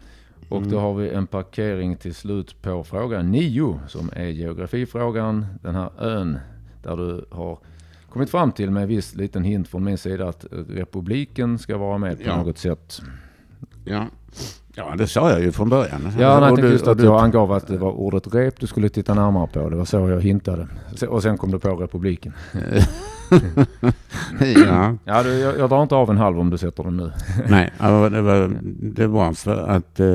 Och 0.49 0.57
Mm. 0.57 0.72
då 0.72 0.80
har 0.80 0.93
vi 0.93 1.09
en 1.09 1.28
parkering 1.28 1.95
till 1.95 2.15
slut 2.15 2.61
på 2.61 2.84
fråga 2.84 3.22
9 3.22 3.80
som 3.88 4.09
är 4.15 4.26
geografifrågan. 4.26 5.45
Den 5.61 5.76
här 5.76 5.89
ön 5.99 6.38
där 6.84 6.97
du 6.97 7.26
har 7.32 7.59
kommit 8.09 8.30
fram 8.30 8.51
till 8.51 8.72
med 8.72 8.88
viss 8.88 9.15
liten 9.15 9.43
hint 9.43 9.68
från 9.68 9.84
min 9.84 9.97
sida 9.97 10.30
att 10.30 10.45
republiken 10.70 11.59
ska 11.59 11.78
vara 11.78 11.97
med 11.97 12.18
på 12.18 12.24
Ja. 12.26 12.43
något 12.43 12.57
sätt. 12.57 13.01
Ja. 13.86 14.05
Ja, 14.75 14.95
det 14.97 15.07
sa 15.07 15.30
jag 15.32 15.41
ju 15.41 15.51
från 15.51 15.69
början. 15.69 16.01
Ja, 16.19 16.39
nej, 16.39 16.51
Och 16.51 16.57
du- 16.61 16.67
just 16.71 16.88
att 16.88 16.97
du- 16.97 17.03
jag 17.03 17.23
angav 17.23 17.51
att 17.51 17.67
det 17.67 17.78
var 17.78 17.91
ordet 17.91 18.34
rep 18.34 18.59
du 18.59 18.67
skulle 18.67 18.89
titta 18.89 19.13
närmare 19.13 19.47
på. 19.47 19.69
Det 19.69 19.75
var 19.75 19.86
så 19.86 19.97
jag 20.09 20.21
hintade. 20.21 20.67
Och 21.09 21.21
sen 21.23 21.38
kom 21.38 21.51
du 21.51 21.59
på 21.59 21.75
republiken. 21.75 22.34
ja, 24.65 24.95
Ja, 25.05 25.23
du, 25.23 25.30
jag, 25.39 25.57
jag 25.59 25.69
drar 25.69 25.84
inte 25.84 25.95
av 25.95 26.09
en 26.09 26.17
halv 26.17 26.39
om 26.39 26.49
du 26.49 26.57
sätter 26.57 26.84
den 26.84 26.97
nu. 26.97 27.11
nej, 27.49 27.73
det 28.11 28.21
var, 28.21 28.57
det 28.82 29.07
var 29.07 29.34
för 29.34 29.67
att 29.67 29.99
eh, 29.99 30.07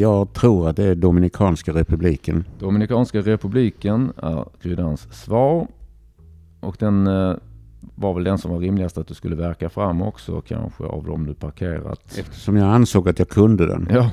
jag 0.00 0.32
tror 0.32 0.68
att 0.68 0.76
det 0.76 0.84
är 0.84 0.94
Dominikanska 0.94 1.72
republiken. 1.72 2.44
Dominikanska 2.58 3.18
republiken 3.20 4.12
är 4.16 4.44
kryddans 4.62 5.08
svar. 5.24 5.66
Och 6.60 6.76
den 6.78 7.06
eh, 7.06 7.34
var 7.94 8.14
väl 8.14 8.24
den 8.24 8.38
som 8.38 8.50
var 8.50 8.58
rimligast 8.58 8.98
att 8.98 9.06
du 9.06 9.14
skulle 9.14 9.36
verka 9.36 9.68
fram 9.68 10.02
också 10.02 10.40
kanske 10.40 10.84
av 10.84 11.04
dem 11.04 11.26
du 11.26 11.34
parkerat. 11.34 12.18
Eftersom 12.18 12.56
jag 12.56 12.68
ansåg 12.68 13.08
att 13.08 13.18
jag 13.18 13.28
kunde 13.28 13.66
den. 13.66 13.88
Ja. 13.90 14.10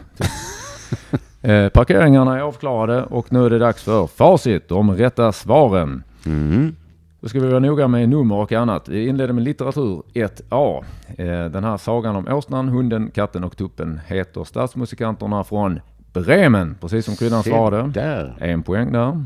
eh, 1.50 1.70
parkeringarna 1.70 2.38
är 2.38 2.42
avklarade 2.42 3.04
och 3.04 3.32
nu 3.32 3.46
är 3.46 3.50
det 3.50 3.60
dags 3.60 3.84
för 3.84 4.08
facit, 4.08 4.70
de 4.70 4.92
rätta 4.92 5.32
svaren. 5.32 6.04
Mm. 6.26 6.76
Då 7.22 7.30
ska 7.30 7.40
vi 7.40 7.48
vara 7.48 7.60
noga 7.60 7.88
med 7.88 8.10
nummer 8.10 8.36
och 8.36 8.52
annat. 8.52 8.90
Vi 8.90 9.08
inleder 9.08 9.34
med 9.34 9.44
litteratur 9.44 10.04
1A. 10.14 10.84
Eh, 11.08 11.52
den 11.52 11.64
här 11.64 11.78
sagan 11.78 12.16
om 12.16 12.28
åsnan, 12.28 12.70
hunden, 12.70 13.12
katten 13.12 13.44
och 13.44 13.58
tuppen 13.58 14.00
heter 14.08 14.44
Stadsmusikanterna 14.44 15.44
från 15.44 15.80
Bremen, 16.14 16.76
precis 16.82 17.06
som 17.06 17.16
kryddan 17.16 17.44
svarade. 17.44 17.92
En 18.40 18.64
poäng 18.64 18.92
där. 18.92 19.24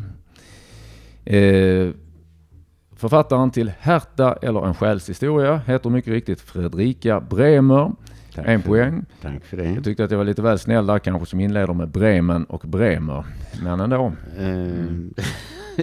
Eh, 1.25 1.89
författaren 3.01 3.51
till 3.51 3.71
Herta 3.79 4.33
eller 4.41 4.65
en 4.67 4.73
själshistoria 4.73 5.61
heter 5.67 5.89
mycket 5.89 6.11
riktigt 6.11 6.41
Fredrika 6.41 7.19
Bremer. 7.19 7.91
Tack 8.35 8.45
En 8.47 8.61
poäng. 8.61 9.05
Tack 9.21 9.45
för 9.45 9.57
Jag 9.57 9.75
det. 9.75 9.81
tyckte 9.81 10.03
att 10.03 10.11
jag 10.11 10.17
var 10.17 10.25
lite 10.25 10.41
väl 10.41 10.59
snäll 10.59 10.85
där 10.87 10.99
kanske 10.99 11.25
som 11.25 11.39
inleder 11.39 11.73
med 11.73 11.89
Bremen 11.89 12.43
och 12.43 12.61
Bremer. 12.65 13.25
Men 13.63 13.79
ändå. 13.79 14.05
Eh, 14.37 14.45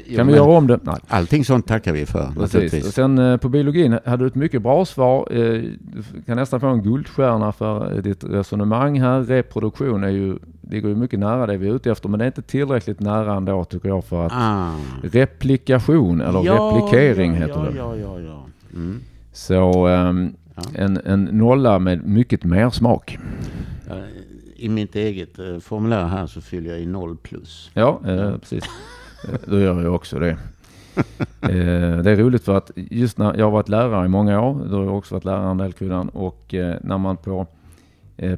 jo, 0.06 0.16
Kan 0.16 0.26
vi 0.26 0.32
göra 0.34 0.50
om 0.58 0.66
det? 0.66 0.78
Nej. 0.82 0.96
Allting 1.08 1.44
sånt 1.44 1.66
tackar 1.66 1.92
vi 1.92 2.06
för 2.06 2.32
Precis. 2.40 2.86
Och 2.86 2.92
sen 2.94 3.18
eh, 3.18 3.36
på 3.36 3.48
biologin 3.48 3.98
hade 4.04 4.24
du 4.24 4.26
ett 4.26 4.34
mycket 4.34 4.62
bra 4.62 4.84
svar. 4.84 5.28
Eh, 5.30 5.38
du 5.40 6.22
kan 6.26 6.36
nästan 6.36 6.60
få 6.60 6.66
en 6.66 6.82
guldstjärna 6.82 7.52
för 7.52 7.92
eh, 7.96 8.02
ditt 8.02 8.24
resonemang 8.24 9.00
här. 9.00 9.20
Reproduktion 9.22 10.04
är 10.04 10.08
ju, 10.08 10.38
ligger 10.70 10.88
ju 10.88 10.94
mycket 10.94 11.18
nära 11.18 11.46
det 11.46 11.56
vi 11.56 11.68
är 11.68 11.74
ute 11.74 11.90
efter 11.90 12.08
men 12.08 12.18
det 12.18 12.24
är 12.24 12.26
inte 12.26 12.42
tillräckligt 12.42 13.00
nära 13.00 13.34
ändå 13.34 13.64
tycker 13.64 13.88
jag 13.88 14.04
för 14.04 14.26
att 14.26 14.32
Ah. 14.34 14.72
replikation 15.02 16.20
eller 16.20 16.44
Ja, 16.44 16.54
replikering 16.76 17.32
ja, 17.34 17.38
heter 17.38 17.72
ja, 17.76 17.88
det. 17.92 18.00
Ja, 18.00 18.20
ja. 18.20 18.46
Mm. 18.74 19.00
Så 19.32 19.54
Ja. 19.54 20.14
en, 20.74 21.00
en 21.04 21.24
nolla 21.24 21.78
med 21.78 22.06
mycket 22.06 22.44
mer 22.44 22.70
smak. 22.70 23.18
I 24.56 24.68
mitt 24.68 24.96
eget 24.96 25.38
eh, 25.38 25.58
formulär 25.58 26.04
här 26.06 26.26
så 26.26 26.40
fyller 26.40 26.70
jag 26.70 26.80
i 26.80 26.86
noll 26.86 27.16
plus. 27.16 27.70
Ja, 27.74 28.00
eh, 28.06 28.36
precis. 28.38 28.64
Eh, 29.24 29.34
Då 29.44 29.60
gör 29.60 29.82
jag 29.82 29.94
också 29.94 30.18
det. 30.18 30.36
Eh, 31.42 31.98
det 32.02 32.10
är 32.10 32.16
roligt 32.16 32.44
för 32.44 32.56
att 32.56 32.70
just 32.74 33.18
när 33.18 33.36
jag 33.36 33.46
har 33.46 33.50
varit 33.50 33.68
lärare 33.68 34.04
i 34.04 34.08
många 34.08 34.40
år, 34.40 34.66
då 34.70 34.76
har 34.76 34.84
jag 34.84 34.96
också 34.96 35.14
varit 35.14 35.24
lärare 35.24 35.50
en 35.50 35.58
del 35.58 35.72
kryddan 35.72 36.08
och 36.08 36.54
eh, 36.54 36.76
när 36.82 36.98
man 36.98 37.16
på 37.16 37.46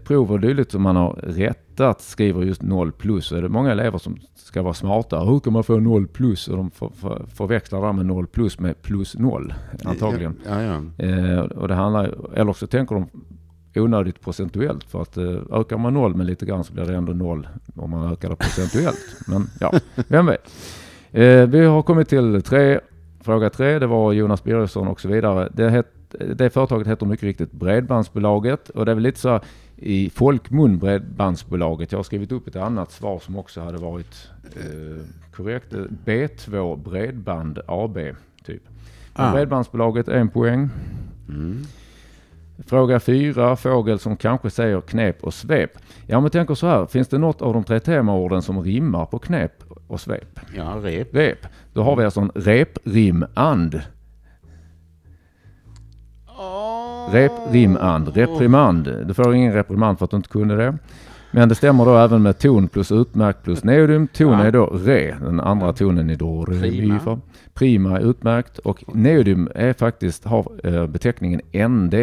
prov 0.05 0.33
och 0.33 0.41
dylikt 0.41 0.71
som 0.71 0.83
man 0.83 0.97
har 0.97 1.13
rättat 1.23 2.01
skriver 2.01 2.43
just 2.43 2.63
noll 2.63 2.93
plus 2.93 3.27
så 3.27 3.37
är 3.37 3.43
det 3.43 3.49
många 3.49 3.73
elever 3.73 3.99
som 3.99 4.17
ska 4.35 4.63
vara 4.63 4.75
smarta. 4.75 5.21
Hur 5.25 5.41
kan 5.41 5.53
man 5.53 5.65
få 5.65 5.81
noll 5.81 6.07
plus? 6.07 6.49
Och 6.49 6.57
de 6.57 6.71
för, 6.71 6.89
för, 6.89 7.27
förväxlar 7.35 7.87
det 7.87 7.93
med 7.93 8.07
noll 8.07 8.27
plus 8.27 8.59
med 8.59 8.83
plus 8.83 9.19
noll 9.19 9.55
antagligen. 9.85 10.37
Ja, 10.49 10.63
ja. 10.63 11.05
Eh, 11.07 11.39
och 11.39 11.69
det 11.69 11.75
handlar, 11.75 12.15
eller 12.35 12.53
så 12.53 12.67
tänker 12.67 12.95
de 12.95 13.07
onödigt 13.75 14.21
procentuellt 14.21 14.85
för 14.85 15.03
att 15.03 15.17
eh, 15.17 15.37
ökar 15.53 15.79
man 15.79 15.95
noll 15.95 16.15
med 16.15 16.27
lite 16.27 16.47
grann 16.47 16.65
så 16.65 16.73
blir 16.73 16.85
det 16.85 16.97
ändå 16.97 17.13
noll 17.13 17.49
om 17.75 17.91
man 17.91 18.13
ökar 18.13 18.29
det 18.29 18.37
procentuellt. 18.37 19.17
Men 19.27 19.51
ja, 19.61 19.73
vem 20.09 20.27
vet. 20.27 20.51
Eh, 21.13 21.47
vi 21.47 21.65
har 21.65 21.83
kommit 21.83 22.09
till 22.09 22.43
tre, 22.43 22.81
fråga 23.21 23.51
tre, 23.51 23.79
det 23.79 23.87
var 23.87 24.13
Jonas 24.13 24.45
Birgersson 24.45 24.89
och 24.89 25.01
så 25.01 25.09
vidare. 25.09 25.49
Det, 25.53 25.71
het, 25.71 25.87
det 26.35 26.51
företaget 26.51 26.87
heter 26.87 27.07
mycket 27.07 27.25
riktigt 27.25 27.53
Bredbandsbolaget 27.53 28.69
och 28.69 28.85
det 28.85 28.91
är 28.91 28.95
väl 28.95 29.03
lite 29.03 29.21
så 29.21 29.29
här 29.29 29.41
i 29.77 30.11
folkmun 30.11 30.79
Bredbandsbolaget. 30.79 31.93
Jag 31.93 31.99
har 31.99 32.05
skrivit 32.05 32.33
upp 32.33 32.49
ett 32.49 32.57
annat 32.57 32.93
svar 32.93 33.19
som 33.19 33.37
också 33.37 33.61
hade 33.61 33.79
varit 33.79 34.29
eh, 34.57 35.05
korrekt. 35.33 35.73
B2 36.05 36.77
Bredband 36.91 37.59
AB 37.67 37.99
typ. 38.45 38.63
Ah. 39.13 39.33
Bredbandsbolaget 39.33 40.09
en 40.09 40.29
poäng. 40.29 40.69
Mm. 41.29 41.63
Fråga 42.67 43.01
fyra, 43.01 43.57
fågel 43.57 43.99
som 43.99 44.17
kanske 44.17 44.51
säger 44.51 44.81
knep 44.81 45.25
och 45.25 45.35
svep. 45.35 45.71
Ja 46.07 46.21
men 46.21 46.31
tänker 46.31 46.55
så 46.55 46.67
här, 46.67 46.87
finns 46.87 47.09
det 47.09 47.19
något 47.19 47.43
av 47.43 47.55
de 47.55 47.65
tre 47.65 47.81
temaorden 47.81 48.43
som 48.43 48.63
rimmar 48.63 49.07
på 49.07 49.19
knep 49.19 49.53
och 49.87 50.01
svep? 50.01 50.41
ja, 50.57 50.77
rep. 50.83 51.15
Rep. 51.15 51.39
Då 51.73 51.83
har 51.83 51.97
vi 51.97 52.05
alltså 52.05 52.21
en 52.21 52.31
reprimand. 52.35 53.81
Reprimand, 57.13 58.09
reprimand. 58.17 58.89
Du 59.07 59.15
får 59.15 59.35
ingen 59.35 59.53
reprimand 59.53 59.99
för 59.99 60.05
att 60.05 60.11
du 60.11 60.17
inte 60.17 60.29
kunde 60.29 60.57
det. 60.57 60.79
Men 61.33 61.49
det 61.49 61.55
stämmer 61.55 61.85
då 61.85 61.97
även 61.97 62.23
med 62.23 62.39
ton 62.39 62.69
plus 62.69 62.93
utmärkt 62.93 63.43
plus 63.43 63.65
neodym. 63.65 64.09
Ton 64.09 64.33
Ja. 64.33 64.45
är 64.45 64.51
då 64.53 64.67
re, 64.67 65.17
den 65.21 65.41
andra 65.41 65.73
tonen 65.73 66.11
i 66.11 66.17
do, 66.17 66.45
re, 66.45 66.61
Prima. 66.61 67.21
Prima 67.55 67.99
är 67.99 68.11
utmärkt 68.11 68.59
och 68.59 68.85
neodym 68.95 69.49
är 69.55 69.73
faktiskt, 69.73 70.25
har 70.25 70.47
eh, 70.65 70.87
beteckningen 70.87 71.41
ND. 71.69 71.95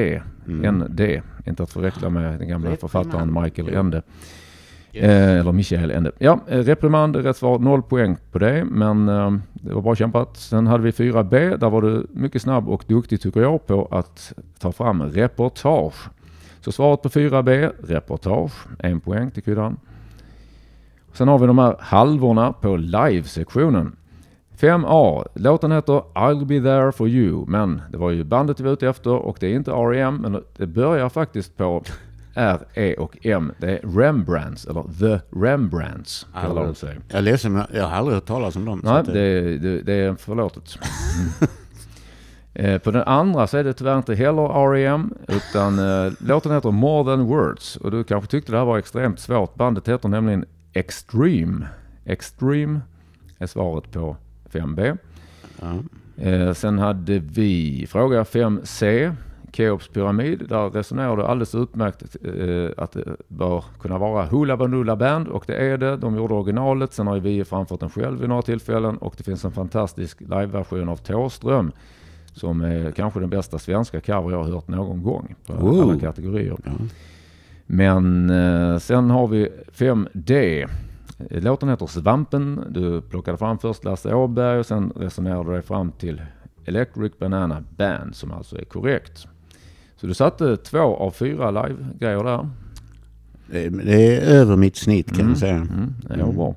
Mm. 0.47 0.75
ND, 0.75 1.21
inte 1.45 1.63
att 1.63 1.71
förväxla 1.71 2.09
med 2.09 2.39
den 2.39 2.47
gamla 2.47 2.75
författaren 2.75 3.41
Michael. 3.41 3.73
Ende. 3.73 4.01
Eh, 4.91 5.39
eller 5.39 5.51
Michael 5.51 5.91
Ende. 5.91 6.11
Ja, 6.17 6.39
eh, 6.47 6.59
reprimand, 6.59 7.15
rätt 7.15 7.37
svar, 7.37 7.59
noll 7.59 7.81
poäng 7.81 8.17
på 8.31 8.39
det. 8.39 8.65
Men 8.65 9.09
eh, 9.09 9.33
det 9.53 9.73
var 9.73 9.81
bra 9.81 9.95
kämpat. 9.95 10.37
Sen 10.37 10.67
hade 10.67 10.83
vi 10.83 10.91
4B. 10.91 11.57
Där 11.57 11.69
var 11.69 11.81
du 11.81 12.07
mycket 12.11 12.41
snabb 12.41 12.69
och 12.69 12.83
duktig 12.87 13.21
tycker 13.21 13.41
jag 13.41 13.67
på 13.67 13.87
att 13.91 14.33
ta 14.59 14.71
fram 14.71 15.03
reportage. 15.03 16.09
Så 16.61 16.71
svaret 16.71 17.01
på 17.01 17.09
4B, 17.09 17.71
reportage, 17.87 18.51
en 18.79 18.99
poäng 18.99 19.31
till 19.31 19.43
kryddan. 19.43 19.77
Sen 21.13 21.27
har 21.27 21.39
vi 21.39 21.47
de 21.47 21.57
här 21.57 21.75
halvorna 21.79 22.53
på 22.53 22.77
live-sektionen. 22.77 23.95
5A, 24.59 25.27
låten 25.35 25.71
heter 25.71 26.01
I'll 26.15 26.45
be 26.45 26.61
there 26.61 26.91
for 26.91 27.07
you, 27.07 27.45
men 27.47 27.81
det 27.91 27.97
var 27.97 28.11
ju 28.11 28.23
bandet 28.23 28.59
vi 28.59 28.63
var 28.63 28.71
ute 28.71 28.87
efter 28.87 29.11
och 29.11 29.37
det 29.39 29.47
är 29.47 29.55
inte 29.55 29.71
R.E.M. 29.71 30.17
men 30.21 30.43
det 30.57 30.67
börjar 30.67 31.09
faktiskt 31.09 31.57
på 31.57 31.83
R, 32.35 32.59
E 32.73 32.95
och 32.95 33.17
M. 33.25 33.51
Det 33.57 33.71
är 33.77 33.79
Rembrandts, 33.99 34.65
eller 34.65 34.83
The 34.99 35.19
Rembrandts 35.39 36.27
kallar 36.41 36.65
de 36.65 36.75
sig. 36.75 36.99
Jag 37.09 37.17
är 37.17 37.21
ledsen, 37.21 37.53
men 37.53 37.65
jag 37.73 37.83
har 37.83 37.95
aldrig 37.97 38.15
hört 38.15 38.25
talas 38.25 38.55
om 38.55 38.65
dem. 38.65 38.81
Nej, 38.83 39.03
det, 39.05 39.57
det, 39.57 39.81
det 39.81 39.93
är 39.93 40.15
förlåtet. 40.15 40.77
Eh, 42.59 42.77
På 42.81 42.91
den 42.91 43.03
andra 43.03 43.47
så 43.47 43.57
är 43.57 43.63
det 43.63 43.73
tyvärr 43.73 43.97
inte 43.97 44.15
heller 44.15 44.71
R.E.M. 44.73 45.13
utan 45.27 45.79
eh, 45.79 46.11
låten 46.19 46.51
heter 46.51 46.71
More 46.71 47.03
than 47.15 47.25
words. 47.25 47.75
Och 47.75 47.91
du 47.91 48.03
kanske 48.03 48.31
tyckte 48.31 48.51
det 48.51 48.57
här 48.57 48.65
var 48.65 48.77
extremt 48.77 49.19
svårt. 49.19 49.55
Bandet 49.55 49.87
heter 49.87 50.09
nämligen 50.09 50.45
Extreme. 50.73 51.67
Extreme 52.05 52.81
är 53.37 53.47
svaret 53.47 53.91
på 53.91 54.17
5B. 54.51 54.97
ja. 55.61 55.73
Eh, 56.17 56.53
sen 56.53 56.79
hade 56.79 57.19
vi 57.19 57.85
fråga 57.89 58.23
5C, 58.23 59.13
Keops 59.51 59.87
pyramid. 59.87 60.45
Där 60.49 60.69
resonerade 60.69 61.21
du 61.21 61.25
alldeles 61.25 61.55
utmärkt 61.55 62.15
eh, 62.25 62.83
att 62.83 62.91
det 62.91 63.15
bör 63.27 63.63
kunna 63.79 63.97
vara 63.97 64.25
Hoola 64.25 64.57
Bandoola 64.57 64.95
Band 64.95 65.27
och 65.27 65.43
det 65.47 65.55
är 65.55 65.77
det. 65.77 65.97
De 65.97 66.15
gjorde 66.15 66.33
originalet. 66.33 66.93
Sen 66.93 67.07
har 67.07 67.19
vi 67.19 67.45
framfört 67.45 67.79
den 67.79 67.89
själv 67.89 68.19
vid 68.19 68.29
några 68.29 68.41
tillfällen 68.41 68.97
och 68.97 69.13
det 69.17 69.23
finns 69.23 69.45
en 69.45 69.51
fantastisk 69.51 70.21
liveversion 70.21 70.89
av 70.89 70.95
Thåström 70.97 71.71
som 72.33 72.61
är 72.61 72.91
kanske 72.91 73.19
den 73.19 73.29
bästa 73.29 73.59
svenska 73.59 74.01
cover 74.01 74.31
jag 74.31 74.43
har 74.43 74.51
hört 74.51 74.67
någon 74.67 75.03
gång 75.03 75.35
på 75.45 75.53
alla 75.53 75.99
kategorier. 75.99 76.57
Ja. 76.65 76.71
Men 77.65 78.29
eh, 78.29 78.77
sen 78.77 79.09
har 79.09 79.27
vi 79.27 79.49
5D. 79.77 80.67
Låten 81.17 81.69
heter 81.69 81.87
Svampen. 81.87 82.61
Du 82.69 83.01
plockade 83.01 83.37
fram 83.37 83.59
först 83.59 83.83
Lasse 83.83 84.13
Åberg 84.13 84.59
och 84.59 84.65
sen 84.65 84.93
resonerade 84.95 85.43
du 85.49 85.53
dig 85.53 85.61
fram 85.61 85.91
till 85.91 86.21
Electric 86.65 87.11
Banana 87.19 87.63
Band 87.77 88.15
som 88.15 88.31
alltså 88.31 88.57
är 88.61 88.65
korrekt. 88.65 89.27
Så 89.95 90.07
du 90.07 90.13
satte 90.13 90.57
två 90.57 90.79
av 90.95 91.11
fyra 91.11 91.51
live-grejer 91.51 92.23
där. 92.23 92.49
Det, 93.47 94.15
är- 94.17 94.21
över 94.21 94.55
mitt 94.55 94.75
snitt 94.75 95.07
kan 95.07 95.15
Mm. 95.19 95.29
jag 95.29 95.37
säga. 95.37 95.55
Mm, 95.55 95.93
det 96.01 96.07
var 96.17 96.23
Mm. 96.23 96.35
bra. 96.35 96.55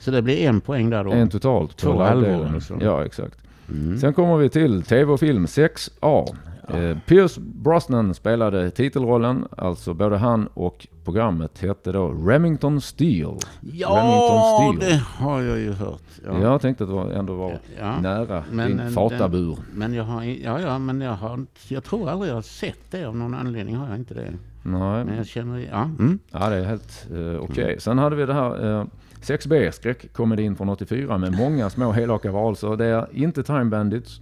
Så 0.00 0.10
det 0.10 0.22
blir 0.22 0.40
en 0.48 0.60
poäng 0.60 0.90
där 0.90 1.04
då. 1.04 1.10
En 1.12 1.28
totalt 1.28 1.76
Två 1.76 2.02
halvor 2.02 2.46
alltså. 2.54 2.78
Ja, 2.80 3.04
exakt. 3.04 3.38
Mm. 3.70 3.98
Sen 3.98 4.14
kommer 4.14 4.36
vi 4.36 4.48
till 4.48 4.82
tv 4.82 5.12
och 5.12 5.20
film 5.20 5.46
6A. 5.46 6.26
Eh, 6.74 6.98
Pierce 7.06 7.38
Brosnan 7.40 8.14
spelade 8.14 8.70
titelrollen, 8.70 9.44
alltså 9.56 9.94
både 9.94 10.16
han 10.16 10.46
och 10.54 10.86
programmet 11.04 11.58
hette 11.62 11.92
då 11.92 12.08
Remington 12.08 12.80
Steel. 12.80 13.36
Ja, 13.60 13.88
Remington 13.88 14.78
Steel. 14.78 14.90
det 14.92 15.02
har 15.24 15.42
jag 15.42 15.58
ju 15.58 15.72
hört. 15.72 16.02
Ja. 16.26 16.42
Jag 16.42 16.60
tänkte 16.60 16.84
att 16.84 16.90
det 17.08 17.14
ändå 17.14 17.34
var 17.34 17.58
Ja. 17.78 18.00
nära 18.00 18.44
Men, 18.52 18.76
din 18.76 18.90
fatabur. 18.90 19.58
Men 19.74 19.94
jag 19.94 20.04
har, 20.04 20.22
ja, 20.24 20.60
ja, 20.60 20.78
men 20.78 21.00
jag 21.00 21.12
har, 21.14 21.46
jag 21.68 21.84
tror 21.84 22.08
aldrig 22.10 22.30
jag 22.30 22.34
har 22.34 22.42
sett 22.42 22.78
det 22.90 23.04
av 23.04 23.16
någon 23.16 23.34
anledning 23.34 23.76
har 23.76 23.88
jag 23.88 23.96
inte 23.96 24.14
det. 24.14 24.32
Nej, 24.62 25.04
Men 25.04 25.16
jag 25.16 25.26
känner, 25.26 25.58
ja. 25.70 25.82
Mm. 25.82 26.18
ja 26.30 26.48
det 26.48 26.56
är 26.56 26.64
helt 26.64 27.06
eh, 27.14 27.42
okej. 27.42 27.76
Sen 27.80 27.98
hade 27.98 28.16
vi 28.16 28.26
det 28.26 28.34
här 28.34 28.70
eh, 28.80 28.84
6B, 29.22 29.70
skräckkomedin 29.70 30.56
från 30.56 30.68
84 30.68 31.18
med 31.18 31.36
många 31.36 31.70
små 31.70 31.92
helaka 31.92 32.30
varelser. 32.32 32.76
Det 32.76 32.86
är 32.86 33.06
inte 33.12 33.42
Time 33.42 33.64
Bandits, 33.64 34.20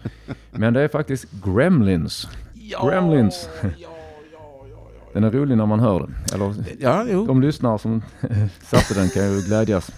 men 0.51 0.75
det 0.75 0.81
är 0.81 0.89
faktiskt 0.89 1.27
Gremlins. 1.45 2.29
Gremlins. 2.85 3.49
Den 5.13 5.25
är 5.25 5.31
rolig 5.31 5.57
när 5.57 5.67
man 5.67 5.81
hör 5.81 6.01
den. 6.01 6.15
Eller 6.35 6.55
Ja, 6.81 7.05
jo. 7.11 7.27
de 7.27 7.43
lyssnare 7.43 7.79
som 7.79 8.03
satte 8.63 8.95
den 8.95 9.09
kan 9.09 9.33
ju 9.33 9.41
glädjas. 9.41 9.91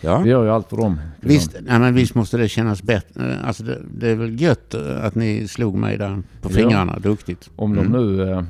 Ja. 0.00 0.18
Vi 0.18 0.30
gör 0.30 0.44
ju 0.44 0.50
allt 0.50 0.68
för 0.68 0.76
dem. 0.76 1.00
Visst, 1.20 1.56
nej, 1.60 1.78
men 1.78 1.94
visst 1.94 2.14
måste 2.14 2.36
det 2.36 2.48
kännas 2.48 2.82
bättre. 2.82 3.38
Alltså 3.44 3.62
det, 3.62 3.78
det 3.96 4.08
är 4.08 4.14
väl 4.14 4.40
gött 4.40 4.74
att 4.74 5.14
ni 5.14 5.48
slog 5.48 5.74
mig 5.76 5.98
där 5.98 6.22
på 6.40 6.48
Ja. 6.50 6.54
fingrarna. 6.54 6.98
Duktigt. 6.98 7.50
Om 7.56 7.72
Mm. 7.72 7.92
de 7.92 7.98
nu 7.98 8.30
eh, 8.30 8.42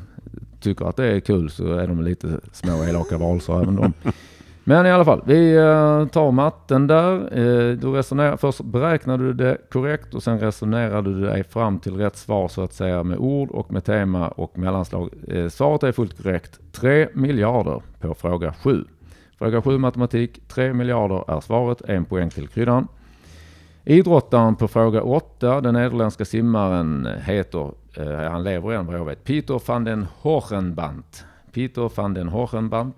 tycker 0.60 0.84
att 0.88 0.96
det 0.96 1.06
är 1.06 1.20
kul 1.20 1.50
så 1.50 1.72
är 1.74 1.86
de 1.86 2.02
lite 2.02 2.40
små 2.52 2.84
elaka 2.84 3.18
varelser 3.18 3.62
även 3.62 3.76
de. 3.76 3.92
Men 4.64 4.86
i 4.86 4.90
alla 4.90 5.04
fall, 5.04 5.22
vi 5.26 5.56
eh, 5.56 6.06
tar 6.06 6.30
matten 6.30 6.86
där. 6.86 7.38
Eh, 7.38 7.76
du 7.76 7.92
resonerar, 7.92 8.36
först 8.36 8.60
beräknade 8.60 9.24
du 9.24 9.32
det 9.32 9.58
korrekt 9.70 10.14
och 10.14 10.22
sen 10.22 10.38
resonerade 10.38 11.14
du 11.14 11.20
dig 11.20 11.44
fram 11.44 11.78
till 11.78 11.96
rätt 11.96 12.16
svar 12.16 12.48
så 12.48 12.62
att 12.62 12.72
säga 12.72 13.02
med 13.02 13.18
ord 13.18 13.50
och 13.50 13.72
med 13.72 13.84
tema 13.84 14.28
och 14.28 14.58
mellanslag. 14.58 15.10
Eh, 15.28 15.48
svaret 15.48 15.82
är 15.82 15.92
fullt 15.92 16.22
korrekt. 16.22 16.60
3 16.72 17.08
miljarder 17.14 17.82
på 18.00 18.14
fråga 18.14 18.54
7. 18.62 18.84
Fråga 19.38 19.62
7 19.62 19.78
matematik, 19.78 20.48
3 20.48 20.72
miljarder 20.72 21.36
är 21.36 21.40
svaret. 21.40 21.82
En 21.82 22.04
poäng 22.04 22.30
till 22.30 22.48
kryddan. 22.48 22.88
Idrottaren 23.84 24.56
på 24.56 24.68
fråga 24.68 25.02
8, 25.02 25.60
den 25.60 25.74
nederländska 25.74 26.24
simmaren 26.24 27.08
heter, 27.24 27.70
han 28.28 28.42
lever 28.42 28.72
än 28.72 28.86
vad 28.86 28.96
jag 28.96 29.04
vet, 29.04 29.24
Peter 29.24 29.60
van 29.66 29.84
den 29.84 30.06
Hogenband. 30.20 31.04
Peter 31.52 31.90
van 31.96 32.14
den 32.14 32.28
Hogenband. 32.28 32.94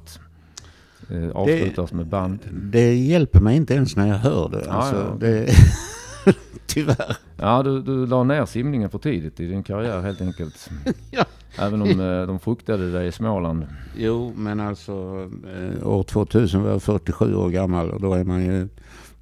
Eh, 1.10 1.30
avslutas 1.34 1.92
med 1.92 2.06
band. 2.06 2.38
Det 2.52 2.94
hjälper 2.94 3.40
mig 3.40 3.56
inte 3.56 3.74
ens 3.74 3.96
när 3.96 4.08
jag 4.08 4.16
hör 4.18 4.48
det. 4.48 4.62
Ja, 4.66 4.72
Alltså, 4.72 4.96
ja. 4.96 5.16
det 5.20 5.48
Tyvärr. 6.66 7.16
Ja, 7.36 7.62
du, 7.62 7.82
du 7.82 8.06
la 8.06 8.22
ner 8.24 8.46
simningen 8.46 8.90
för 8.90 8.98
tidigt 8.98 9.40
i 9.40 9.46
din 9.46 9.62
karriär 9.62 10.00
helt 10.00 10.20
enkelt. 10.20 10.70
Ja. 11.10 11.24
Även 11.58 11.82
om 11.82 11.88
eh, 12.00 12.26
de 12.26 12.38
fruktade 12.38 12.90
dig 12.92 13.06
i 13.08 13.12
Småland. 13.12 13.66
Jo, 13.96 14.32
men 14.36 14.60
alltså 14.60 14.92
eh, 15.56 15.86
år 15.88 16.02
2000 16.02 16.62
var 16.62 16.70
jag 16.70 16.82
47 16.82 17.34
år 17.34 17.48
gammal 17.50 17.90
och 17.90 18.00
då 18.00 18.14
är 18.14 18.24
man 18.24 18.44
ju 18.44 18.68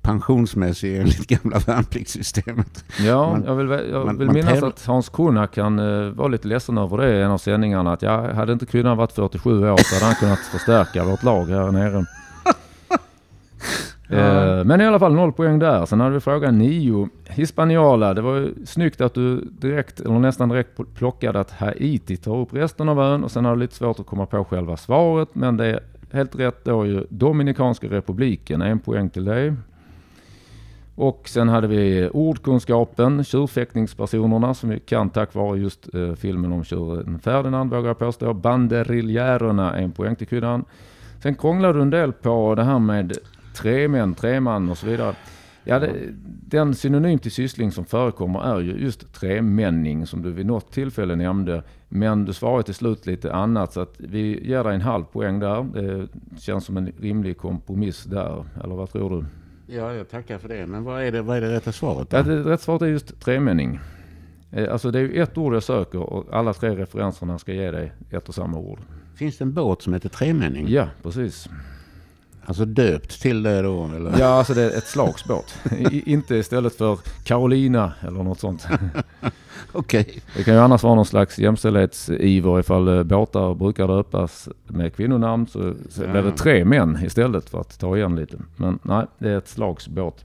pensionsmässig 0.02 0.96
enligt 0.98 1.26
gamla 1.26 1.58
värnpliktssystemet. 1.66 2.84
Ja, 3.00 3.30
Man- 3.30 3.44
jag 3.46 3.54
vill, 3.54 3.68
jag 3.90 4.06
man- 4.06 4.18
vill 4.18 4.26
man 4.26 4.34
minnas 4.34 4.62
att 4.62 4.86
Hans 4.86 5.08
Krona 5.08 5.46
kan 5.46 5.78
uh, 5.78 6.12
vara 6.14 6.28
lite 6.28 6.48
ledsen 6.48 6.78
över 6.78 6.96
det 6.96 7.18
i 7.18 7.22
en 7.22 7.30
av 7.30 7.38
sändningarna. 7.38 7.92
Att 7.92 8.02
jag 8.02 8.22
hade 8.34 8.52
inte 8.52 8.66
kunnat 8.66 8.98
varit 8.98 9.12
47 9.12 9.70
år 9.70 9.76
så 9.76 9.94
hade 9.94 10.06
han 10.06 10.14
kunnat 10.14 10.38
förstärka 10.38 11.04
vårt 11.04 11.22
lag 11.22 11.44
här 11.44 11.70
nere. 11.72 12.04
Eh, 14.08 14.64
men 14.64 14.80
i 14.80 14.86
alla 14.86 14.98
fall 14.98 15.14
noll 15.14 15.32
poäng 15.32 15.58
där. 15.58 15.86
Sen 15.86 16.00
hade 16.00 16.14
vi 16.14 16.20
fråga 16.20 16.50
9. 16.50 17.08
Hispaniola. 17.28 18.14
Det 18.14 18.20
var 18.22 18.36
ju 18.36 18.54
snyggt 18.66 19.00
att 19.00 19.14
du 19.14 19.40
direkt, 19.40 20.00
eller 20.00 20.18
nästan 20.18 20.48
direkt 20.48 20.80
plockade 20.94 21.40
att 21.40 21.50
Haiti 21.50 22.16
tar 22.16 22.36
upp 22.36 22.54
resten 22.54 22.88
av 22.88 23.00
ön 23.00 23.24
och 23.24 23.30
sen 23.30 23.44
har 23.44 23.54
du 23.54 23.60
lite 23.60 23.74
svårt 23.74 24.00
att 24.00 24.06
komma 24.06 24.26
på 24.26 24.44
själva 24.44 24.76
svaret. 24.76 25.28
Men 25.32 25.56
det 25.56 25.66
är 25.66 25.80
helt 26.12 26.34
rätt 26.36 26.64
då 26.64 26.86
ju 26.86 27.06
Dominikanska 27.10 27.86
republiken. 27.86 28.62
En 28.62 28.78
poäng 28.78 29.10
till 29.10 29.24
dig. 29.24 29.52
Och 30.94 31.28
sen 31.28 31.48
hade 31.48 31.66
vi 31.66 32.08
ordkunskapen, 32.12 33.24
tjurfäktningspersonerna 33.24 34.54
som 34.54 34.70
vi 34.70 34.80
kan 34.80 35.10
tack 35.10 35.34
vare 35.34 35.58
just 35.58 35.94
eh, 35.94 36.14
filmen 36.14 36.52
om 36.52 36.64
tjuren 36.64 37.18
Ferdinand 37.18 37.70
vågar 37.70 37.88
jag 37.88 37.98
påstå. 37.98 38.34
Banderiljärerna, 38.34 39.76
en 39.76 39.92
poäng 39.92 40.16
till 40.16 40.26
kryddan. 40.26 40.64
Sen 41.22 41.34
krånglade 41.34 41.78
du 41.78 41.82
en 41.82 41.90
del 41.90 42.12
på 42.12 42.54
det 42.54 42.64
här 42.64 42.78
med 42.78 43.18
tremän, 43.56 44.14
treman 44.14 44.70
och 44.70 44.78
så 44.78 44.86
vidare. 44.86 45.14
Ja, 45.64 45.78
det, 45.78 45.92
den 46.46 46.74
synonym 46.74 47.18
till 47.18 47.32
syssling 47.32 47.72
som 47.72 47.84
förekommer 47.84 48.56
är 48.56 48.60
ju 48.60 48.72
just 48.72 49.12
tremänning 49.12 50.06
som 50.06 50.22
du 50.22 50.32
vid 50.32 50.46
något 50.46 50.72
tillfälle 50.72 51.16
nämnde. 51.16 51.62
Men 51.88 52.24
du 52.24 52.32
svarade 52.32 52.62
till 52.62 52.74
slut 52.74 53.06
lite 53.06 53.32
annat 53.32 53.72
så 53.72 53.80
att 53.80 53.94
vi 53.98 54.48
ger 54.48 54.64
dig 54.64 54.74
en 54.74 54.80
halv 54.80 55.04
poäng 55.04 55.40
där. 55.40 55.62
Det 55.62 56.08
känns 56.40 56.64
som 56.64 56.76
en 56.76 56.92
rimlig 57.00 57.38
kompromiss 57.38 58.04
där. 58.04 58.44
Eller 58.64 58.74
vad 58.74 58.90
tror 58.90 59.10
du? 59.10 59.24
Ja, 59.66 59.94
jag 59.94 60.08
tackar 60.10 60.38
för 60.38 60.48
det. 60.48 60.66
Men 60.66 60.84
vad 60.84 61.02
är 61.02 61.12
det, 61.12 61.22
vad 61.22 61.36
är 61.36 61.40
det 61.40 61.52
rätta 61.52 61.72
svaret? 61.72 62.10
Då? 62.10 62.16
Ja, 62.16 62.22
det, 62.22 62.42
rätt 62.42 62.60
svaret 62.60 62.82
är 62.82 62.86
just 62.86 63.20
tremänning. 63.20 63.80
Eh, 64.50 64.72
Alltså 64.72 64.90
det 64.90 64.98
är 64.98 65.02
ju 65.02 65.22
ett 65.22 65.38
ord 65.38 65.54
jag 65.54 65.62
söker 65.62 65.98
och 65.98 66.34
alla 66.36 66.52
tre 66.52 66.76
referenserna 66.76 67.38
ska 67.38 67.52
ge 67.52 67.70
dig 67.70 67.92
ett 68.10 68.28
och 68.28 68.34
samma 68.34 68.58
ord. 68.58 68.78
Finns 69.14 69.38
det 69.38 69.44
en 69.44 69.52
båt 69.52 69.82
som 69.82 69.92
heter 69.92 70.08
Tremänning? 70.08 70.66
Ja, 70.68 70.88
precis. 71.02 71.48
Alltså 72.46 72.64
döpt 72.64 73.22
till 73.22 73.42
det 73.42 73.62
då? 73.62 73.90
Eller? 73.96 74.18
Ja, 74.18 74.26
alltså 74.26 74.54
det 74.54 74.62
är 74.62 74.78
ett 74.78 74.86
slagsbåt. 74.86 75.54
I, 75.90 76.12
inte 76.12 76.34
istället 76.36 76.74
för 76.74 76.98
Carolina 77.24 77.92
eller 78.00 78.22
något 78.22 78.40
sånt. 78.40 78.66
Okej. 79.72 80.22
Det 80.36 80.44
kan 80.44 80.54
ju 80.54 80.60
annars 80.60 80.82
vara 80.82 80.94
någon 80.94 81.06
slags 81.06 81.38
jämställdhetsiver 81.38 82.60
ifall 82.60 82.88
eh, 82.88 83.02
båtar 83.02 83.54
brukar 83.54 83.88
döpas 83.88 84.48
med 84.66 84.94
kvinnonamn 84.96 85.46
så, 85.46 85.74
så 85.90 86.02
Ja. 86.02 86.08
blir 86.12 86.22
det 86.22 86.32
tre 86.32 86.64
män 86.64 86.98
istället 87.04 87.50
för 87.50 87.60
att 87.60 87.78
ta 87.78 87.96
igen 87.96 88.16
lite. 88.16 88.36
Men 88.56 88.78
nej, 88.82 89.06
det 89.18 89.28
är 89.30 89.38
ett 89.38 89.48
slagsbåt. 89.48 90.24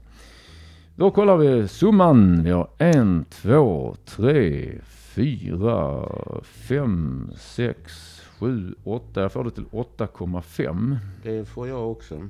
Då 0.96 1.10
kollar 1.10 1.36
vi 1.36 1.68
summan. 1.68 2.42
Vi 2.44 2.50
har 2.50 2.68
en, 2.78 3.24
två, 3.30 3.96
tre, 4.06 4.72
fyra, 4.88 6.08
fem, 6.42 7.30
sex, 7.38 7.92
7, 8.38 8.74
8. 8.84 9.20
Jag 9.20 9.32
får 9.32 9.44
det 9.44 9.50
till 9.50 9.66
8,5. 9.66 10.96
Det 11.22 11.44
får 11.44 11.68
jag 11.68 11.90
också. 11.90 12.28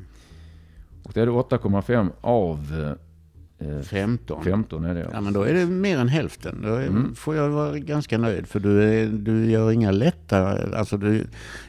Och 1.02 1.12
det 1.14 1.20
är 1.20 1.26
8,5 1.26 2.10
av 2.20 2.58
eh, 2.58 3.07
15. 3.82 4.44
15 4.44 4.84
är 4.84 4.94
det 4.94 5.00
ja. 5.00 5.06
ja. 5.12 5.20
men 5.20 5.32
då 5.32 5.42
är 5.42 5.54
det 5.54 5.66
mer 5.66 5.98
än 5.98 6.08
hälften. 6.08 6.58
Då 6.62 6.68
mm. 6.68 7.14
får 7.14 7.36
jag 7.36 7.48
vara 7.48 7.78
ganska 7.78 8.18
nöjd. 8.18 8.46
För 8.46 8.60
du, 8.60 8.82
är, 8.82 9.06
du 9.06 9.50
gör 9.50 9.70
inga 9.70 9.90
lätta, 9.90 10.58
alltså 10.76 10.96
du, 10.96 11.24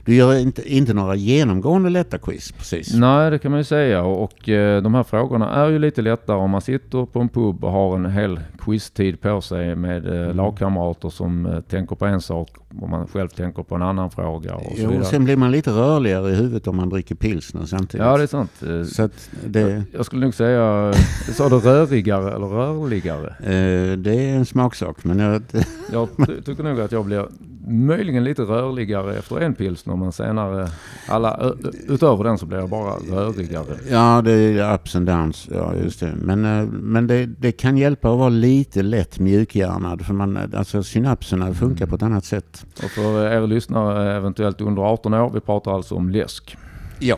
du 0.05 0.15
gör 0.15 0.35
inte, 0.35 0.73
inte 0.73 0.93
några 0.93 1.15
genomgående 1.15 1.89
lätta 1.89 2.17
quiz 2.17 2.51
precis. 2.51 2.93
Nej 2.93 3.31
det 3.31 3.39
kan 3.39 3.51
man 3.51 3.59
ju 3.59 3.63
säga. 3.63 4.03
Och, 4.03 4.23
och 4.23 4.49
eh, 4.49 4.81
de 4.81 4.93
här 4.93 5.03
frågorna 5.03 5.51
är 5.51 5.69
ju 5.69 5.79
lite 5.79 6.01
lättare 6.01 6.37
om 6.37 6.49
man 6.49 6.61
sitter 6.61 7.05
på 7.05 7.19
en 7.19 7.29
pub 7.29 7.63
och 7.63 7.71
har 7.71 7.95
en 7.95 8.05
hel 8.05 8.39
quiztid 8.59 9.21
på 9.21 9.41
sig 9.41 9.75
med 9.75 10.07
eh, 10.07 10.23
mm. 10.23 10.35
lagkamrater 10.35 11.09
som 11.09 11.45
eh, 11.45 11.59
tänker 11.59 11.95
på 11.95 12.05
en 12.05 12.21
sak 12.21 12.49
och 12.81 12.89
man 12.89 13.07
själv 13.07 13.27
tänker 13.27 13.63
på 13.63 13.75
en 13.75 13.81
annan 13.81 14.11
fråga. 14.11 14.55
Och 14.55 14.77
så 14.77 14.89
jo, 14.93 15.03
sen 15.03 15.23
blir 15.23 15.35
man 15.35 15.51
lite 15.51 15.71
rörligare 15.71 16.31
i 16.31 16.35
huvudet 16.35 16.67
om 16.67 16.75
man 16.75 16.89
dricker 16.89 17.15
pilsner 17.15 17.65
samtidigt. 17.65 18.05
Ja, 18.05 18.17
det 18.17 18.23
är 18.23 18.27
sant. 18.27 18.51
Så 18.93 19.09
det... 19.45 19.83
Jag 19.93 20.05
skulle 20.05 20.25
nog 20.25 20.33
säga, 20.33 20.93
sa 21.33 21.49
du 21.49 21.59
rörigare 21.79 22.35
eller 22.35 22.47
rörligare? 22.47 23.27
Eh, 23.27 23.97
det 23.97 24.29
är 24.29 24.35
en 24.35 24.45
smaksak. 24.45 25.03
Men 25.03 25.19
jag, 25.19 25.41
jag 25.91 26.09
tycker 26.45 26.63
nog 26.63 26.79
att 26.79 26.91
jag 26.91 27.05
blir 27.05 27.27
möjligen 27.67 28.23
lite 28.23 28.41
rörligare 28.41 29.17
efter 29.17 29.39
en 29.39 29.53
pilsner 29.53 29.95
men 29.95 30.11
senare, 30.11 30.69
alla, 31.07 31.53
utöver 31.87 32.23
den 32.23 32.37
så 32.37 32.45
blir 32.45 32.57
jag 32.57 32.69
bara 32.69 32.93
rörigare. 32.93 33.77
Ja, 33.89 34.21
det 34.25 34.31
är 34.31 34.75
ups 34.75 34.95
and 34.95 35.07
downs. 35.07 35.49
Ja, 35.51 35.73
just 35.75 35.99
det. 35.99 36.13
Men, 36.15 36.45
eh, 36.45 36.65
men 36.65 37.07
det, 37.07 37.25
det 37.25 37.51
kan 37.51 37.77
hjälpa 37.77 38.11
att 38.11 38.19
vara 38.19 38.29
lite 38.29 38.81
lätt 38.81 39.19
mjukhjärnad. 39.19 40.05
För 40.05 40.13
man, 40.13 40.39
alltså 40.55 40.83
synapserna 40.83 41.53
funkar 41.53 41.85
mm. 41.85 41.89
på 41.89 41.95
ett 41.95 42.03
annat 42.03 42.25
sätt. 42.25 42.65
Och 42.83 42.89
för 42.89 43.27
er 43.27 43.47
lyssnare 43.47 44.15
eventuellt 44.17 44.61
under 44.61 44.81
18 44.81 45.13
år, 45.13 45.31
vi 45.33 45.39
pratar 45.39 45.73
alltså 45.73 45.95
om 45.95 46.09
läsk. 46.09 46.57
Ja, 46.99 47.17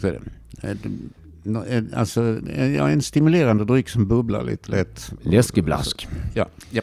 så 0.00 0.06
är 0.06 0.12
det. 0.12 0.20
Eh, 1.46 1.76
eh, 1.76 1.82
alltså, 1.94 2.40
ja, 2.76 2.90
en 2.90 3.02
stimulerande 3.02 3.64
dryck 3.64 3.88
som 3.88 4.08
bubblar 4.08 4.44
lite 4.44 4.70
lätt. 4.70 5.12
Läskeblask. 5.22 6.08
Ja, 6.34 6.46
ja. 6.70 6.82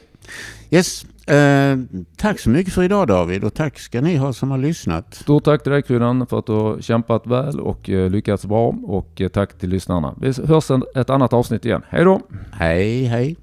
Yes, 0.69 1.05
Eh, 1.27 1.77
tack 2.17 2.39
så 2.39 2.49
mycket 2.49 2.73
för 2.73 2.83
idag 2.83 3.07
David 3.07 3.43
och 3.43 3.53
tack 3.53 3.79
ska 3.79 4.01
ni 4.01 4.15
ha 4.15 4.33
som 4.33 4.51
har 4.51 4.57
lyssnat. 4.57 5.13
Stort 5.15 5.43
tack 5.43 5.63
till 5.63 5.71
dig 5.71 5.81
Kryddan 5.81 6.27
för 6.27 6.39
att 6.39 6.45
du 6.45 6.51
har 6.51 6.81
kämpat 6.81 7.27
väl 7.27 7.59
och 7.59 7.89
eh, 7.89 8.09
lyckats 8.09 8.45
bra 8.45 8.75
och 8.83 9.21
eh, 9.21 9.27
tack 9.27 9.57
till 9.57 9.69
lyssnarna. 9.69 10.15
Vi 10.21 10.33
hörs 10.47 10.71
ett 10.95 11.09
annat 11.09 11.33
avsnitt 11.33 11.65
igen. 11.65 11.81
Hej 11.89 12.03
då! 12.03 12.21
Hej 12.51 13.03
hej! 13.03 13.35